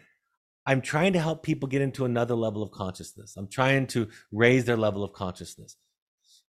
I'm 0.65 0.81
trying 0.81 1.13
to 1.13 1.19
help 1.19 1.43
people 1.43 1.69
get 1.69 1.81
into 1.81 2.05
another 2.05 2.35
level 2.35 2.63
of 2.63 2.71
consciousness. 2.71 3.35
I'm 3.37 3.47
trying 3.47 3.87
to 3.87 4.07
raise 4.31 4.65
their 4.65 4.77
level 4.77 5.03
of 5.03 5.13
consciousness. 5.13 5.77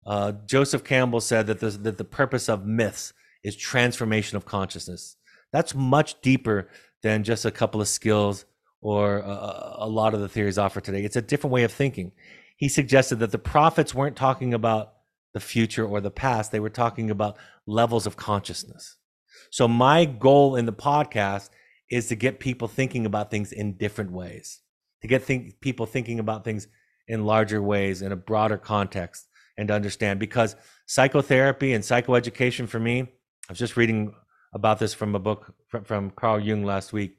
Uh, 0.06 0.34
Joseph 0.46 0.84
Campbell 0.84 1.22
said 1.22 1.48
that 1.48 1.60
the, 1.60 1.72
that 1.72 1.98
the 1.98 2.06
purpose 2.06 2.48
of 2.48 2.66
myths 2.66 3.14
is 3.44 3.56
transformation 3.56 4.38
of 4.38 4.46
consciousness. 4.46 5.18
That's 5.52 5.76
much 5.76 6.22
deeper 6.22 6.70
than 7.04 7.24
just 7.24 7.46
a 7.46 7.52
couple 7.52 7.82
of 7.82 7.88
skills 7.88 8.46
or 8.82 9.20
a, 9.20 9.76
a 9.80 9.88
lot 9.88 10.14
of 10.14 10.20
the 10.20 10.30
theories 10.30 10.58
offered 10.58 10.84
today. 10.84 11.04
It's 11.04 11.16
a 11.16 11.22
different 11.22 11.54
way 11.54 11.64
of 11.64 11.72
thinking. 11.72 12.12
He 12.58 12.70
suggested 12.70 13.18
that 13.18 13.32
the 13.32 13.40
prophets 13.40 13.94
weren't 13.94 14.16
talking 14.16 14.54
about 14.54 14.94
the 15.34 15.40
future 15.42 15.86
or 15.86 16.00
the 16.00 16.12
past, 16.12 16.52
they 16.52 16.62
were 16.62 16.70
talking 16.70 17.12
about 17.12 17.36
levels 17.68 18.08
of 18.08 18.16
consciousness. 18.16 18.96
So, 19.52 19.68
my 19.68 20.06
goal 20.06 20.56
in 20.56 20.66
the 20.66 20.72
podcast 20.72 21.50
is 21.90 22.08
to 22.08 22.16
get 22.16 22.40
people 22.40 22.68
thinking 22.68 23.06
about 23.06 23.32
things 23.32 23.52
in 23.52 23.78
different 23.78 24.12
ways, 24.12 24.62
to 25.02 25.08
get 25.08 25.24
think, 25.24 25.60
people 25.62 25.86
thinking 25.86 26.20
about 26.20 26.44
things 26.44 26.68
in 27.08 27.26
larger 27.26 27.62
ways, 27.62 28.02
in 28.02 28.12
a 28.12 28.16
broader 28.16 28.58
context, 28.58 29.28
and 29.58 29.68
to 29.68 29.74
understand. 29.74 30.20
Because 30.20 30.56
psychotherapy 30.88 31.74
and 31.74 31.84
psychoeducation 31.84 32.68
for 32.68 32.80
me, 32.80 33.02
I 33.02 33.52
was 33.52 33.60
just 33.60 33.78
reading 33.78 34.14
about 34.54 34.80
this 34.80 34.94
from 34.94 35.14
a 35.16 35.20
book 35.20 35.54
from, 35.84 36.10
Carl 36.12 36.40
Jung 36.40 36.64
last 36.64 36.94
week. 36.94 37.18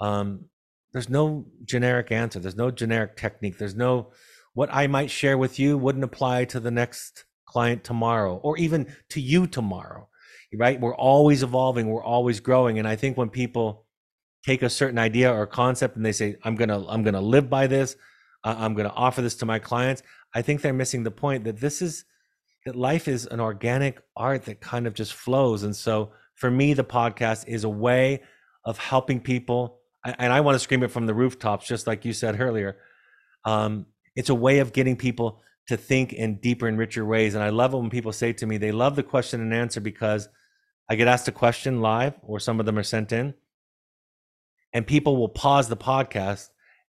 Um, 0.00 0.46
there's 0.92 1.08
no 1.08 1.46
generic 1.64 2.12
answer. 2.12 2.40
There's 2.40 2.56
no 2.56 2.70
generic 2.70 3.16
technique. 3.16 3.58
There's 3.58 3.74
no 3.74 4.12
what 4.54 4.68
I 4.72 4.88
might 4.88 5.10
share 5.10 5.38
with 5.38 5.58
you 5.58 5.78
wouldn't 5.78 6.02
apply 6.02 6.44
to 6.46 6.58
the 6.58 6.70
next 6.70 7.24
client 7.46 7.84
tomorrow 7.84 8.36
or 8.42 8.58
even 8.58 8.92
to 9.10 9.20
you 9.20 9.46
tomorrow 9.46 10.07
right? 10.54 10.80
We're 10.80 10.94
always 10.94 11.42
evolving, 11.42 11.88
we're 11.88 12.02
always 12.02 12.40
growing. 12.40 12.78
And 12.78 12.88
I 12.88 12.96
think 12.96 13.16
when 13.16 13.28
people 13.28 13.86
take 14.44 14.62
a 14.62 14.70
certain 14.70 14.98
idea 14.98 15.32
or 15.32 15.46
concept 15.46 15.96
and 15.96 16.04
they 16.04 16.12
say, 16.12 16.36
I'm 16.44 16.56
gonna, 16.56 16.86
I'm 16.86 17.02
gonna 17.02 17.20
live 17.20 17.50
by 17.50 17.66
this, 17.66 17.96
uh, 18.44 18.54
I'm 18.58 18.74
gonna 18.74 18.92
offer 18.94 19.20
this 19.20 19.34
to 19.36 19.46
my 19.46 19.58
clients, 19.58 20.02
I 20.34 20.42
think 20.42 20.62
they're 20.62 20.72
missing 20.72 21.02
the 21.02 21.10
point 21.10 21.44
that 21.44 21.60
this 21.60 21.82
is 21.82 22.04
that 22.64 22.76
life 22.76 23.08
is 23.08 23.26
an 23.26 23.40
organic 23.40 24.00
art 24.16 24.44
that 24.44 24.60
kind 24.60 24.86
of 24.86 24.94
just 24.94 25.14
flows. 25.14 25.62
And 25.62 25.74
so 25.74 26.12
for 26.34 26.50
me, 26.50 26.74
the 26.74 26.84
podcast 26.84 27.46
is 27.48 27.64
a 27.64 27.68
way 27.68 28.22
of 28.64 28.78
helping 28.78 29.20
people, 29.20 29.80
and 30.04 30.32
I 30.32 30.40
want 30.40 30.54
to 30.54 30.58
scream 30.58 30.82
it 30.82 30.90
from 30.90 31.06
the 31.06 31.14
rooftops, 31.14 31.66
just 31.66 31.86
like 31.86 32.04
you 32.04 32.12
said 32.12 32.40
earlier. 32.40 32.76
Um, 33.44 33.86
it's 34.16 34.28
a 34.28 34.34
way 34.34 34.58
of 34.58 34.72
getting 34.72 34.96
people 34.96 35.40
to 35.68 35.76
think 35.76 36.12
in 36.12 36.40
deeper 36.40 36.66
and 36.66 36.78
richer 36.78 37.04
ways. 37.04 37.34
And 37.34 37.42
I 37.42 37.50
love 37.50 37.74
it 37.74 37.78
when 37.78 37.90
people 37.90 38.12
say 38.12 38.32
to 38.34 38.46
me, 38.46 38.56
they 38.56 38.72
love 38.72 38.96
the 38.96 39.02
question 39.02 39.40
and 39.40 39.54
answer 39.54 39.80
because 39.80 40.28
I 40.88 40.96
get 40.96 41.08
asked 41.08 41.28
a 41.28 41.32
question 41.32 41.80
live, 41.80 42.14
or 42.22 42.40
some 42.40 42.60
of 42.60 42.66
them 42.66 42.78
are 42.78 42.82
sent 42.82 43.12
in, 43.12 43.34
and 44.72 44.86
people 44.86 45.16
will 45.16 45.28
pause 45.28 45.68
the 45.68 45.76
podcast 45.76 46.48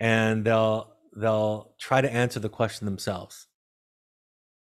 and 0.00 0.44
they'll 0.44 0.94
they'll 1.16 1.74
try 1.78 2.00
to 2.00 2.12
answer 2.12 2.38
the 2.38 2.48
question 2.48 2.84
themselves. 2.84 3.46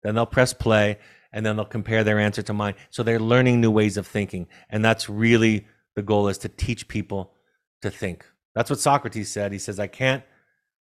Then 0.02 0.14
they'll 0.14 0.26
press 0.26 0.52
play 0.52 0.98
and 1.32 1.44
then 1.44 1.56
they'll 1.56 1.64
compare 1.64 2.04
their 2.04 2.18
answer 2.18 2.42
to 2.42 2.52
mine. 2.52 2.74
So 2.90 3.02
they're 3.02 3.20
learning 3.20 3.60
new 3.60 3.70
ways 3.70 3.96
of 3.96 4.06
thinking, 4.06 4.46
and 4.70 4.84
that's 4.84 5.08
really 5.08 5.66
the 5.94 6.02
goal: 6.02 6.28
is 6.28 6.38
to 6.38 6.48
teach 6.48 6.88
people 6.88 7.34
to 7.82 7.90
think. 7.90 8.24
That's 8.54 8.70
what 8.70 8.80
Socrates 8.80 9.30
said. 9.30 9.52
He 9.52 9.58
says, 9.58 9.78
"I 9.78 9.86
can't." 9.86 10.22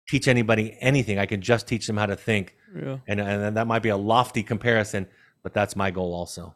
teach 0.08 0.26
anybody 0.26 0.76
anything. 0.80 1.18
I 1.18 1.26
can 1.26 1.42
just 1.42 1.68
teach 1.68 1.86
them 1.86 1.96
how 1.96 2.06
to 2.06 2.16
think. 2.16 2.56
Yeah. 2.74 2.98
And, 3.06 3.20
and 3.20 3.56
that 3.56 3.66
might 3.66 3.82
be 3.82 3.90
a 3.90 3.96
lofty 3.96 4.42
comparison, 4.42 5.06
but 5.42 5.54
that's 5.54 5.76
my 5.76 5.90
goal 5.90 6.14
also. 6.14 6.54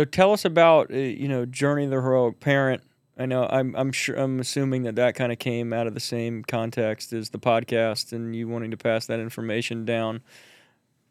So 0.00 0.06
tell 0.06 0.32
us 0.32 0.46
about 0.46 0.90
uh, 0.90 0.96
you 0.96 1.28
know 1.28 1.44
Journey 1.44 1.84
of 1.84 1.90
the 1.90 2.00
Heroic 2.00 2.40
Parent. 2.40 2.82
I 3.18 3.26
know. 3.26 3.46
I'm 3.50 3.76
I'm 3.76 3.92
sure. 3.92 4.16
I'm 4.16 4.40
assuming 4.40 4.84
that 4.84 4.96
that 4.96 5.14
kind 5.14 5.30
of 5.30 5.38
came 5.38 5.74
out 5.74 5.86
of 5.86 5.92
the 5.92 6.00
same 6.00 6.42
context 6.42 7.12
as 7.12 7.28
the 7.28 7.38
podcast, 7.38 8.10
and 8.14 8.34
you 8.34 8.48
wanting 8.48 8.70
to 8.70 8.78
pass 8.78 9.04
that 9.08 9.20
information 9.20 9.84
down. 9.84 10.22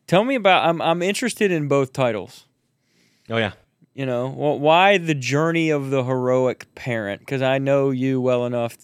Tell 0.07 0.23
me 0.23 0.33
about. 0.33 0.67
I'm 0.67 0.81
I'm 0.81 1.03
interested 1.03 1.51
in 1.51 1.67
both 1.67 1.93
titles. 1.93 2.47
Oh 3.29 3.37
yeah. 3.37 3.51
You 3.93 4.07
know, 4.07 4.27
why 4.27 4.97
the 4.97 5.13
journey 5.13 5.69
of 5.69 5.91
the 5.91 6.03
heroic 6.03 6.73
parent? 6.73 7.19
Because 7.19 7.43
I 7.43 7.59
know 7.59 7.91
you 7.91 8.19
well 8.19 8.47
enough 8.47 8.75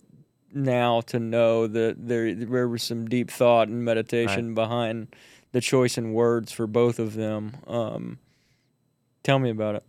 now 0.54 1.02
to 1.08 1.20
know 1.20 1.66
that 1.66 1.96
there 1.98 2.32
there 2.36 2.68
was 2.68 2.84
some 2.84 3.08
deep 3.08 3.32
thought 3.32 3.70
and 3.70 3.84
meditation 3.84 4.50
right. 4.50 4.56
behind 4.56 5.16
the 5.52 5.62
choice 5.62 5.98
in 5.98 6.14
words 6.14 6.52
for 6.52 6.68
both 6.68 7.00
of 7.00 7.16
them. 7.16 7.54
Um, 7.66 8.20
tell 9.24 9.40
me 9.40 9.50
about 9.50 9.74
it. 9.78 9.84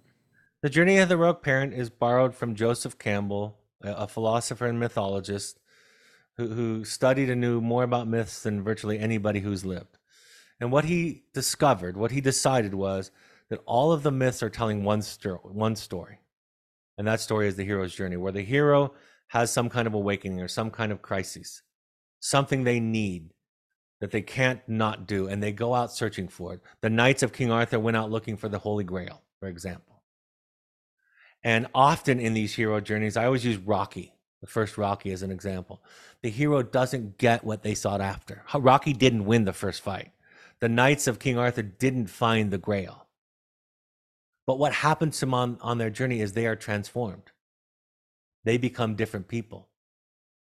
The 0.67 0.71
journey 0.71 0.99
of 0.99 1.09
the 1.09 1.15
heroic 1.15 1.43
parent 1.43 1.75
is 1.75 1.91
borrowed 1.91 2.35
from 2.35 2.57
Joseph 2.57 2.99
Campbell, 2.99 3.57
a 3.83 4.09
philosopher 4.09 4.67
and 4.67 4.81
mythologist 4.81 5.61
who, 6.37 6.49
who 6.49 6.85
studied 6.85 7.31
and 7.31 7.41
knew 7.41 7.61
more 7.61 7.85
about 7.85 8.09
myths 8.09 8.43
than 8.43 8.65
virtually 8.65 8.99
anybody 8.99 9.39
who's 9.39 9.65
lived. 9.65 9.97
And 10.59 10.73
what 10.73 10.87
he 10.87 11.23
discovered, 11.33 11.97
what 11.97 12.11
he 12.11 12.21
decided 12.21 12.75
was 12.75 13.13
that 13.49 13.63
all 13.65 13.93
of 13.93 14.03
the 14.03 14.11
myths 14.11 14.43
are 14.43 14.51
telling 14.51 14.83
one, 14.83 15.03
sto- 15.03 15.41
one 15.45 15.77
story. 15.77 16.19
And 16.99 17.07
that 17.07 17.21
story 17.21 17.47
is 17.47 17.55
the 17.55 17.65
hero's 17.65 17.95
journey, 17.95 18.17
where 18.17 18.33
the 18.33 18.43
hero 18.43 18.93
has 19.29 19.53
some 19.53 19.69
kind 19.69 19.87
of 19.87 19.95
awakening 19.95 20.41
or 20.41 20.49
some 20.49 20.73
kind 20.73 20.91
of 20.91 21.01
crisis, 21.01 21.63
something 22.19 22.65
they 22.65 22.81
need 22.81 23.35
that 24.01 24.11
they 24.11 24.21
can't 24.21 24.69
not 24.69 25.07
do, 25.07 25.29
and 25.29 25.41
they 25.41 25.53
go 25.53 25.77
out 25.77 25.93
searching 25.93 26.27
for 26.27 26.55
it. 26.55 26.61
The 26.81 26.91
knights 26.91 27.23
of 27.23 27.33
King 27.33 27.53
Arthur 27.53 27.79
went 27.79 27.97
out 27.97 28.11
looking 28.11 28.37
for 28.37 28.49
the 28.49 28.59
Holy 28.59 28.83
Grail, 28.83 29.23
for 29.39 29.47
example. 29.47 29.96
And 31.47 31.69
often 31.77 32.19
in 32.19 32.35
these 32.35 32.53
hero 32.53 32.81
journeys, 32.81 33.17
I 33.17 33.27
always 33.27 33.45
use 33.45 33.57
Rocky, 33.57 34.13
the 34.41 34.49
first 34.49 34.77
Rocky, 34.77 35.13
as 35.13 35.23
an 35.23 35.31
example. 35.31 35.81
The 36.23 36.29
hero 36.29 36.61
doesn't 36.61 37.19
get 37.19 37.45
what 37.45 37.63
they 37.63 37.77
sought 37.77 38.01
after. 38.01 38.43
Rocky 38.53 38.93
didn't 38.93 39.27
win 39.27 39.45
the 39.45 39.53
first 39.53 39.81
fight. 39.81 40.11
The 40.59 40.69
knights 40.69 41.07
of 41.07 41.21
King 41.21 41.39
Arthur 41.39 41.63
didn't 41.63 42.09
find 42.09 42.51
the 42.51 42.59
Grail. 42.59 43.07
But 44.45 44.59
what 44.59 44.73
happens 44.73 45.21
to 45.21 45.27
them 45.27 45.35
on, 45.35 45.59
on 45.61 45.79
their 45.79 45.89
journey 45.89 46.21
is 46.21 46.33
they 46.33 46.49
are 46.49 46.57
transformed. 46.57 47.31
They 48.43 48.59
become 48.59 48.97
different 48.97 49.29
people. 49.29 49.69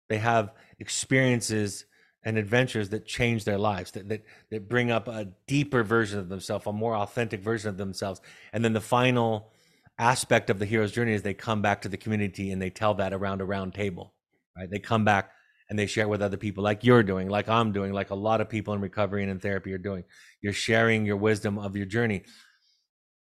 They 0.09 0.19
have 0.19 0.53
experiences 0.77 1.85
and 2.21 2.37
adventures 2.37 2.89
that 2.89 3.07
change 3.07 3.45
their 3.45 3.57
lives, 3.57 3.89
that, 3.93 4.09
that, 4.09 4.25
that 4.51 4.69
bring 4.69 4.91
up 4.91 5.07
a 5.07 5.29
deeper 5.47 5.81
version 5.81 6.19
of 6.19 6.29
themselves, 6.29 6.67
a 6.67 6.71
more 6.71 6.95
authentic 6.95 7.41
version 7.41 7.69
of 7.69 7.77
themselves. 7.77 8.21
And 8.53 8.63
then 8.63 8.73
the 8.73 8.79
final 8.79 9.52
aspect 9.97 10.49
of 10.49 10.59
the 10.59 10.65
hero's 10.65 10.91
journey 10.91 11.13
is 11.13 11.21
they 11.21 11.33
come 11.33 11.61
back 11.61 11.81
to 11.81 11.89
the 11.89 11.97
community 11.97 12.51
and 12.51 12.61
they 12.61 12.69
tell 12.69 12.93
that 12.95 13.13
around 13.13 13.41
a 13.41 13.45
round 13.45 13.73
table, 13.73 14.13
right? 14.57 14.69
They 14.69 14.79
come 14.79 15.05
back 15.05 15.31
and 15.69 15.77
they 15.77 15.85
share 15.85 16.07
with 16.07 16.21
other 16.21 16.37
people 16.37 16.63
like 16.63 16.83
you're 16.83 17.03
doing, 17.03 17.29
like 17.29 17.47
I'm 17.47 17.71
doing, 17.71 17.93
like 17.93 18.09
a 18.09 18.15
lot 18.15 18.41
of 18.41 18.49
people 18.49 18.73
in 18.73 18.81
recovery 18.81 19.21
and 19.21 19.31
in 19.31 19.39
therapy 19.39 19.73
are 19.73 19.77
doing. 19.77 20.03
You're 20.41 20.53
sharing 20.53 21.05
your 21.05 21.17
wisdom 21.17 21.57
of 21.57 21.75
your 21.75 21.85
journey. 21.85 22.23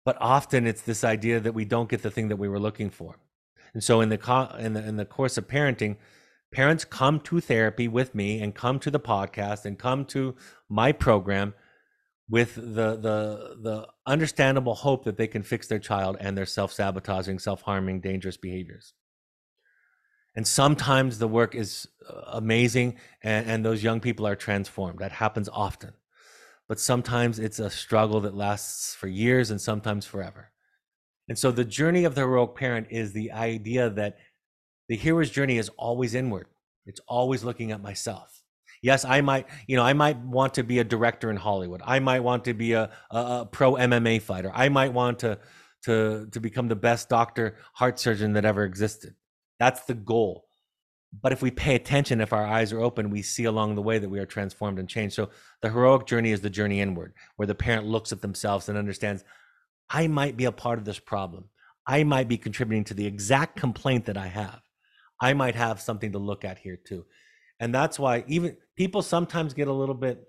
But 0.05 0.17
often 0.21 0.67
it's 0.67 0.83
this 0.83 1.05
idea 1.05 1.41
that 1.41 1.55
we 1.55 1.65
don't 1.65 1.89
get 1.89 2.03
the 2.03 2.11
thing 2.11 2.29
that 2.29 2.37
we 2.37 2.49
were 2.49 2.61
looking 2.61 2.91
for. 2.91 3.19
And 3.73 3.83
so 3.83 4.01
in 4.01 4.09
the 4.09 4.57
in 4.59 4.75
the 4.75 4.87
in 4.87 4.97
the 4.97 5.05
course 5.05 5.39
of 5.39 5.49
parenting, 5.49 5.97
parents 6.53 6.85
come 6.85 7.21
to 7.21 7.41
therapy 7.41 7.89
with 7.89 8.15
me 8.15 8.41
and 8.41 8.55
come 8.55 8.79
to 8.81 8.91
the 8.91 9.01
podcast 9.01 9.65
and 9.65 9.79
come 9.79 10.05
to 10.07 10.37
my 10.69 10.93
program 10.93 11.55
with 12.29 12.55
the 12.55 12.97
the 12.97 13.57
the 13.63 13.87
understandable 14.07 14.75
hope 14.75 15.05
that 15.05 15.17
they 15.17 15.27
can 15.27 15.43
fix 15.43 15.67
their 15.67 15.79
child 15.79 16.17
and 16.21 16.37
their 16.37 16.47
self-sabotaging, 16.47 17.39
self-harming, 17.39 18.01
dangerous 18.01 18.37
behaviors. 18.37 18.95
And 20.37 20.47
sometimes 20.47 21.19
the 21.19 21.29
work 21.29 21.55
is 21.55 21.87
uh, 22.09 22.23
amazing 22.33 22.99
and, 23.23 23.49
and 23.49 23.65
those 23.65 23.85
young 23.85 24.01
people 24.01 24.27
are 24.27 24.35
transformed. 24.35 24.99
That 24.99 25.13
happens 25.13 25.49
often. 25.53 25.93
But 26.67 26.81
sometimes 26.81 27.39
it's 27.39 27.59
a 27.59 27.71
struggle 27.71 28.21
that 28.23 28.35
lasts 28.35 28.95
for 28.95 29.07
years 29.07 29.51
and 29.51 29.61
sometimes 29.61 30.07
forever. 30.07 30.51
And 31.29 31.39
so 31.39 31.53
the 31.53 31.65
journey 31.65 32.05
of 32.05 32.15
the 32.15 32.23
heroic 32.23 32.57
parent 32.57 32.89
is 32.91 33.13
the 33.13 33.33
idea 33.33 33.91
that 33.91 34.17
the 34.89 34.97
hero's 34.97 35.31
journey 35.31 35.59
is 35.59 35.71
always 35.77 36.15
inward. 36.15 36.47
It's 36.87 37.01
always 37.07 37.45
looking 37.45 37.71
at 37.71 37.83
myself. 37.83 38.44
Yes, 38.85 39.07
I 39.07 39.23
might, 39.23 39.47
you 39.67 39.77
know, 39.77 39.83
I 39.83 39.95
might 39.95 40.19
want 40.19 40.53
to 40.55 40.63
be 40.63 40.79
a 40.79 40.85
director 40.85 41.31
in 41.31 41.37
Hollywood. 41.37 41.81
I 41.87 42.01
might 42.01 42.21
want 42.21 42.45
to 42.45 42.53
be 42.53 42.75
a, 42.75 42.91
a, 43.11 43.19
a 43.19 43.49
pro 43.51 43.73
MMA 43.77 44.21
fighter. 44.21 44.53
I 44.55 44.69
might 44.69 44.93
want 44.93 45.21
to 45.21 45.39
to 45.85 46.29
to 46.31 46.39
become 46.39 46.69
the 46.69 46.77
best 46.77 47.09
doctor, 47.09 47.57
heart 47.73 47.99
surgeon 47.99 48.35
that 48.35 48.45
ever 48.45 48.63
existed. 48.63 49.15
That's 49.59 49.87
the 49.87 49.95
goal. 49.95 50.49
But 51.23 51.33
if 51.33 51.41
we 51.41 51.51
pay 51.51 51.77
attention, 51.77 52.21
if 52.21 52.35
our 52.35 52.45
eyes 52.45 52.75
are 52.75 52.81
open, 52.81 53.09
we 53.09 53.23
see 53.23 53.45
along 53.45 53.75
the 53.75 53.81
way 53.81 53.99
that 53.99 54.11
we 54.11 54.19
are 54.19 54.27
transformed 54.27 54.79
and 54.79 54.87
changed. 54.87 55.15
So 55.15 55.31
the 55.63 55.71
heroic 55.71 56.05
journey 56.07 56.33
is 56.33 56.43
the 56.43 56.51
journey 56.51 56.83
inward, 56.83 57.15
where 57.37 57.47
the 57.47 57.55
parent 57.55 57.87
looks 57.87 58.13
at 58.13 58.21
themselves 58.21 58.69
and 58.69 58.77
understands, 58.77 59.25
I 59.89 60.09
might 60.09 60.37
be 60.37 60.45
a 60.45 60.53
part 60.53 60.79
of 60.79 60.85
this 60.85 60.99
problem. 60.99 61.49
I 61.87 62.05
might 62.05 62.29
be 62.29 62.37
contributing 62.37 62.85
to 62.85 62.95
the 62.95 63.07
exact 63.07 63.57
complaint 63.57 64.05
that 64.07 64.19
I 64.19 64.27
have. 64.27 64.61
I 65.23 65.33
might 65.33 65.55
have 65.55 65.81
something 65.81 66.13
to 66.13 66.19
look 66.19 66.45
at 66.45 66.59
here 66.59 66.77
too. 66.77 67.07
And 67.61 67.75
that's 67.75 67.99
why 67.99 68.25
even 68.27 68.57
people 68.75 69.03
sometimes 69.03 69.55
get 69.55 69.69
a 69.69 69.73
little 69.73 69.95
bit 69.95 70.29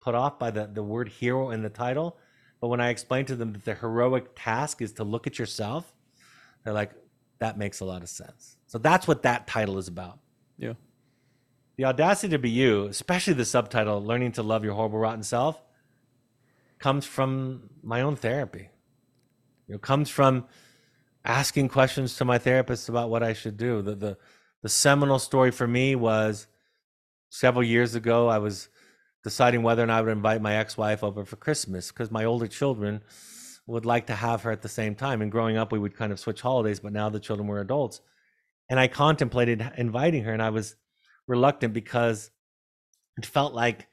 put 0.00 0.14
off 0.14 0.38
by 0.38 0.50
the, 0.50 0.66
the 0.66 0.82
word 0.82 1.08
hero 1.08 1.50
in 1.50 1.62
the 1.62 1.70
title. 1.70 2.16
But 2.60 2.68
when 2.68 2.80
I 2.80 2.88
explain 2.88 3.24
to 3.26 3.36
them 3.36 3.52
that 3.52 3.64
the 3.64 3.74
heroic 3.74 4.30
task 4.34 4.82
is 4.82 4.92
to 4.94 5.04
look 5.04 5.26
at 5.26 5.38
yourself, 5.38 5.94
they're 6.64 6.72
like, 6.72 6.92
that 7.38 7.56
makes 7.56 7.80
a 7.80 7.84
lot 7.84 8.02
of 8.02 8.08
sense. 8.08 8.56
So 8.66 8.78
that's 8.78 9.06
what 9.06 9.22
that 9.22 9.46
title 9.46 9.78
is 9.78 9.88
about. 9.88 10.18
Yeah. 10.58 10.74
The 11.76 11.84
audacity 11.84 12.32
to 12.32 12.38
be 12.38 12.50
you, 12.50 12.86
especially 12.86 13.34
the 13.34 13.44
subtitle, 13.44 14.02
Learning 14.02 14.32
to 14.32 14.42
Love 14.42 14.64
Your 14.64 14.74
Horrible 14.74 14.98
Rotten 14.98 15.22
Self, 15.22 15.62
comes 16.80 17.06
from 17.06 17.70
my 17.82 18.00
own 18.02 18.16
therapy. 18.16 18.70
It 19.68 19.80
comes 19.80 20.10
from 20.10 20.46
asking 21.24 21.68
questions 21.68 22.16
to 22.16 22.24
my 22.24 22.38
therapist 22.38 22.88
about 22.88 23.10
what 23.10 23.22
I 23.22 23.32
should 23.32 23.56
do. 23.56 23.82
The, 23.82 23.94
the, 23.94 24.18
the 24.62 24.68
seminal 24.68 25.18
story 25.18 25.50
for 25.50 25.66
me 25.66 25.94
was 25.94 26.46
several 27.30 27.64
years 27.64 27.94
ago, 27.94 28.28
I 28.28 28.38
was 28.38 28.68
deciding 29.24 29.62
whether 29.62 29.82
or 29.82 29.86
not 29.86 29.98
I 29.98 30.02
would 30.02 30.12
invite 30.12 30.42
my 30.42 30.56
ex 30.56 30.76
wife 30.76 31.02
over 31.04 31.24
for 31.24 31.36
Christmas 31.36 31.90
because 31.90 32.10
my 32.10 32.24
older 32.24 32.46
children 32.46 33.02
would 33.66 33.84
like 33.84 34.06
to 34.06 34.14
have 34.14 34.42
her 34.42 34.50
at 34.50 34.62
the 34.62 34.68
same 34.68 34.94
time. 34.94 35.20
And 35.20 35.30
growing 35.30 35.56
up, 35.56 35.72
we 35.72 35.78
would 35.78 35.96
kind 35.96 36.12
of 36.12 36.18
switch 36.18 36.40
holidays, 36.40 36.80
but 36.80 36.92
now 36.92 37.08
the 37.08 37.20
children 37.20 37.46
were 37.46 37.60
adults. 37.60 38.00
And 38.70 38.80
I 38.80 38.88
contemplated 38.88 39.66
inviting 39.76 40.24
her, 40.24 40.32
and 40.32 40.42
I 40.42 40.50
was 40.50 40.76
reluctant 41.26 41.74
because 41.74 42.30
it 43.18 43.26
felt 43.26 43.52
like 43.52 43.86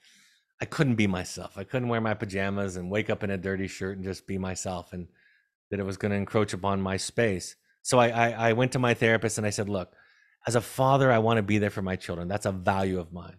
I 0.62 0.66
couldn't 0.66 0.96
be 0.96 1.08
myself. 1.08 1.58
I 1.58 1.66
couldn't 1.66 1.90
wear 1.90 2.00
my 2.00 2.14
pajamas 2.14 2.78
and 2.78 2.90
wake 2.90 3.10
up 3.10 3.24
in 3.24 3.30
a 3.32 3.38
dirty 3.38 3.68
shirt 3.68 3.98
and 3.98 4.06
just 4.06 4.26
be 4.26 4.38
myself. 4.38 4.94
And 4.94 5.08
that 5.70 5.80
it 5.80 5.86
was 5.86 5.98
going 5.98 6.12
to 6.12 6.18
encroach 6.18 6.54
upon 6.54 6.82
my 6.82 6.98
space. 6.98 7.56
So 7.82 8.00
I, 8.00 8.10
I, 8.10 8.50
I 8.50 8.54
went 8.54 8.72
to 8.74 8.80
my 8.80 8.94
therapist 8.94 9.38
and 9.38 9.46
I 9.46 9.50
said, 9.50 9.70
look, 9.70 9.94
as 10.48 10.56
a 10.56 10.62
father, 10.62 11.12
I 11.12 11.18
want 11.20 11.38
to 11.38 11.44
be 11.44 11.58
there 11.58 11.70
for 11.70 11.82
my 11.82 11.96
children. 11.96 12.28
That's 12.28 12.46
a 12.46 12.52
value 12.52 13.00
of 13.00 13.12
mine. 13.12 13.38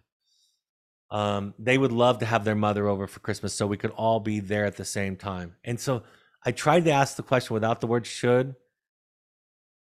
Um, 1.09 1.53
they 1.57 1.77
would 1.77 1.93
love 1.93 2.19
to 2.19 2.25
have 2.25 2.43
their 2.43 2.55
mother 2.55 2.87
over 2.87 3.07
for 3.07 3.21
Christmas 3.21 3.53
so 3.53 3.65
we 3.65 3.77
could 3.77 3.91
all 3.91 4.19
be 4.19 4.39
there 4.41 4.65
at 4.65 4.75
the 4.75 4.85
same 4.85 5.15
time. 5.15 5.55
And 5.63 5.79
so 5.79 6.03
I 6.43 6.51
tried 6.51 6.83
to 6.85 6.91
ask 6.91 7.15
the 7.15 7.23
question 7.23 7.53
without 7.53 7.79
the 7.79 7.87
word 7.87 8.05
should, 8.05 8.55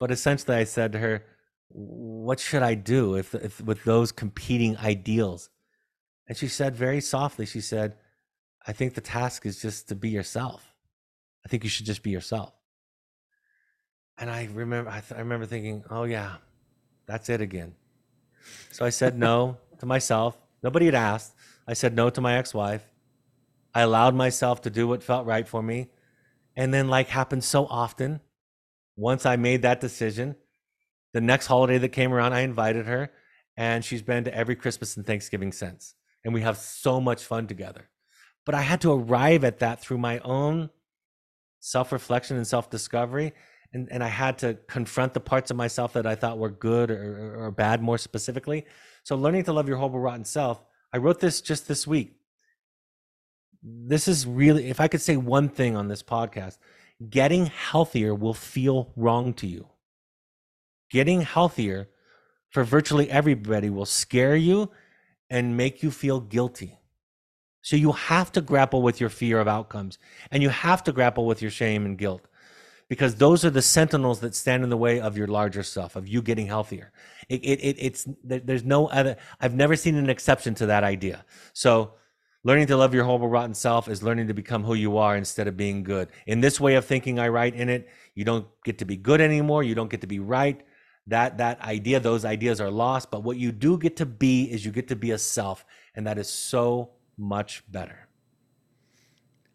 but 0.00 0.10
essentially 0.10 0.56
I 0.56 0.64
said 0.64 0.92
to 0.92 0.98
her, 0.98 1.24
what 1.68 2.40
should 2.40 2.62
I 2.62 2.74
do 2.74 3.16
if, 3.16 3.34
if 3.34 3.60
with 3.60 3.84
those 3.84 4.12
competing 4.12 4.76
ideals? 4.78 5.50
And 6.26 6.36
she 6.36 6.48
said 6.48 6.74
very 6.74 7.00
softly, 7.00 7.46
she 7.46 7.60
said, 7.60 7.96
I 8.66 8.72
think 8.72 8.94
the 8.94 9.00
task 9.00 9.46
is 9.46 9.60
just 9.60 9.88
to 9.88 9.94
be 9.94 10.08
yourself. 10.08 10.72
I 11.44 11.48
think 11.48 11.64
you 11.64 11.70
should 11.70 11.86
just 11.86 12.02
be 12.02 12.10
yourself. 12.10 12.52
And 14.16 14.30
I 14.30 14.48
remember, 14.52 14.90
I, 14.90 15.00
th- 15.00 15.12
I 15.12 15.18
remember 15.18 15.46
thinking, 15.46 15.84
oh 15.90 16.04
yeah, 16.04 16.36
that's 17.07 17.28
it 17.28 17.40
again. 17.40 17.74
So 18.70 18.84
I 18.84 18.90
said 18.90 19.18
no 19.18 19.59
to 19.78 19.86
myself. 19.86 20.36
Nobody 20.62 20.86
had 20.86 20.94
asked. 20.94 21.34
I 21.66 21.74
said 21.74 21.94
no 21.94 22.11
to 22.11 22.20
my 22.20 22.36
ex-wife. 22.36 22.84
I 23.74 23.80
allowed 23.80 24.14
myself 24.14 24.62
to 24.62 24.70
do 24.70 24.86
what 24.86 25.02
felt 25.02 25.26
right 25.26 25.46
for 25.46 25.62
me. 25.62 25.88
And 26.57 26.72
then, 26.72 26.88
like 26.88 27.09
happens 27.09 27.46
so 27.46 27.66
often, 27.66 28.20
once 28.96 29.26
I 29.26 29.36
made 29.36 29.62
that 29.62 29.80
decision, 29.80 30.36
the 31.12 31.20
next 31.20 31.46
holiday 31.46 31.78
that 31.78 31.88
came 31.88 32.12
around, 32.12 32.32
I 32.32 32.40
invited 32.40 32.86
her, 32.86 33.11
and 33.57 33.84
she's 33.84 34.02
been 34.02 34.24
to 34.24 34.34
every 34.34 34.55
Christmas 34.55 34.96
and 34.96 35.05
Thanksgiving 35.05 35.52
since. 35.52 35.94
And 36.24 36.32
we 36.32 36.42
have 36.42 36.57
so 36.57 37.00
much 37.00 37.24
fun 37.24 37.46
together. 37.46 37.88
But 38.46 38.55
I 38.55 38.62
had 38.62 38.80
to 38.82 38.92
arrive 38.92 39.42
at 39.44 39.59
that 39.59 39.80
through 39.80 39.98
my 39.98 40.18
own 40.20 40.70
self 41.61 41.92
reflection 41.92 42.36
and 42.36 42.46
self 42.46 42.70
discovery. 42.70 43.32
And, 43.75 43.89
and 43.93 44.05
I 44.05 44.09
had 44.09 44.39
to 44.39 44.55
confront 44.68 45.14
the 45.14 45.20
parts 45.20 45.51
of 45.53 45.59
myself 45.59 45.95
that 45.95 46.07
I 46.07 46.16
thought 46.16 46.39
were 46.39 46.51
good 46.51 46.91
or, 46.93 47.47
or 47.47 47.53
bad 47.53 47.83
more 47.83 47.99
specifically. 47.99 48.66
So, 49.05 49.16
learning 49.16 49.45
to 49.45 49.55
love 49.55 49.68
your 49.68 49.79
horrible, 49.79 50.01
rotten 50.01 50.25
self, 50.25 50.64
I 50.95 50.99
wrote 50.99 51.20
this 51.20 51.43
just 51.43 51.68
this 51.68 51.87
week. 51.87 52.16
This 53.62 54.09
is 54.09 54.27
really, 54.27 54.70
if 54.70 54.81
I 54.81 54.89
could 54.89 55.03
say 55.03 55.16
one 55.16 55.49
thing 55.51 55.77
on 55.77 55.89
this 55.89 56.03
podcast, 56.03 56.59
getting 57.11 57.47
healthier 57.47 58.14
will 58.14 58.35
feel 58.35 58.93
wrong 58.97 59.35
to 59.35 59.47
you. 59.49 59.68
getting 60.91 61.22
healthier 61.22 61.89
for 62.51 62.64
virtually 62.64 63.11
everybody 63.11 63.70
will 63.70 63.87
scare 63.87 64.37
you 64.37 64.70
and 65.31 65.57
make 65.57 65.83
you 65.83 65.91
feel 65.91 66.20
guilty. 66.20 66.79
So 67.62 67.77
you 67.77 67.93
have 67.93 68.33
to 68.33 68.41
grapple 68.41 68.83
with 68.83 69.01
your 69.01 69.11
fear 69.11 69.41
of 69.41 69.49
outcomes 69.49 69.99
and 70.31 70.43
you 70.43 70.51
have 70.51 70.85
to 70.85 70.93
grapple 70.93 71.27
with 71.27 71.43
your 71.43 71.51
shame 71.51 71.85
and 71.87 71.99
guilt 71.99 72.29
because 72.89 73.16
those 73.16 73.45
are 73.45 73.51
the 73.51 73.62
sentinels 73.62 74.20
that 74.20 74.35
stand 74.35 74.62
in 74.62 74.70
the 74.70 74.76
way 74.76 75.01
of 75.01 75.16
your 75.16 75.26
larger 75.26 75.62
self, 75.62 75.97
of 75.97 76.07
you 76.07 76.22
getting 76.22 76.47
healthier. 76.47 76.93
It, 77.28 77.41
it, 77.45 77.61
it, 77.61 77.76
it's 77.78 78.09
there's 78.22 78.64
no 78.64 78.87
other. 78.89 79.16
I've 79.41 79.55
never 79.55 79.76
seen 79.76 79.97
an 79.97 80.11
exception 80.11 80.55
to 80.57 80.66
that 80.66 80.85
idea. 80.85 81.24
So, 81.53 81.95
learning 82.43 82.66
to 82.66 82.76
love 82.76 82.93
your 82.93 83.05
horrible, 83.05 83.28
rotten 83.28 83.55
self 83.55 83.89
is 83.89 84.03
learning 84.03 84.28
to 84.28 84.35
become 84.35 84.64
who 84.64 84.74
you 84.74 84.99
are 84.99 85.16
instead 85.16 85.49
of 85.49 85.57
being 85.57 85.82
good. 85.82 86.09
In 86.26 86.41
this 86.41 86.61
way 86.61 86.74
of 86.74 86.85
thinking, 86.85 87.18
I 87.18 87.28
write 87.28 87.55
in 87.55 87.68
it, 87.68 87.89
you 88.14 88.24
don't 88.24 88.47
get 88.64 88.78
to 88.78 88.85
be 88.85 88.97
good 88.97 89.20
anymore. 89.20 89.62
You 89.62 89.74
don't 89.74 89.91
get 89.91 90.03
to 90.03 90.07
be 90.07 90.18
right. 90.18 90.61
That 91.07 91.39
that 91.39 91.61
idea, 91.62 92.01
those 92.01 92.24
ideas 92.24 92.61
are 92.61 92.70
lost. 92.70 93.11
But 93.11 93.22
what 93.22 93.39
you 93.39 93.51
do 93.53 93.78
get 93.78 93.97
to 93.97 94.07
be 94.07 94.45
is 94.45 94.64
you 94.64 94.72
get 94.72 94.89
to 94.89 94.97
be 94.97 95.12
a 95.12 95.18
self, 95.18 95.64
and 95.95 96.07
that 96.07 96.18
is 96.18 96.28
so 96.28 96.91
much 97.16 97.62
better. 97.70 98.09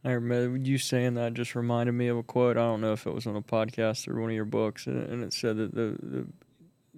I 0.04 0.12
remember 0.12 0.58
you 0.58 0.78
saying 0.78 1.16
that 1.16 1.34
just 1.34 1.56
reminded 1.56 1.92
me 1.92 2.08
of 2.08 2.18
a 2.18 2.24
quote. 2.24 2.58
I 2.58 2.62
don't 2.62 2.82
know 2.82 2.94
if 2.94 3.06
it 3.06 3.14
was 3.14 3.28
on 3.28 3.36
a 3.36 3.42
podcast 3.42 4.08
or 4.08 4.20
one 4.20 4.30
of 4.30 4.36
your 4.36 4.46
books, 4.46 4.88
and, 4.88 5.24
it 5.24 5.34
said 5.34 5.58
that 5.58 5.76
the, 5.76 5.98
the 6.02 6.28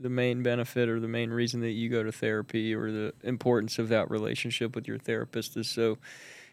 the 0.02 0.10
main 0.10 0.41
benefit 0.41 0.89
or 0.89 0.99
the 0.99 1.08
main 1.08 1.30
reason 1.30 1.62
that 1.62 1.72
you 1.72 1.89
go 1.89 2.02
to 2.02 2.12
therapy 2.12 2.74
or 2.74 2.91
the 2.91 3.14
importance 3.24 3.78
of 3.78 3.89
that 3.89 4.10
relationship 4.10 4.76
with 4.76 4.88
your 4.88 4.97
therapist 4.97 5.56
is 5.56 5.70
so 5.70 5.97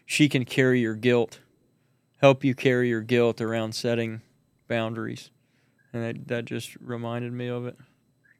she 0.05 0.29
can 0.29 0.45
carry 0.45 0.81
your 0.81 0.93
guilt, 0.93 1.39
help 2.21 2.43
you 2.43 2.53
carry 2.53 2.89
your 2.89 3.01
guilt 3.01 3.41
around 3.41 3.73
setting 3.73 4.21
boundaries, 4.67 5.29
and 5.93 6.03
that 6.03 6.27
that 6.27 6.45
just 6.45 6.75
reminded 6.77 7.31
me 7.31 7.47
of 7.47 7.65
it. 7.67 7.77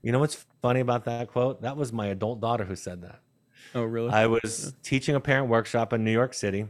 You 0.02 0.12
know 0.12 0.20
what's 0.20 0.46
funny 0.62 0.80
about 0.80 1.06
that 1.06 1.28
quote? 1.28 1.62
That 1.62 1.78
was 1.78 1.94
my 1.94 2.08
adult 2.08 2.42
daughter 2.42 2.66
who 2.66 2.76
said 2.76 3.02
that. 3.04 3.20
Oh, 3.76 3.84
really? 3.84 4.10
I 4.10 4.26
was 4.26 4.66
yeah. 4.66 4.72
teaching 4.82 5.16
a 5.16 5.20
parent 5.20 5.48
workshop 5.48 5.94
in 5.94 6.04
New 6.04 6.12
York 6.12 6.34
City 6.34 6.68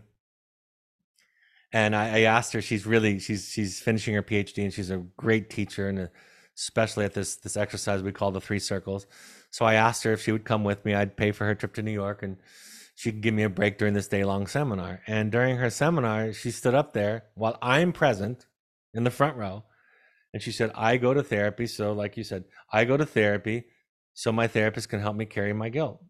and 1.71 1.95
I, 1.95 2.17
I, 2.17 2.21
asked 2.21 2.53
her 2.53 2.61
she's 2.61 2.85
really 2.85 3.19
she's 3.19 3.49
she's 3.49 3.79
finishing 3.79 4.15
her 4.15 4.23
phd 4.23 4.57
and 4.57 4.73
she's 4.73 4.89
a 4.89 5.05
great 5.17 5.49
teacher 5.49 5.87
and 5.87 6.09
especially 6.57 7.05
at 7.05 7.13
this 7.13 7.35
this 7.37 7.55
exercise 7.55 8.03
we 8.03 8.11
call 8.11 8.31
the 8.31 8.41
three 8.41 8.59
circles. 8.59 9.07
So 9.51 9.65
i 9.65 9.75
asked 9.75 10.03
her 10.03 10.11
if 10.11 10.21
she 10.21 10.31
would 10.31 10.43
come 10.43 10.63
with 10.63 10.83
me. 10.85 10.93
I'd 10.93 11.17
pay 11.17 11.31
for 11.31 11.45
her 11.45 11.55
trip 11.55 11.73
to 11.75 11.81
new 11.81 11.91
york 11.91 12.21
and 12.21 12.37
she 12.95 13.11
could 13.11 13.21
give 13.21 13.33
me 13.33 13.43
a 13.43 13.49
break 13.49 13.77
during 13.77 13.93
this 13.93 14.09
day 14.09 14.25
long 14.25 14.45
seminar. 14.45 15.01
And 15.07 15.31
during 15.31 15.57
her 15.57 15.69
seminar 15.69 16.33
she 16.33 16.51
stood 16.51 16.75
up 16.75 16.93
there 16.93 17.23
while 17.35 17.57
i'm 17.61 17.93
present 17.93 18.45
in 18.93 19.03
the 19.03 19.11
front 19.11 19.37
row 19.37 19.63
and 20.33 20.41
she 20.43 20.51
said 20.51 20.71
i 20.75 20.97
go 20.97 21.13
to 21.13 21.23
therapy. 21.23 21.67
So 21.67 21.93
like 21.93 22.17
you 22.17 22.23
said 22.23 22.45
i 22.71 22.83
go 22.85 22.97
to 22.97 23.05
therapy 23.05 23.65
so 24.13 24.31
my 24.31 24.47
therapist 24.47 24.89
can 24.89 24.99
help 24.99 25.15
me 25.15 25.25
carry 25.25 25.53
my 25.53 25.69
guilt 25.69 26.03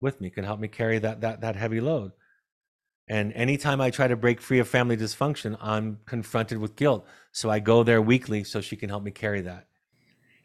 with 0.00 0.20
me 0.20 0.30
can 0.30 0.44
help 0.44 0.58
me 0.58 0.68
carry 0.68 0.98
that 0.98 1.20
that 1.20 1.40
that 1.42 1.56
heavy 1.56 1.80
load 1.80 2.12
and 3.08 3.32
anytime 3.34 3.80
I 3.80 3.90
try 3.90 4.08
to 4.08 4.16
break 4.16 4.40
free 4.40 4.58
of 4.58 4.68
family 4.68 4.96
dysfunction, 4.96 5.56
I'm 5.60 6.00
confronted 6.06 6.58
with 6.58 6.74
guilt. 6.74 7.06
So 7.30 7.50
I 7.50 7.60
go 7.60 7.82
there 7.84 8.02
weekly 8.02 8.42
so 8.42 8.60
she 8.60 8.76
can 8.76 8.88
help 8.88 9.04
me 9.04 9.12
carry 9.12 9.42
that. 9.42 9.66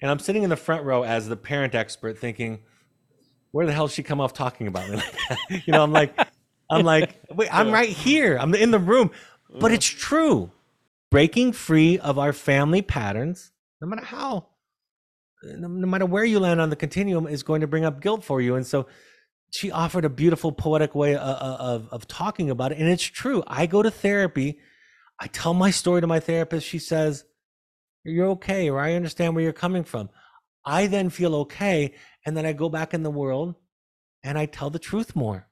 And 0.02 0.12
I'm 0.12 0.20
sitting 0.20 0.44
in 0.44 0.50
the 0.50 0.58
front 0.58 0.84
row 0.84 1.04
as 1.04 1.28
the 1.28 1.38
parent 1.38 1.74
expert 1.74 2.18
thinking, 2.18 2.60
where 3.52 3.66
the 3.66 3.74
hell 3.74 3.88
she 3.88 4.04
come 4.04 4.22
off 4.22 4.34
talking 4.34 4.68
about 4.68 4.90
me? 4.90 5.02
you 5.66 5.74
know, 5.74 5.84
I'm 5.84 5.92
like, 5.92 6.18
I'm 6.70 6.86
like, 6.86 7.16
wait, 7.32 7.50
I'm 7.52 7.72
right 7.72 7.90
here. 7.90 8.38
I'm 8.38 8.54
in 8.56 8.72
the 8.72 8.80
room. 8.80 9.12
But 9.50 9.72
it's 9.72 9.86
true. 9.86 10.52
Breaking 11.10 11.52
free 11.52 12.00
of 12.00 12.18
our 12.18 12.32
family 12.32 12.82
patterns, 12.82 13.52
no 13.82 13.88
matter 13.88 14.06
how, 14.06 14.48
no 15.44 15.68
matter 15.68 16.06
where 16.06 16.24
you 16.24 16.40
land 16.40 16.62
on 16.62 16.70
the 16.70 16.76
continuum, 16.76 17.28
is 17.28 17.44
going 17.44 17.62
to 17.62 17.68
bring 17.68 17.84
up 17.84 18.02
guilt 18.02 18.24
for 18.24 18.40
you. 18.40 18.56
And 18.56 18.66
so 18.66 18.88
she 19.52 19.70
offered 19.70 20.06
a 20.06 20.10
beautiful 20.10 20.52
poetic 20.52 20.96
way 20.96 21.14
of, 21.14 21.22
uh, 21.22 21.24
uh, 21.24 21.58
of, 21.60 21.90
of 21.90 22.08
talking 22.08 22.50
about 22.50 22.72
it. 22.72 22.78
And 22.78 22.90
it's 22.90 23.04
true. 23.04 23.44
I 23.46 23.66
go 23.66 23.84
to 23.84 23.92
therapy. 23.92 24.60
I 25.20 25.28
tell 25.28 25.54
my 25.54 25.72
story 25.72 26.02
to 26.02 26.08
my 26.08 26.22
therapist. 26.22 26.66
She 26.66 26.80
says, 26.80 27.26
You're 28.04 28.30
okay, 28.30 28.70
or 28.70 28.80
I 28.80 28.94
understand 28.94 29.36
where 29.36 29.44
you're 29.44 29.54
coming 29.54 29.84
from. 29.84 30.10
I 30.66 30.88
then 30.88 31.10
feel 31.10 31.36
okay. 31.36 31.94
And 32.26 32.36
then 32.36 32.46
I 32.46 32.54
go 32.54 32.70
back 32.70 32.94
in 32.94 33.04
the 33.04 33.12
world 33.12 33.56
and 34.24 34.38
I 34.38 34.46
tell 34.46 34.70
the 34.70 34.80
truth 34.80 35.16
more. 35.16 35.48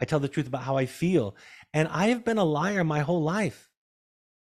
I 0.00 0.06
tell 0.06 0.20
the 0.20 0.28
truth 0.28 0.46
about 0.46 0.62
how 0.62 0.76
I 0.76 0.86
feel. 0.86 1.36
And 1.74 1.88
I 1.88 2.08
have 2.08 2.24
been 2.24 2.38
a 2.38 2.44
liar 2.44 2.84
my 2.84 3.00
whole 3.00 3.22
life. 3.22 3.68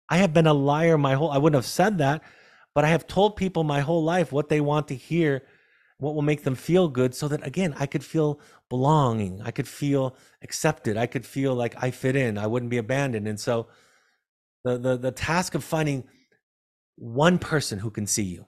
I 0.09 0.17
have 0.17 0.33
been 0.33 0.47
a 0.47 0.53
liar 0.53 0.97
my 0.97 1.15
whole 1.15 1.29
I 1.29 1.39
wouldn't 1.39 1.57
have 1.57 1.69
said 1.69 1.97
that, 1.97 2.23
but 2.73 2.85
I 2.85 2.89
have 2.89 3.05
told 3.05 3.35
people 3.35 3.65
my 3.65 3.81
whole 3.81 4.03
life 4.03 4.31
what 4.31 4.47
they 4.47 4.61
want 4.61 4.87
to 4.87 4.95
hear 4.95 5.43
what 5.99 6.13
will 6.13 6.21
make 6.21 6.43
them 6.43 6.55
feel 6.55 6.87
good 6.87 7.15
so 7.15 7.27
that 7.27 7.45
again 7.45 7.73
i 7.79 7.85
could 7.85 8.03
feel 8.03 8.39
belonging. 8.69 9.41
I 9.43 9.51
could 9.51 9.67
feel 9.67 10.15
accepted. 10.41 10.97
I 10.97 11.07
could 11.07 11.25
feel 11.25 11.55
like 11.55 11.75
i 11.81 11.91
fit 11.91 12.15
in. 12.15 12.37
I 12.37 12.47
wouldn't 12.47 12.69
be 12.69 12.77
abandoned. 12.77 13.27
And 13.27 13.39
so 13.39 13.67
the 14.63 14.77
the, 14.77 14.97
the 14.97 15.11
task 15.11 15.55
of 15.55 15.63
finding 15.63 16.03
one 16.95 17.39
person 17.39 17.79
who 17.79 17.89
can 17.89 18.07
see 18.07 18.23
you. 18.23 18.45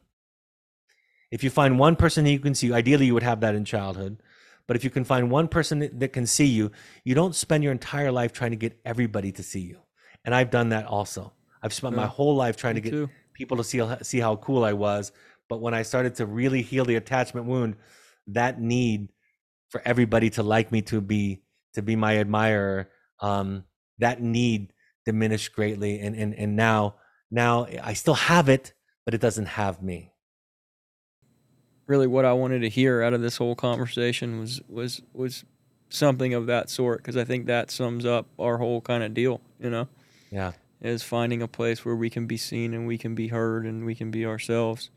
If 1.32 1.44
you 1.44 1.50
find 1.50 1.78
one 1.78 1.96
person 1.96 2.26
who 2.26 2.40
can 2.40 2.56
see 2.56 2.68
you 2.68 2.76
ideally 2.76 3.06
you 3.06 3.14
would 3.14 3.24
have 3.24 3.42
that 3.42 3.56
in 3.56 3.66
childhood 3.66 4.22
but 4.66 4.76
if 4.76 4.84
you 4.84 4.90
can 4.90 5.04
find 5.04 5.32
one 5.32 5.48
person 5.48 5.90
that 6.00 6.14
can 6.14 6.26
see 6.26 6.46
you 6.46 6.72
you 7.04 7.14
don't 7.16 7.36
spend 7.36 7.64
your 7.64 7.72
entire 7.72 8.12
life 8.12 8.34
trying 8.34 8.52
to 8.52 8.58
get 8.58 8.80
everybody 8.84 9.32
to 9.34 9.44
see 9.44 9.62
you. 9.62 9.80
And 10.26 10.36
i've 10.36 10.50
done 10.50 10.70
that 10.70 10.86
also. 10.86 11.34
I've 11.62 11.74
spent 11.74 11.94
yeah, 11.94 12.02
my 12.02 12.08
whole 12.08 12.36
life 12.36 12.58
trying 12.58 12.76
to 12.76 12.82
get 12.82 12.92
too. 12.92 13.10
people 13.34 13.58
to 13.58 13.64
see 13.64 13.82
see 14.02 14.20
how 14.20 14.36
cool 14.38 14.64
i 14.64 14.74
was 14.74 15.12
but 15.50 15.60
when 15.60 15.74
I 15.74 15.82
started 15.82 16.16
to 16.16 16.26
really 16.26 16.62
heal 16.62 16.86
the 16.86 16.96
attachment 16.96 17.48
wound, 17.48 17.76
that 18.28 18.62
need 18.62 19.10
for 19.70 19.82
everybody 19.84 20.30
to 20.32 20.44
like 20.44 20.72
me, 20.72 20.82
to 20.84 21.02
be 21.02 21.42
to 21.74 21.82
be 21.82 21.96
my 21.96 22.18
admirer, 22.18 22.90
um, 23.20 23.66
that 23.98 24.22
need 24.22 24.72
diminished 25.06 25.54
greatly. 25.54 26.00
And 26.00 26.16
and 26.16 26.34
and 26.36 26.56
now 26.56 26.96
now 27.32 27.68
I 27.84 27.94
still 27.94 28.14
have 28.14 28.48
it, 28.48 28.74
but 29.06 29.14
it 29.14 29.22
doesn't 29.22 29.48
have 29.48 29.82
me. 29.82 30.14
Really, 31.88 32.08
what 32.08 32.26
I 32.26 32.34
wanted 32.34 32.60
to 32.60 32.70
hear 32.70 33.02
out 33.02 33.14
of 33.14 33.22
this 33.22 33.38
whole 33.38 33.56
conversation 33.56 34.40
was 34.40 34.62
was 34.70 35.02
was 35.14 35.44
something 35.90 36.36
of 36.36 36.46
that 36.46 36.70
sort 36.70 37.00
because 37.00 37.18
I 37.18 37.24
think 37.24 37.48
that 37.48 37.72
sums 37.72 38.06
up 38.06 38.28
our 38.38 38.60
whole 38.60 38.82
kind 38.82 39.04
of 39.04 39.16
deal. 39.16 39.42
You 39.60 39.72
know. 39.72 39.88
Yeah. 40.32 40.52
Is 40.82 41.04
finding 41.04 41.42
a 41.42 41.48
place 41.48 41.84
where 41.84 41.96
we 41.96 42.10
can 42.10 42.26
be 42.26 42.38
seen 42.38 42.74
and 42.74 42.88
we 42.88 42.98
can 42.98 43.14
be 43.14 43.28
heard 43.28 43.66
and 43.66 43.86
we 43.86 43.96
can 43.96 44.12
be 44.12 44.26
ourselves 44.26 44.92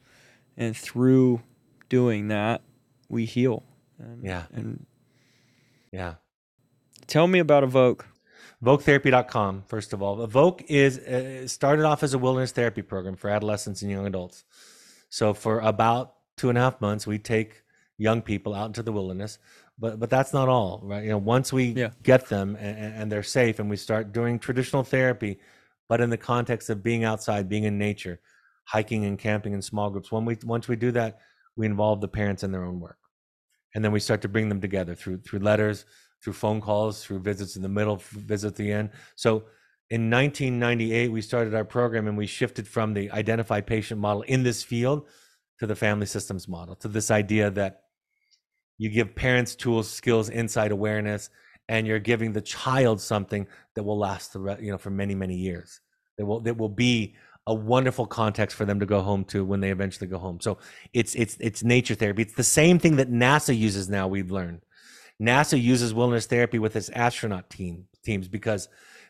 and 0.56 0.76
through 0.76 1.42
doing 1.88 2.28
that, 2.28 2.62
we 3.08 3.24
heal. 3.24 3.64
And, 3.98 4.24
yeah. 4.24 4.44
And 4.52 4.86
yeah. 5.92 6.14
Tell 7.06 7.26
me 7.26 7.38
about 7.38 7.62
Evoke. 7.62 8.06
EvokeTherapy.com, 8.64 9.64
first 9.66 9.92
of 9.92 10.02
all. 10.02 10.22
Evoke 10.22 10.62
is 10.68 10.98
uh, 10.98 11.48
started 11.48 11.84
off 11.84 12.02
as 12.02 12.14
a 12.14 12.18
wilderness 12.18 12.52
therapy 12.52 12.82
program 12.82 13.16
for 13.16 13.28
adolescents 13.28 13.82
and 13.82 13.90
young 13.90 14.06
adults. 14.06 14.44
So 15.08 15.34
for 15.34 15.58
about 15.60 16.14
two 16.36 16.48
and 16.48 16.56
a 16.56 16.60
half 16.60 16.80
months, 16.80 17.06
we 17.06 17.18
take 17.18 17.62
young 17.98 18.22
people 18.22 18.54
out 18.54 18.66
into 18.66 18.82
the 18.82 18.92
wilderness. 18.92 19.38
But 19.78 19.98
but 19.98 20.10
that's 20.10 20.32
not 20.32 20.48
all, 20.48 20.80
right? 20.84 21.02
You 21.02 21.10
know, 21.10 21.18
once 21.18 21.52
we 21.52 21.72
yeah. 21.72 21.90
get 22.02 22.28
them 22.28 22.56
and, 22.56 22.94
and 22.94 23.12
they're 23.12 23.22
safe, 23.22 23.58
and 23.58 23.68
we 23.68 23.76
start 23.76 24.12
doing 24.12 24.38
traditional 24.38 24.84
therapy, 24.84 25.40
but 25.88 26.00
in 26.00 26.10
the 26.10 26.16
context 26.16 26.70
of 26.70 26.82
being 26.82 27.04
outside, 27.04 27.48
being 27.48 27.64
in 27.64 27.78
nature, 27.78 28.20
hiking 28.72 29.04
and 29.04 29.18
camping 29.18 29.52
in 29.52 29.62
small 29.62 29.90
groups. 29.90 30.10
When 30.10 30.24
we 30.24 30.36
once 30.44 30.68
we 30.68 30.76
do 30.76 30.90
that, 30.92 31.18
we 31.56 31.66
involve 31.66 32.00
the 32.00 32.08
parents 32.08 32.42
in 32.42 32.52
their 32.52 32.64
own 32.64 32.80
work, 32.80 32.98
and 33.74 33.84
then 33.84 33.92
we 33.92 34.00
start 34.00 34.22
to 34.22 34.28
bring 34.28 34.48
them 34.48 34.60
together 34.60 34.94
through 34.94 35.18
through 35.18 35.40
letters, 35.40 35.84
through 36.22 36.32
phone 36.34 36.60
calls, 36.60 37.04
through 37.04 37.20
visits 37.20 37.56
in 37.56 37.62
the 37.62 37.68
middle, 37.68 37.96
visits 38.12 38.52
at 38.52 38.56
the 38.56 38.72
end. 38.72 38.90
So. 39.16 39.44
In 39.90 40.08
1998, 40.08 41.12
we 41.12 41.20
started 41.20 41.54
our 41.54 41.66
program 41.66 42.08
and 42.08 42.16
we 42.16 42.26
shifted 42.26 42.66
from 42.66 42.94
the 42.94 43.10
identified 43.10 43.66
patient 43.66 44.00
model 44.00 44.22
in 44.22 44.42
this 44.42 44.62
field 44.62 45.06
to 45.58 45.66
the 45.66 45.76
family 45.76 46.06
systems 46.06 46.48
model, 46.48 46.74
to 46.76 46.88
this 46.88 47.10
idea 47.10 47.50
that 47.50 47.82
you 48.78 48.88
give 48.88 49.14
parents 49.14 49.54
tools, 49.54 49.90
skills, 49.90 50.30
insight, 50.30 50.72
awareness, 50.72 51.30
and 51.68 51.86
you're 51.86 51.98
giving 51.98 52.32
the 52.32 52.40
child 52.40 53.00
something 53.00 53.46
that 53.74 53.82
will 53.82 53.98
last 53.98 54.32
the 54.32 54.58
you 54.60 54.72
know 54.72 54.78
for 54.78 54.90
many 54.90 55.14
many 55.14 55.36
years. 55.36 55.80
That 56.18 56.26
will 56.26 56.40
that 56.40 56.56
will 56.56 56.68
be 56.68 57.14
a 57.46 57.54
wonderful 57.54 58.06
context 58.06 58.56
for 58.56 58.64
them 58.64 58.80
to 58.80 58.86
go 58.86 59.00
home 59.00 59.24
to 59.24 59.44
when 59.44 59.60
they 59.60 59.70
eventually 59.70 60.06
go 60.06 60.18
home. 60.18 60.40
So 60.40 60.58
it's 60.92 61.14
it's 61.14 61.36
it's 61.40 61.64
nature 61.64 61.94
therapy. 61.94 62.22
It's 62.22 62.34
the 62.34 62.44
same 62.44 62.78
thing 62.78 62.96
that 62.96 63.10
NASA 63.10 63.56
uses 63.56 63.88
now. 63.88 64.06
We've 64.06 64.30
learned 64.30 64.62
NASA 65.20 65.60
uses 65.60 65.94
wilderness 65.94 66.26
therapy 66.26 66.58
with 66.58 66.76
its 66.76 66.88
astronaut 66.90 67.50
team 67.50 67.86
teams 68.04 68.28
because 68.28 68.68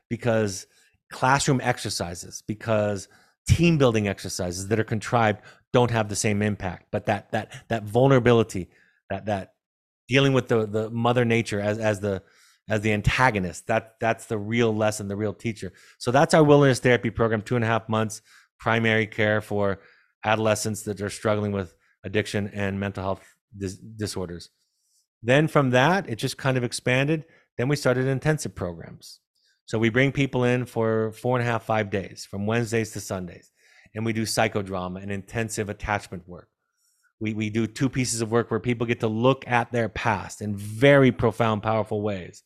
because 0.08 0.66
classroom 1.10 1.60
exercises 1.62 2.42
because 2.46 3.08
team 3.46 3.76
building 3.78 4.08
exercises 4.08 4.68
that 4.68 4.80
are 4.80 4.84
contrived 4.84 5.40
don't 5.72 5.90
have 5.90 6.08
the 6.08 6.16
same 6.16 6.42
impact. 6.42 6.86
But 6.90 7.06
that 7.06 7.32
that 7.32 7.52
that 7.68 7.84
vulnerability 7.84 8.68
that 9.10 9.26
that 9.26 9.54
dealing 10.08 10.32
with 10.32 10.48
the 10.48 10.66
the 10.66 10.90
mother 10.90 11.24
nature 11.24 11.60
as 11.60 11.78
as 11.78 12.00
the 12.00 12.22
as 12.68 12.80
the 12.80 12.92
antagonist. 12.92 13.66
That 13.66 13.96
that's 14.00 14.26
the 14.26 14.38
real 14.38 14.74
lesson, 14.74 15.08
the 15.08 15.16
real 15.16 15.34
teacher. 15.34 15.72
So 15.98 16.10
that's 16.10 16.34
our 16.34 16.44
wilderness 16.44 16.80
therapy 16.80 17.10
program, 17.10 17.42
two 17.42 17.56
and 17.56 17.64
a 17.64 17.68
half 17.68 17.88
months, 17.88 18.22
primary 18.58 19.06
care 19.06 19.40
for 19.40 19.80
adolescents 20.24 20.82
that 20.82 21.00
are 21.00 21.10
struggling 21.10 21.52
with 21.52 21.74
addiction 22.04 22.50
and 22.54 22.78
mental 22.78 23.02
health 23.02 23.22
dis- 23.56 23.76
disorders. 23.76 24.50
Then 25.22 25.48
from 25.48 25.70
that, 25.70 26.08
it 26.08 26.16
just 26.16 26.36
kind 26.36 26.56
of 26.56 26.64
expanded. 26.64 27.24
Then 27.58 27.68
we 27.68 27.76
started 27.76 28.06
intensive 28.06 28.54
programs. 28.54 29.20
So 29.66 29.78
we 29.78 29.88
bring 29.88 30.12
people 30.12 30.44
in 30.44 30.66
for 30.66 31.12
four 31.12 31.38
and 31.38 31.46
a 31.46 31.50
half, 31.50 31.64
five 31.64 31.90
days, 31.90 32.26
from 32.28 32.46
Wednesdays 32.46 32.90
to 32.92 33.00
Sundays, 33.00 33.50
and 33.94 34.04
we 34.04 34.12
do 34.12 34.22
psychodrama 34.22 35.02
and 35.02 35.12
intensive 35.12 35.68
attachment 35.68 36.28
work. 36.28 36.48
We, 37.20 37.34
we 37.34 37.50
do 37.50 37.68
two 37.68 37.88
pieces 37.88 38.20
of 38.20 38.32
work 38.32 38.50
where 38.50 38.58
people 38.58 38.86
get 38.86 39.00
to 39.00 39.08
look 39.08 39.46
at 39.46 39.70
their 39.70 39.88
past 39.88 40.42
in 40.42 40.56
very 40.56 41.12
profound, 41.12 41.62
powerful 41.62 42.02
ways. 42.02 42.42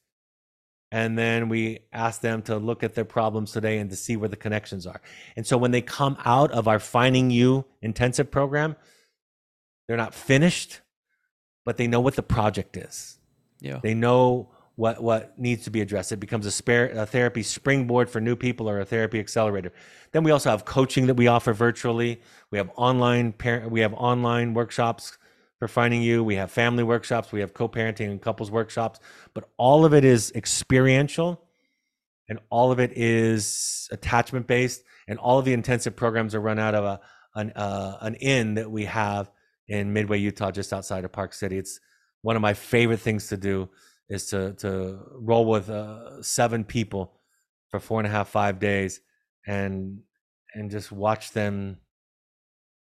And 0.92 1.18
then 1.18 1.48
we 1.48 1.80
ask 1.92 2.20
them 2.20 2.42
to 2.42 2.56
look 2.56 2.82
at 2.82 2.94
their 2.94 3.04
problems 3.04 3.52
today 3.52 3.78
and 3.78 3.90
to 3.90 3.96
see 3.96 4.16
where 4.16 4.28
the 4.28 4.36
connections 4.36 4.86
are. 4.86 5.00
And 5.36 5.46
so 5.46 5.56
when 5.58 5.72
they 5.72 5.82
come 5.82 6.16
out 6.24 6.52
of 6.52 6.68
our 6.68 6.78
Finding 6.78 7.30
You 7.30 7.64
intensive 7.82 8.30
program, 8.30 8.76
they're 9.88 9.96
not 9.96 10.14
finished, 10.14 10.80
but 11.64 11.76
they 11.76 11.86
know 11.86 12.00
what 12.00 12.14
the 12.14 12.22
project 12.22 12.76
is. 12.76 13.18
Yeah. 13.60 13.80
They 13.82 13.94
know 13.94 14.50
what 14.76 15.02
what 15.02 15.38
needs 15.38 15.64
to 15.64 15.70
be 15.70 15.80
addressed. 15.80 16.12
It 16.12 16.20
becomes 16.20 16.46
a, 16.46 16.50
spare, 16.50 16.90
a 16.90 17.06
therapy 17.06 17.42
springboard 17.42 18.08
for 18.10 18.20
new 18.20 18.36
people 18.36 18.68
or 18.68 18.78
a 18.78 18.84
therapy 18.84 19.18
accelerator. 19.18 19.72
Then 20.12 20.22
we 20.22 20.30
also 20.30 20.50
have 20.50 20.64
coaching 20.64 21.06
that 21.06 21.14
we 21.14 21.26
offer 21.26 21.52
virtually. 21.52 22.20
We 22.50 22.58
have 22.58 22.70
online 22.76 23.32
parent. 23.32 23.70
We 23.70 23.80
have 23.80 23.94
online 23.94 24.54
workshops 24.54 25.18
for 25.58 25.68
finding 25.68 26.02
you. 26.02 26.22
We 26.22 26.36
have 26.36 26.50
family 26.50 26.84
workshops. 26.84 27.32
We 27.32 27.40
have 27.40 27.54
co-parenting 27.54 28.10
and 28.10 28.20
couples 28.20 28.50
workshops. 28.50 29.00
But 29.34 29.48
all 29.56 29.84
of 29.84 29.94
it 29.94 30.04
is 30.04 30.32
experiential, 30.34 31.42
and 32.28 32.38
all 32.50 32.72
of 32.72 32.80
it 32.80 32.92
is 32.96 33.88
attachment 33.92 34.46
based. 34.46 34.82
And 35.08 35.18
all 35.18 35.38
of 35.38 35.44
the 35.44 35.52
intensive 35.52 35.94
programs 35.94 36.34
are 36.34 36.40
run 36.40 36.58
out 36.58 36.74
of 36.74 36.84
a 36.84 37.00
an 37.34 37.52
uh, 37.52 37.98
an 38.00 38.14
inn 38.16 38.54
that 38.54 38.70
we 38.70 38.86
have 38.86 39.30
in 39.68 39.92
Midway, 39.92 40.18
Utah, 40.18 40.50
just 40.50 40.72
outside 40.72 41.04
of 41.04 41.12
Park 41.12 41.32
City. 41.32 41.58
It's 41.58 41.80
one 42.22 42.36
of 42.36 42.42
my 42.42 42.54
favorite 42.54 43.00
things 43.00 43.28
to 43.28 43.36
do 43.36 43.68
is 44.08 44.26
to 44.28 44.54
to 44.54 44.98
roll 45.12 45.46
with 45.46 45.68
uh, 45.70 46.22
seven 46.22 46.64
people 46.64 47.12
for 47.68 47.80
four 47.80 48.00
and 48.00 48.06
a 48.06 48.10
half 48.10 48.28
five 48.28 48.58
days 48.58 49.00
and 49.46 50.00
and 50.54 50.70
just 50.70 50.90
watch 50.90 51.32
them 51.32 51.78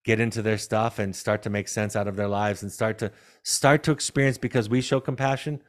get 0.07 0.21
into 0.21 0.41
their 0.41 0.57
stuff 0.57 0.99
and 0.99 1.15
start 1.15 1.43
to 1.43 1.51
make 1.51 1.69
sense 1.69 1.95
out 1.95 2.09
of 2.09 2.17
their 2.17 2.29
lives 2.29 2.63
and 2.63 2.73
start 2.73 2.97
to 2.97 3.13
start 3.43 3.83
to 3.83 3.93
experience 3.93 4.39
because 4.39 4.69
we 4.69 4.81
show 4.81 5.01
compassion 5.01 5.61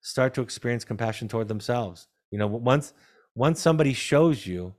start 0.00 0.34
to 0.34 0.40
experience 0.40 0.84
compassion 0.84 1.26
toward 1.26 1.48
themselves 1.48 2.06
you 2.30 2.38
know 2.38 2.46
once 2.46 2.92
once 3.34 3.60
somebody 3.60 3.92
shows 3.92 4.46
you 4.46 4.72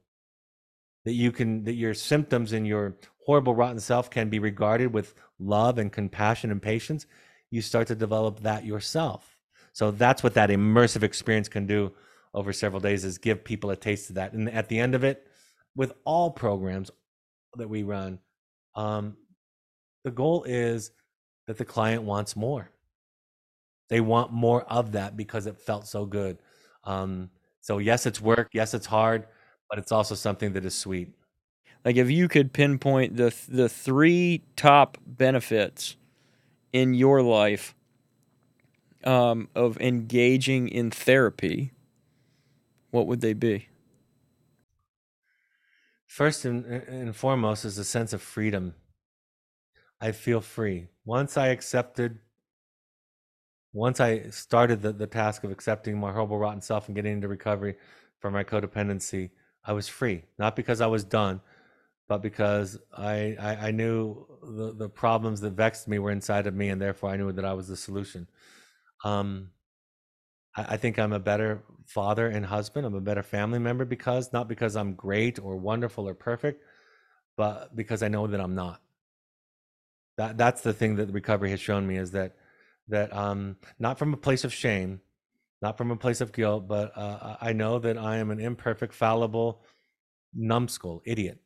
that 1.03 1.13
you 1.13 1.31
can 1.31 1.65
that 1.65 1.73
your 1.73 1.93
symptoms 1.93 2.53
and 2.53 2.65
your 2.65 2.95
horrible 3.25 3.55
rotten 3.55 3.79
self 3.79 4.09
can 4.09 4.29
be 4.29 4.39
regarded 4.39 4.93
with 4.93 5.13
love 5.37 5.77
and 5.77 5.91
compassion 5.91 6.51
and 6.51 6.61
patience 6.61 7.05
you 7.51 7.61
start 7.61 7.87
to 7.87 7.95
develop 7.95 8.39
that 8.41 8.63
yourself 8.63 9.37
so 9.73 9.91
that's 9.91 10.23
what 10.23 10.35
that 10.35 10.49
immersive 10.49 11.03
experience 11.03 11.49
can 11.49 11.67
do 11.67 11.91
over 12.33 12.53
several 12.53 12.79
days 12.79 13.03
is 13.03 13.17
give 13.17 13.43
people 13.43 13.69
a 13.69 13.75
taste 13.75 14.09
of 14.09 14.15
that. 14.15 14.33
And 14.33 14.49
at 14.49 14.69
the 14.69 14.79
end 14.79 14.95
of 14.95 15.03
it, 15.03 15.27
with 15.75 15.93
all 16.05 16.31
programs 16.31 16.91
that 17.55 17.69
we 17.69 17.83
run, 17.83 18.19
um, 18.77 19.17
the 20.05 20.11
goal 20.11 20.43
is 20.45 20.91
that 21.47 21.57
the 21.57 21.65
client 21.65 22.03
wants 22.03 22.35
more. 22.35 22.71
They 23.89 24.01
want 24.01 24.31
more 24.31 24.63
of 24.63 24.93
that 24.93 25.17
because 25.17 25.47
it 25.47 25.59
felt 25.59 25.87
so 25.87 26.05
good. 26.05 26.37
Um, 26.83 27.29
so 27.61 27.79
yes, 27.79 28.05
it's 28.05 28.21
work. 28.21 28.49
Yes, 28.53 28.73
it's 28.73 28.85
hard, 28.85 29.27
but 29.69 29.79
it's 29.79 29.91
also 29.91 30.15
something 30.15 30.53
that 30.53 30.65
is 30.65 30.75
sweet. 30.75 31.09
Like 31.85 31.95
if 31.95 32.11
you 32.11 32.27
could 32.27 32.53
pinpoint 32.53 33.17
the 33.17 33.33
the 33.47 33.69
three 33.69 34.43
top 34.55 34.97
benefits 35.05 35.95
in 36.73 36.93
your 36.93 37.21
life 37.21 37.75
um, 39.03 39.49
of 39.55 39.79
engaging 39.79 40.67
in 40.67 40.91
therapy, 40.91 41.71
what 42.91 43.07
would 43.07 43.21
they 43.21 43.33
be? 43.33 43.67
First 46.17 46.45
and, 46.45 46.65
and 46.65 47.15
foremost 47.15 47.63
is 47.63 47.77
a 47.77 47.83
sense 47.83 48.11
of 48.11 48.23
freedom. 48.23 48.73
I 50.01 50.11
feel 50.13 50.41
free. 50.41 50.87
Once 51.05 51.37
I 51.37 51.49
accepted, 51.49 52.17
once 53.71 53.99
I 53.99 54.31
started 54.31 54.81
the, 54.81 54.93
the 54.93 55.05
task 55.05 55.43
of 55.43 55.51
accepting 55.51 55.99
my 55.99 56.11
horrible, 56.11 56.39
rotten 56.39 56.59
self 56.59 56.87
and 56.87 56.95
getting 56.95 57.13
into 57.13 57.27
recovery 57.27 57.75
from 58.17 58.33
my 58.33 58.43
codependency, 58.43 59.29
I 59.63 59.73
was 59.73 59.87
free. 59.87 60.23
Not 60.39 60.55
because 60.55 60.81
I 60.81 60.87
was 60.87 61.03
done, 61.03 61.39
but 62.07 62.23
because 62.23 62.79
I, 62.97 63.35
I, 63.39 63.67
I 63.67 63.71
knew 63.71 64.25
the, 64.41 64.73
the 64.73 64.89
problems 64.89 65.39
that 65.41 65.51
vexed 65.51 65.87
me 65.87 65.99
were 65.99 66.09
inside 66.09 66.47
of 66.47 66.55
me, 66.55 66.69
and 66.69 66.81
therefore 66.81 67.11
I 67.11 67.17
knew 67.17 67.31
that 67.31 67.45
I 67.45 67.53
was 67.53 67.67
the 67.67 67.77
solution. 67.77 68.27
Um, 69.03 69.51
I, 70.57 70.77
think 70.77 70.97
I'm 70.97 71.13
a 71.13 71.19
better 71.19 71.63
father 71.85 72.27
and 72.27 72.45
husband. 72.45 72.85
I'm 72.85 72.95
a 72.95 73.01
better 73.01 73.23
family 73.23 73.59
member 73.59 73.85
because 73.85 74.33
not 74.33 74.47
because 74.47 74.75
I'm 74.75 74.93
great 74.93 75.39
or 75.39 75.55
wonderful 75.55 76.07
or 76.07 76.13
perfect, 76.15 76.63
but 77.35 77.75
because 77.75 78.01
I 78.01 78.07
know 78.07 78.27
that 78.27 78.41
I'm 78.41 78.55
not. 78.55 78.81
That 80.17 80.37
that's 80.37 80.61
the 80.61 80.73
thing 80.73 80.95
that 80.95 81.11
recovery 81.11 81.51
has 81.51 81.59
shown 81.59 81.85
me 81.85 81.97
is 81.97 82.11
that 82.11 82.35
that 82.87 83.15
um 83.15 83.57
not 83.77 83.99
from 83.99 84.13
a 84.13 84.17
place 84.17 84.43
of 84.43 84.53
shame, 84.53 84.99
not 85.61 85.77
from 85.77 85.91
a 85.91 85.95
place 85.95 86.21
of 86.21 86.31
guilt, 86.33 86.67
but 86.67 86.91
uh, 86.97 87.37
I 87.39 87.53
know 87.53 87.77
that 87.79 87.97
I 87.97 88.17
am 88.17 88.31
an 88.31 88.39
imperfect, 88.39 88.93
fallible, 88.93 89.61
numbskull, 90.33 91.03
idiot. 91.05 91.39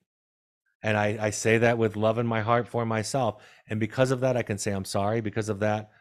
And 0.84 0.98
I, 0.98 1.18
I 1.20 1.30
say 1.30 1.60
that 1.60 1.78
with 1.78 1.96
love 1.96 2.18
in 2.18 2.26
my 2.26 2.42
heart 2.42 2.68
for 2.68 2.86
myself. 2.86 3.44
And 3.70 3.80
because 3.80 4.12
of 4.12 4.22
that, 4.22 4.36
I 4.36 4.42
can 4.42 4.58
say 4.58 4.72
I'm 4.72 4.86
sorry. 4.86 5.22
Because 5.22 5.48
of 5.48 5.60
that, 5.60 5.92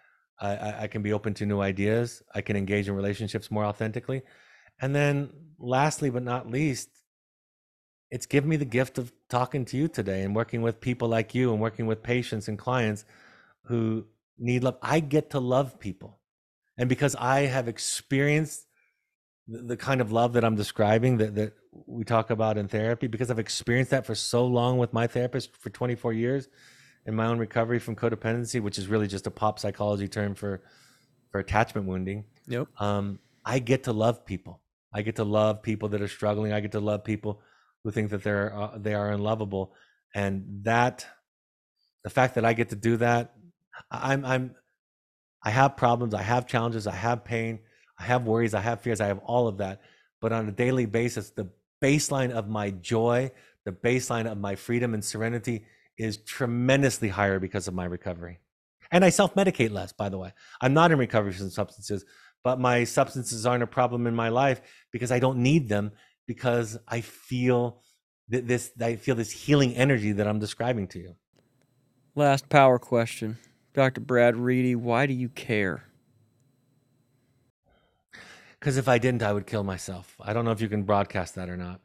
I, 0.40 0.82
I 0.82 0.86
can 0.86 1.02
be 1.02 1.12
open 1.12 1.34
to 1.34 1.46
new 1.46 1.60
ideas. 1.60 2.22
I 2.34 2.40
can 2.40 2.56
engage 2.56 2.88
in 2.88 2.94
relationships 2.94 3.50
more 3.50 3.64
authentically. 3.64 4.22
And 4.80 4.94
then, 4.94 5.30
lastly 5.58 6.10
but 6.10 6.22
not 6.22 6.50
least, 6.50 6.88
it's 8.10 8.26
given 8.26 8.48
me 8.48 8.56
the 8.56 8.64
gift 8.64 8.98
of 8.98 9.12
talking 9.28 9.64
to 9.66 9.76
you 9.76 9.86
today 9.86 10.22
and 10.22 10.34
working 10.34 10.62
with 10.62 10.80
people 10.80 11.08
like 11.08 11.34
you 11.34 11.52
and 11.52 11.60
working 11.60 11.86
with 11.86 12.02
patients 12.02 12.48
and 12.48 12.58
clients 12.58 13.04
who 13.66 14.06
need 14.38 14.64
love. 14.64 14.78
I 14.82 15.00
get 15.00 15.30
to 15.30 15.40
love 15.40 15.78
people. 15.78 16.18
And 16.76 16.88
because 16.88 17.14
I 17.14 17.40
have 17.40 17.68
experienced 17.68 18.66
the, 19.46 19.76
kind 19.76 20.00
of 20.00 20.12
love 20.12 20.32
that 20.32 20.44
I'm 20.44 20.56
describing 20.56 21.18
that, 21.18 21.34
that 21.34 21.52
we 21.86 22.04
talk 22.04 22.30
about 22.30 22.56
in 22.56 22.68
therapy, 22.68 23.06
because 23.06 23.30
I've 23.30 23.38
experienced 23.38 23.90
that 23.90 24.06
for 24.06 24.14
so 24.14 24.46
long 24.46 24.78
with 24.78 24.92
my 24.92 25.06
therapist 25.06 25.56
for 25.56 25.70
24 25.70 26.12
years, 26.12 26.48
in 27.10 27.16
my 27.16 27.26
own 27.26 27.38
recovery 27.38 27.78
from 27.78 27.96
codependency, 27.96 28.60
which 28.62 28.78
is 28.78 28.86
really 28.86 29.06
just 29.06 29.26
a 29.26 29.30
pop 29.30 29.58
psychology 29.58 30.08
term 30.08 30.34
for 30.34 30.62
for 31.30 31.40
attachment 31.40 31.86
wounding. 31.86 32.24
Yep. 32.46 32.68
Um, 32.78 33.18
I 33.44 33.58
get 33.58 33.84
to 33.84 33.92
love 33.92 34.24
people. 34.24 34.60
I 34.92 35.02
get 35.02 35.16
to 35.16 35.24
love 35.24 35.62
people 35.62 35.90
that 35.90 36.00
are 36.00 36.08
struggling. 36.08 36.52
I 36.52 36.60
get 36.60 36.72
to 36.72 36.80
love 36.80 37.04
people 37.04 37.42
who 37.84 37.90
think 37.90 38.10
that 38.10 38.22
they're 38.22 38.56
uh, 38.56 38.78
they 38.78 38.94
are 38.94 39.10
unlovable, 39.10 39.74
and 40.14 40.62
that 40.62 41.06
the 42.02 42.10
fact 42.10 42.36
that 42.36 42.44
I 42.44 42.54
get 42.54 42.70
to 42.70 42.76
do 42.76 42.96
that, 42.96 43.34
I'm 43.90 44.24
I'm 44.24 44.54
I 45.42 45.50
have 45.50 45.76
problems. 45.76 46.14
I 46.14 46.22
have 46.22 46.46
challenges. 46.46 46.86
I 46.86 46.94
have 46.94 47.24
pain. 47.24 47.60
I 47.98 48.04
have 48.04 48.24
worries. 48.24 48.54
I 48.54 48.60
have 48.60 48.80
fears. 48.80 49.00
I 49.00 49.06
have 49.06 49.18
all 49.18 49.48
of 49.48 49.58
that. 49.58 49.82
But 50.20 50.32
on 50.32 50.48
a 50.48 50.52
daily 50.52 50.86
basis, 50.86 51.30
the 51.30 51.50
baseline 51.82 52.30
of 52.30 52.48
my 52.48 52.70
joy, 52.70 53.30
the 53.64 53.72
baseline 53.72 54.30
of 54.30 54.38
my 54.38 54.54
freedom 54.54 54.94
and 54.94 55.04
serenity 55.04 55.64
is 55.98 56.18
tremendously 56.18 57.08
higher 57.08 57.38
because 57.38 57.68
of 57.68 57.74
my 57.74 57.84
recovery. 57.84 58.40
And 58.90 59.04
I 59.04 59.10
self 59.10 59.34
medicate 59.34 59.70
less, 59.70 59.92
by 59.92 60.08
the 60.08 60.18
way. 60.18 60.32
I'm 60.60 60.74
not 60.74 60.90
in 60.92 60.98
recovery 60.98 61.32
from 61.32 61.50
substances, 61.50 62.04
but 62.42 62.58
my 62.58 62.84
substances 62.84 63.46
aren't 63.46 63.62
a 63.62 63.68
problem 63.68 64.06
in 64.06 64.14
my 64.14 64.28
life 64.28 64.60
because 64.92 65.12
I 65.12 65.18
don't 65.18 65.38
need 65.38 65.68
them 65.68 65.92
because 66.26 66.78
I 66.88 67.00
feel 67.00 67.82
this 68.28 68.72
I 68.80 68.96
feel 68.96 69.14
this 69.16 69.30
healing 69.30 69.74
energy 69.74 70.12
that 70.12 70.26
I'm 70.26 70.38
describing 70.38 70.88
to 70.88 70.98
you. 70.98 71.14
Last 72.14 72.48
power 72.48 72.78
question. 72.78 73.38
Dr. 73.74 74.00
Brad 74.00 74.36
Reedy, 74.36 74.74
why 74.74 75.06
do 75.06 75.14
you 75.14 75.28
care? 75.28 75.84
Because 78.58 78.76
if 78.76 78.88
I 78.88 78.98
didn't, 78.98 79.22
I 79.22 79.32
would 79.32 79.46
kill 79.46 79.64
myself. 79.64 80.16
I 80.20 80.32
don't 80.32 80.44
know 80.44 80.50
if 80.50 80.60
you 80.60 80.68
can 80.68 80.82
broadcast 80.82 81.36
that 81.36 81.48
or 81.48 81.56
not. 81.56 81.80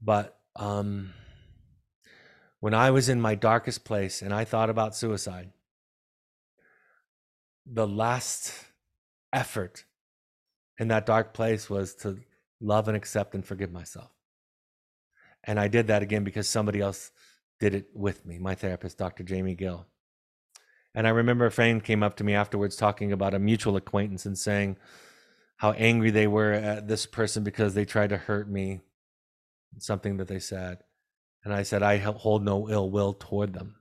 But 0.00 0.36
um 0.56 1.12
when 2.60 2.74
I 2.74 2.90
was 2.90 3.08
in 3.08 3.20
my 3.20 3.34
darkest 3.34 3.84
place 3.84 4.22
and 4.22 4.32
I 4.32 4.44
thought 4.44 4.70
about 4.70 4.94
suicide, 4.94 5.50
the 7.66 7.86
last 7.86 8.54
effort 9.32 9.84
in 10.78 10.88
that 10.88 11.06
dark 11.06 11.32
place 11.34 11.68
was 11.68 11.94
to 11.96 12.18
love 12.60 12.88
and 12.88 12.96
accept 12.96 13.34
and 13.34 13.44
forgive 13.44 13.72
myself. 13.72 14.10
And 15.44 15.58
I 15.58 15.68
did 15.68 15.86
that 15.86 16.02
again 16.02 16.24
because 16.24 16.48
somebody 16.48 16.80
else 16.80 17.10
did 17.58 17.74
it 17.74 17.88
with 17.94 18.26
me, 18.26 18.38
my 18.38 18.54
therapist, 18.54 18.98
Dr. 18.98 19.22
Jamie 19.22 19.54
Gill. 19.54 19.86
And 20.94 21.06
I 21.06 21.10
remember 21.10 21.46
a 21.46 21.50
friend 21.50 21.82
came 21.82 22.02
up 22.02 22.16
to 22.16 22.24
me 22.24 22.34
afterwards 22.34 22.76
talking 22.76 23.12
about 23.12 23.32
a 23.32 23.38
mutual 23.38 23.76
acquaintance 23.76 24.26
and 24.26 24.36
saying 24.36 24.76
how 25.56 25.72
angry 25.72 26.10
they 26.10 26.26
were 26.26 26.52
at 26.52 26.88
this 26.88 27.06
person 27.06 27.44
because 27.44 27.74
they 27.74 27.84
tried 27.84 28.10
to 28.10 28.16
hurt 28.16 28.50
me, 28.50 28.80
something 29.78 30.16
that 30.16 30.28
they 30.28 30.38
said. 30.38 30.78
And 31.44 31.54
I 31.54 31.62
said, 31.62 31.82
I 31.82 31.96
hold 31.98 32.44
no 32.44 32.68
ill 32.68 32.90
will 32.90 33.14
toward 33.14 33.54
them. 33.54 33.76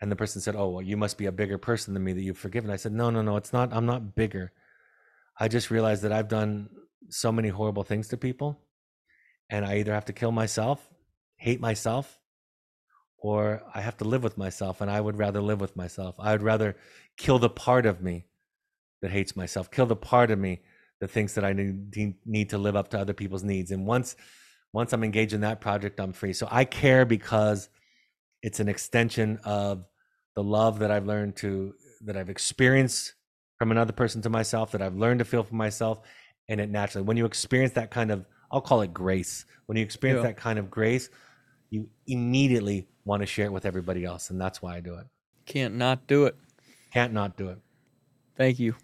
And 0.00 0.10
the 0.10 0.16
person 0.16 0.40
said, 0.40 0.56
"Oh, 0.56 0.70
well, 0.70 0.82
you 0.82 0.96
must 0.96 1.18
be 1.18 1.26
a 1.26 1.32
bigger 1.32 1.58
person 1.58 1.92
than 1.94 2.02
me 2.02 2.12
that 2.14 2.22
you've 2.22 2.38
forgiven." 2.38 2.70
I 2.70 2.76
said, 2.76 2.92
"No, 2.92 3.10
no, 3.10 3.22
no. 3.22 3.36
It's 3.36 3.52
not. 3.52 3.72
I'm 3.72 3.86
not 3.86 4.14
bigger. 4.14 4.52
I 5.38 5.48
just 5.48 5.70
realized 5.70 6.02
that 6.02 6.12
I've 6.12 6.28
done 6.28 6.70
so 7.08 7.30
many 7.30 7.48
horrible 7.48 7.84
things 7.84 8.08
to 8.08 8.16
people, 8.16 8.60
and 9.50 9.64
I 9.64 9.76
either 9.76 9.92
have 9.92 10.06
to 10.06 10.12
kill 10.12 10.32
myself, 10.32 10.88
hate 11.36 11.60
myself, 11.60 12.18
or 13.18 13.62
I 13.74 13.82
have 13.82 13.98
to 13.98 14.04
live 14.04 14.22
with 14.22 14.38
myself. 14.38 14.80
And 14.80 14.90
I 14.90 15.00
would 15.00 15.18
rather 15.18 15.42
live 15.42 15.60
with 15.60 15.76
myself. 15.76 16.14
I 16.18 16.32
would 16.32 16.42
rather 16.42 16.76
kill 17.18 17.38
the 17.38 17.50
part 17.50 17.84
of 17.84 18.02
me 18.02 18.26
that 19.02 19.10
hates 19.10 19.36
myself, 19.36 19.70
kill 19.70 19.86
the 19.86 19.96
part 19.96 20.30
of 20.30 20.38
me 20.38 20.62
that 21.00 21.10
thinks 21.10 21.34
that 21.34 21.44
I 21.44 21.52
need, 21.52 22.16
need 22.24 22.50
to 22.50 22.58
live 22.58 22.76
up 22.76 22.88
to 22.90 22.98
other 22.98 23.14
people's 23.14 23.44
needs. 23.44 23.70
And 23.70 23.86
once 23.86 24.16
once 24.72 24.92
I'm 24.92 25.04
engaged 25.04 25.32
in 25.32 25.40
that 25.40 25.60
project, 25.60 26.00
I'm 26.00 26.12
free. 26.12 26.32
So 26.32 26.46
I 26.50 26.64
care 26.64 27.04
because 27.04 27.68
it's 28.42 28.60
an 28.60 28.68
extension 28.68 29.38
of 29.44 29.84
the 30.36 30.42
love 30.42 30.78
that 30.78 30.90
I've 30.90 31.06
learned 31.06 31.36
to 31.36 31.74
that 32.02 32.16
I've 32.16 32.30
experienced 32.30 33.14
from 33.58 33.70
another 33.70 33.92
person 33.92 34.22
to 34.22 34.30
myself 34.30 34.72
that 34.72 34.80
I've 34.80 34.96
learned 34.96 35.18
to 35.18 35.24
feel 35.24 35.42
for 35.42 35.54
myself 35.54 36.00
and 36.48 36.60
it 36.60 36.70
naturally 36.70 37.04
when 37.04 37.16
you 37.16 37.26
experience 37.26 37.74
that 37.74 37.90
kind 37.90 38.10
of 38.10 38.24
I'll 38.50 38.60
call 38.60 38.80
it 38.80 38.94
grace. 38.94 39.44
When 39.66 39.76
you 39.76 39.84
experience 39.84 40.22
yeah. 40.22 40.28
that 40.28 40.36
kind 40.36 40.58
of 40.58 40.70
grace 40.70 41.10
you 41.68 41.88
immediately 42.06 42.88
want 43.04 43.22
to 43.22 43.26
share 43.26 43.46
it 43.46 43.52
with 43.52 43.66
everybody 43.66 44.04
else 44.04 44.30
and 44.30 44.40
that's 44.40 44.62
why 44.62 44.76
I 44.76 44.80
do 44.80 44.94
it. 44.94 45.06
Can't 45.44 45.74
not 45.74 46.06
do 46.06 46.24
it. 46.24 46.36
Can't 46.92 47.12
not 47.12 47.36
do 47.36 47.48
it. 47.48 47.58
Thank 48.36 48.58
you. 48.58 48.74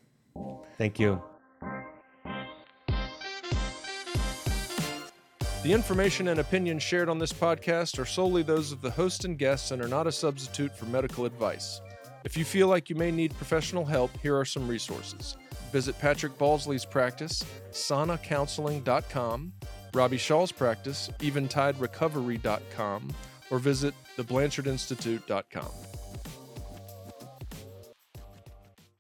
Thank 0.77 1.01
you 1.01 1.23
The 5.67 5.73
information 5.73 6.29
and 6.29 6.39
opinions 6.39 6.85
shared 6.85 7.09
on 7.09 7.19
this 7.19 7.33
podcast 7.33 7.99
are 7.99 8.05
solely 8.05 8.45
those 8.45 8.71
of 8.71 8.83
the 8.83 8.91
host 8.93 9.25
and 9.25 9.37
guests 9.37 9.73
and 9.73 9.83
are 9.83 9.89
not 9.89 10.07
a 10.07 10.13
substitute 10.13 10.73
for 10.77 10.85
medical 10.85 11.25
advice. 11.25 11.81
If 12.23 12.37
you 12.37 12.45
feel 12.45 12.69
like 12.69 12.89
you 12.89 12.95
may 12.95 13.11
need 13.11 13.35
professional 13.35 13.85
help, 13.85 14.17
here 14.23 14.39
are 14.39 14.45
some 14.45 14.69
resources. 14.69 15.37
Visit 15.73 15.99
Patrick 15.99 16.39
Balsley's 16.39 16.85
practice, 16.85 17.45
sanacounseling.com, 17.73 19.53
Robbie 19.93 20.19
Shaw's 20.19 20.53
practice, 20.53 21.11
eventiderecovery.com, 21.19 23.13
or 23.51 23.59
visit 23.59 23.93
theblanchardinstitute.com. 24.17 25.96